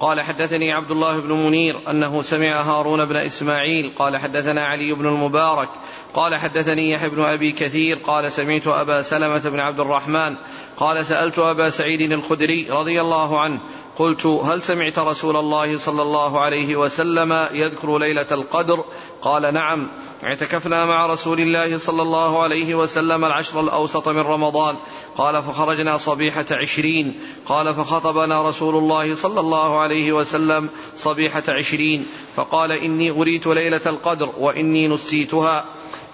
قال 0.00 0.20
حدثني 0.20 0.72
عبد 0.72 0.90
الله 0.90 1.20
بن 1.20 1.32
منير 1.32 1.90
أنه 1.90 2.22
سمع 2.22 2.60
هارون 2.60 3.04
بن 3.04 3.16
إسماعيل. 3.16 3.92
قال 3.98 4.16
حدثنا 4.16 4.66
علي 4.66 4.92
بن 4.92 5.06
المبارك. 5.06 5.68
قال 6.14 6.34
حدثني 6.36 6.90
يحيى 6.90 7.08
بن 7.08 7.22
أبي 7.22 7.52
كثير. 7.52 7.98
قال 7.98 8.32
سمعت 8.32 8.66
أبا 8.66 9.02
سلمة 9.02 9.38
بن 9.38 9.60
عبد 9.60 9.80
الرحمن. 9.80 10.36
قال 10.76 11.06
سألت 11.06 11.38
أبا 11.38 11.70
سعيد 11.70 12.12
الخدري 12.12 12.70
رضي 12.70 13.00
الله 13.00 13.40
عنه 13.40 13.60
قلت 13.98 14.26
هل 14.26 14.62
سمعت 14.62 14.98
رسول 14.98 15.36
الله 15.36 15.78
صلى 15.78 16.02
الله 16.02 16.40
عليه 16.40 16.76
وسلم 16.76 17.48
يذكر 17.52 17.98
ليلة 17.98 18.26
القدر؟ 18.32 18.84
قال 19.22 19.54
نعم. 19.54 19.88
اعتكفنا 20.24 20.86
مع 20.86 21.06
رسول 21.06 21.40
الله 21.40 21.78
صلى 21.78 22.02
الله 22.02 22.42
عليه 22.42 22.74
وسلم 22.74 23.24
العشر 23.24 23.60
الأوسط 23.60 24.08
من 24.08 24.20
رمضان. 24.20 24.76
قال 25.16 25.42
فخرجنا 25.42 25.98
صبيحة 25.98 26.44
عشرين. 26.50 27.20
قال 27.46 27.74
فخطبنا 27.74 28.48
رسول 28.48 28.76
الله 28.76 29.14
صلى 29.14 29.40
الله 29.40 29.78
عليه 29.78 30.12
وسلم 30.12 30.68
صبيحة 30.96 31.42
عشرين. 31.48 32.06
فقال 32.36 32.72
إني 32.72 33.10
أريت 33.10 33.46
ليلة 33.46 33.82
القدر 33.86 34.30
وإني 34.38 34.88
نسيتها. 34.88 35.64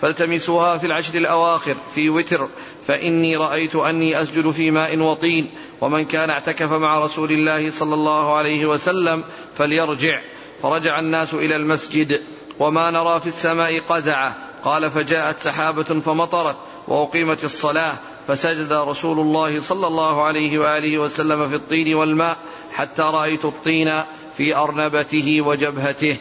فالتمسوها 0.05 0.79
في 0.79 0.87
العشر 0.87 1.15
الأواخر 1.15 1.77
في 1.95 2.11
وتر 2.11 2.49
فإني 2.87 3.37
رأيت 3.37 3.77
أني 3.77 4.23
أسجد 4.23 4.51
في 4.51 4.71
ماء 4.71 4.99
وطين 4.99 5.51
ومن 5.81 6.05
كان 6.05 6.31
اعتكف 6.31 6.73
مع 6.73 6.99
رسول 6.99 7.33
الله 7.33 7.71
صلى 7.71 7.95
الله 7.95 8.35
عليه 8.35 8.67
وسلم 8.67 9.25
فليرجع. 9.55 10.21
فرجع 10.63 10.99
الناس 10.99 11.35
إلى 11.35 11.57
المسجد 11.57 12.23
وما 12.61 12.91
نرى 12.91 13.21
في 13.21 13.27
السماء 13.27 13.81
قزعة. 13.81 14.37
قال 14.65 14.91
فجاءت 14.91 15.41
سحابة 15.41 16.01
فمطرت 16.01 16.57
وأقيمت 16.89 17.45
الصلاة 17.45 17.95
فسجد 18.29 18.73
رسول 18.73 19.21
الله 19.21 19.61
صلى 19.61 19.87
الله 19.87 20.23
عليه 20.23 20.59
وآله 20.59 20.99
وسلم 20.99 21.49
في 21.49 21.55
الطين 21.55 21.95
والماء 21.95 22.37
حتى 22.73 23.03
رأيت 23.03 23.45
الطين 23.45 23.93
في 24.37 24.57
أرنبته 24.57 25.41
وجبهته. 25.41 26.17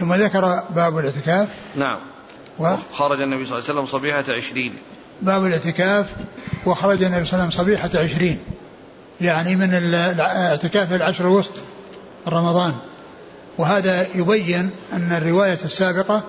ثم 0.00 0.14
ذكر 0.14 0.62
باب 0.70 0.98
الاعتكاف 0.98 1.48
نعم. 1.76 1.98
و 2.58 2.76
خرج 2.92 3.20
النبي 3.20 3.46
صلى 3.46 3.58
الله 3.58 3.68
عليه 3.68 3.80
وسلم 3.80 3.86
صبيحة 3.86 4.24
عشرين. 4.28 4.72
باب 5.22 5.44
الاعتكاف 5.44 6.06
وخرج 6.66 7.02
النبي 7.02 7.24
صلى 7.24 7.32
الله 7.32 7.44
عليه 7.44 7.46
وسلم 7.46 7.64
صبيحة 7.64 7.90
عشرين. 8.04 8.38
يعني 9.20 9.56
من 9.56 9.74
الاعتكاف 9.74 10.92
العشر 10.92 11.24
الوسط 11.24 11.52
رمضان. 12.28 12.74
وهذا 13.58 14.06
يبين 14.14 14.70
أن 14.92 15.12
الرواية 15.12 15.58
السابقة 15.64 16.22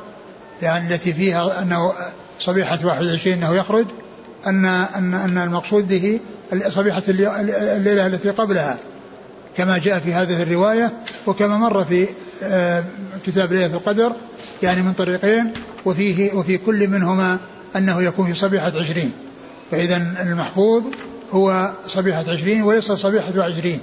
يعني 0.61 0.95
التي 0.95 1.13
فيها 1.13 1.61
أنه 1.61 1.93
صبيحة 2.39 2.79
21 2.83 3.33
أنه 3.33 3.55
يخرج 3.55 3.85
أن 4.47 4.65
أن 4.65 5.13
أن 5.13 5.37
المقصود 5.37 5.87
به 5.87 6.19
صبيحة 6.69 7.03
الليلة 7.07 8.07
التي 8.07 8.29
قبلها. 8.29 8.77
كما 9.57 9.77
جاء 9.77 9.99
في 9.99 10.13
هذه 10.13 10.43
الرواية 10.43 10.93
وكما 11.27 11.57
مر 11.57 11.85
في 11.85 12.07
كتاب 13.25 13.53
ليلة 13.53 13.73
القدر 13.73 14.11
يعني 14.63 14.81
من 14.81 14.93
طريقين 14.93 15.53
وفيه 15.85 16.33
وفي 16.33 16.57
كل 16.57 16.87
منهما 16.87 17.37
أنه 17.75 18.01
يكون 18.01 18.27
في 18.27 18.33
صبيحة 18.33 18.71
عشرين. 18.79 19.11
فإذا 19.71 19.97
المحفوظ 19.97 20.83
هو 21.31 21.71
صبيحة 21.87 22.23
عشرين 22.27 22.61
وليس 22.61 22.91
صبيحة 22.91 23.43
عشرين 23.43 23.79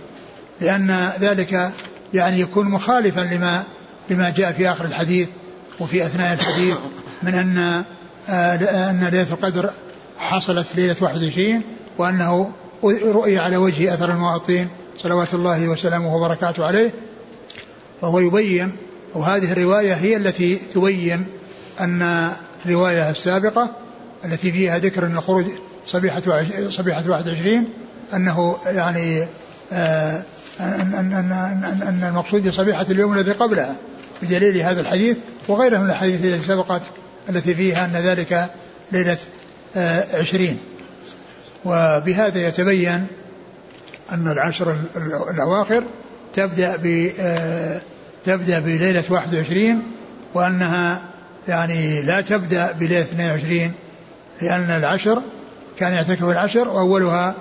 لأن 0.61 1.11
ذلك 1.21 1.73
يعني 2.15 2.41
يكون 2.41 2.69
مخالفا 2.69 3.21
لما 3.21 3.63
لما 4.11 4.31
جاء 4.31 4.53
في 4.53 4.71
آخر 4.71 4.85
الحديث 4.85 5.29
وفي 5.81 6.07
أثناء 6.07 6.35
الحديث 6.35 6.77
من 7.23 7.35
أن 7.35 7.85
آه، 8.29 8.91
أن 8.91 9.05
ليلة 9.13 9.33
القدر 9.33 9.71
حصلت 10.19 10.67
ليلة 10.77 10.97
21 11.01 11.63
وأنه 11.99 12.53
رؤي 12.85 13.39
على 13.39 13.57
وجه 13.57 13.95
أثر 13.95 14.11
المعطين 14.11 14.69
صلوات 14.99 15.35
الله 15.35 15.69
وسلامه 15.69 16.17
وبركاته 16.17 16.67
عليه. 16.67 16.93
وهو 18.03 18.19
يبين 18.19 18.73
وهذه 19.15 19.53
الرواية 19.53 19.95
هي 19.95 20.17
التي 20.17 20.57
تبين 20.57 21.27
أن 21.81 22.31
الرواية 22.67 23.11
السابقة 23.11 23.71
التي 24.25 24.53
فيها 24.53 24.79
ذكر 24.79 25.07
أن 25.07 25.17
الخروج 25.17 25.45
صبيحة 25.87 26.23
صبيحة 26.71 27.11
21 27.11 27.65
أنه 28.15 28.57
يعني 28.67 29.27
آه 29.73 30.23
أن, 30.61 30.95
أن, 30.95 31.13
أن, 31.13 31.83
أن, 31.83 32.09
المقصود 32.09 32.49
بصبيحة 32.49 32.87
اليوم 32.91 33.19
الذي 33.19 33.33
قبلها 33.33 33.77
بدليل 34.23 34.57
هذا 34.57 34.81
الحديث 34.81 35.17
وغيره 35.49 35.79
من 35.79 35.91
الحديث 35.91 36.25
التي 36.25 36.47
سبقت 36.47 36.83
التي 37.29 37.55
فيها 37.55 37.85
أن 37.85 37.93
ذلك 37.93 38.51
ليلة 38.93 39.19
آه، 39.77 40.19
عشرين. 40.19 40.59
وبهذا 41.65 42.49
يتبين 42.49 43.07
أن 44.13 44.29
العشر 44.29 44.77
الأواخر 45.31 45.85
تبدأ 46.37 46.77
ب 46.77 47.13
آه، 47.21 47.81
تبدأ 48.25 48.61
بليلة 48.61 49.05
21 49.11 49.83
وأنها 50.35 51.03
يعني 51.49 52.03
لا 52.03 52.21
تبدأ 52.21 52.73
بليلة 52.73 53.01
22 53.01 53.73
لأن 54.43 54.71
العشر 54.71 55.23
كان 55.79 55.93
يعتكف 55.93 56.25
العشر 56.25 56.69
وأولها 56.69 57.35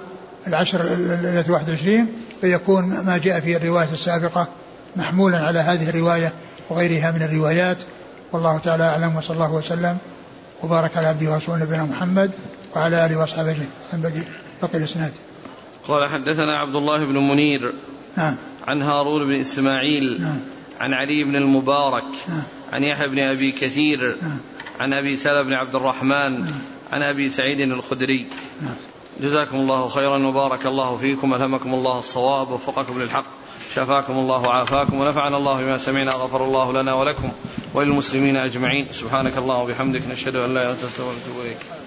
العشر 0.48 0.84
ليلة 1.22 1.46
21 1.50 2.08
فيكون 2.42 2.86
ما 2.86 3.18
جاء 3.18 3.40
في 3.40 3.58
الرواية 3.58 3.88
السابقة 3.94 4.48
محمولا 4.96 5.38
على 5.38 5.60
هذه 5.60 5.90
الرواية 5.90 6.34
وغيرها 6.70 7.12
من 7.12 7.22
الروايات. 7.22 7.78
والله 8.32 8.58
تعالى 8.58 8.84
أعلم 8.84 9.16
وصلى 9.16 9.36
الله 9.36 9.54
وسلم 9.54 9.98
وبارك 10.64 10.98
على 10.98 11.08
عبده 11.08 11.32
ورسوله 11.32 11.64
نبينا 11.64 11.84
محمد 11.84 12.32
وعلى 12.76 13.06
آله 13.06 13.18
وأصحابه 13.18 13.58
أجمعين. 13.94 14.26
بقي 14.62 14.78
الإسناد. 14.78 15.12
قال 15.88 16.10
حدثنا 16.10 16.58
عبد 16.60 16.76
الله 16.76 17.06
بن 17.06 17.18
منير. 17.18 17.74
نعم. 18.18 18.36
عن 18.68 18.82
هارون 18.82 19.28
بن 19.28 19.34
إسماعيل 19.34 20.22
نعم. 20.22 20.40
عن 20.80 20.94
علي 20.94 21.24
بن 21.24 21.36
المبارك 21.36 22.04
نعم. 22.28 22.44
عن 22.74 22.84
يحيى 22.84 23.08
بن 23.08 23.20
أبي 23.20 23.52
كثير 23.52 24.18
نعم. 24.22 24.38
عن 24.80 24.94
أبي 24.94 25.18
سلمة 25.18 25.42
بن 25.42 25.54
عبد 25.54 25.76
الرحمن 25.76 26.42
نعم. 26.42 26.60
عن 26.94 27.04
أبي 27.04 27.30
سعيد 27.30 27.60
الخدري. 27.60 28.26
نعم. 28.62 28.76
جزاكم 29.22 29.58
الله 29.58 29.88
خيرا 29.88 30.28
وبارك 30.28 30.66
الله 30.66 30.98
فيكم 30.98 31.34
ألهمكم 31.34 31.74
الله 31.74 32.00
الصواب 32.00 32.52
ووفقكم 32.52 33.02
للحق 33.02 33.26
شفاكم 33.76 34.14
الله 34.14 34.42
وعافاكم 34.42 35.00
ونفعنا 35.00 35.38
الله 35.38 35.62
بما 35.62 35.78
سمعنا 35.78 36.12
غفر 36.12 36.46
الله 36.46 36.74
لنا 36.74 36.94
ولكم 36.94 37.32
وللمسلمين 37.74 38.38
أجمعين. 38.38 38.88
سبحانك 38.92 39.38
اللهم 39.38 39.62
وبحمدك 39.62 40.02
نشهد 40.12 40.36
أن 40.36 40.54
لا 40.54 40.62
إله 40.62 40.62
إلا 40.62 40.72
أنت 40.72 40.86
نستغفرك 40.86 41.08
ونتوب 41.08 41.46
إليك. 41.46 41.85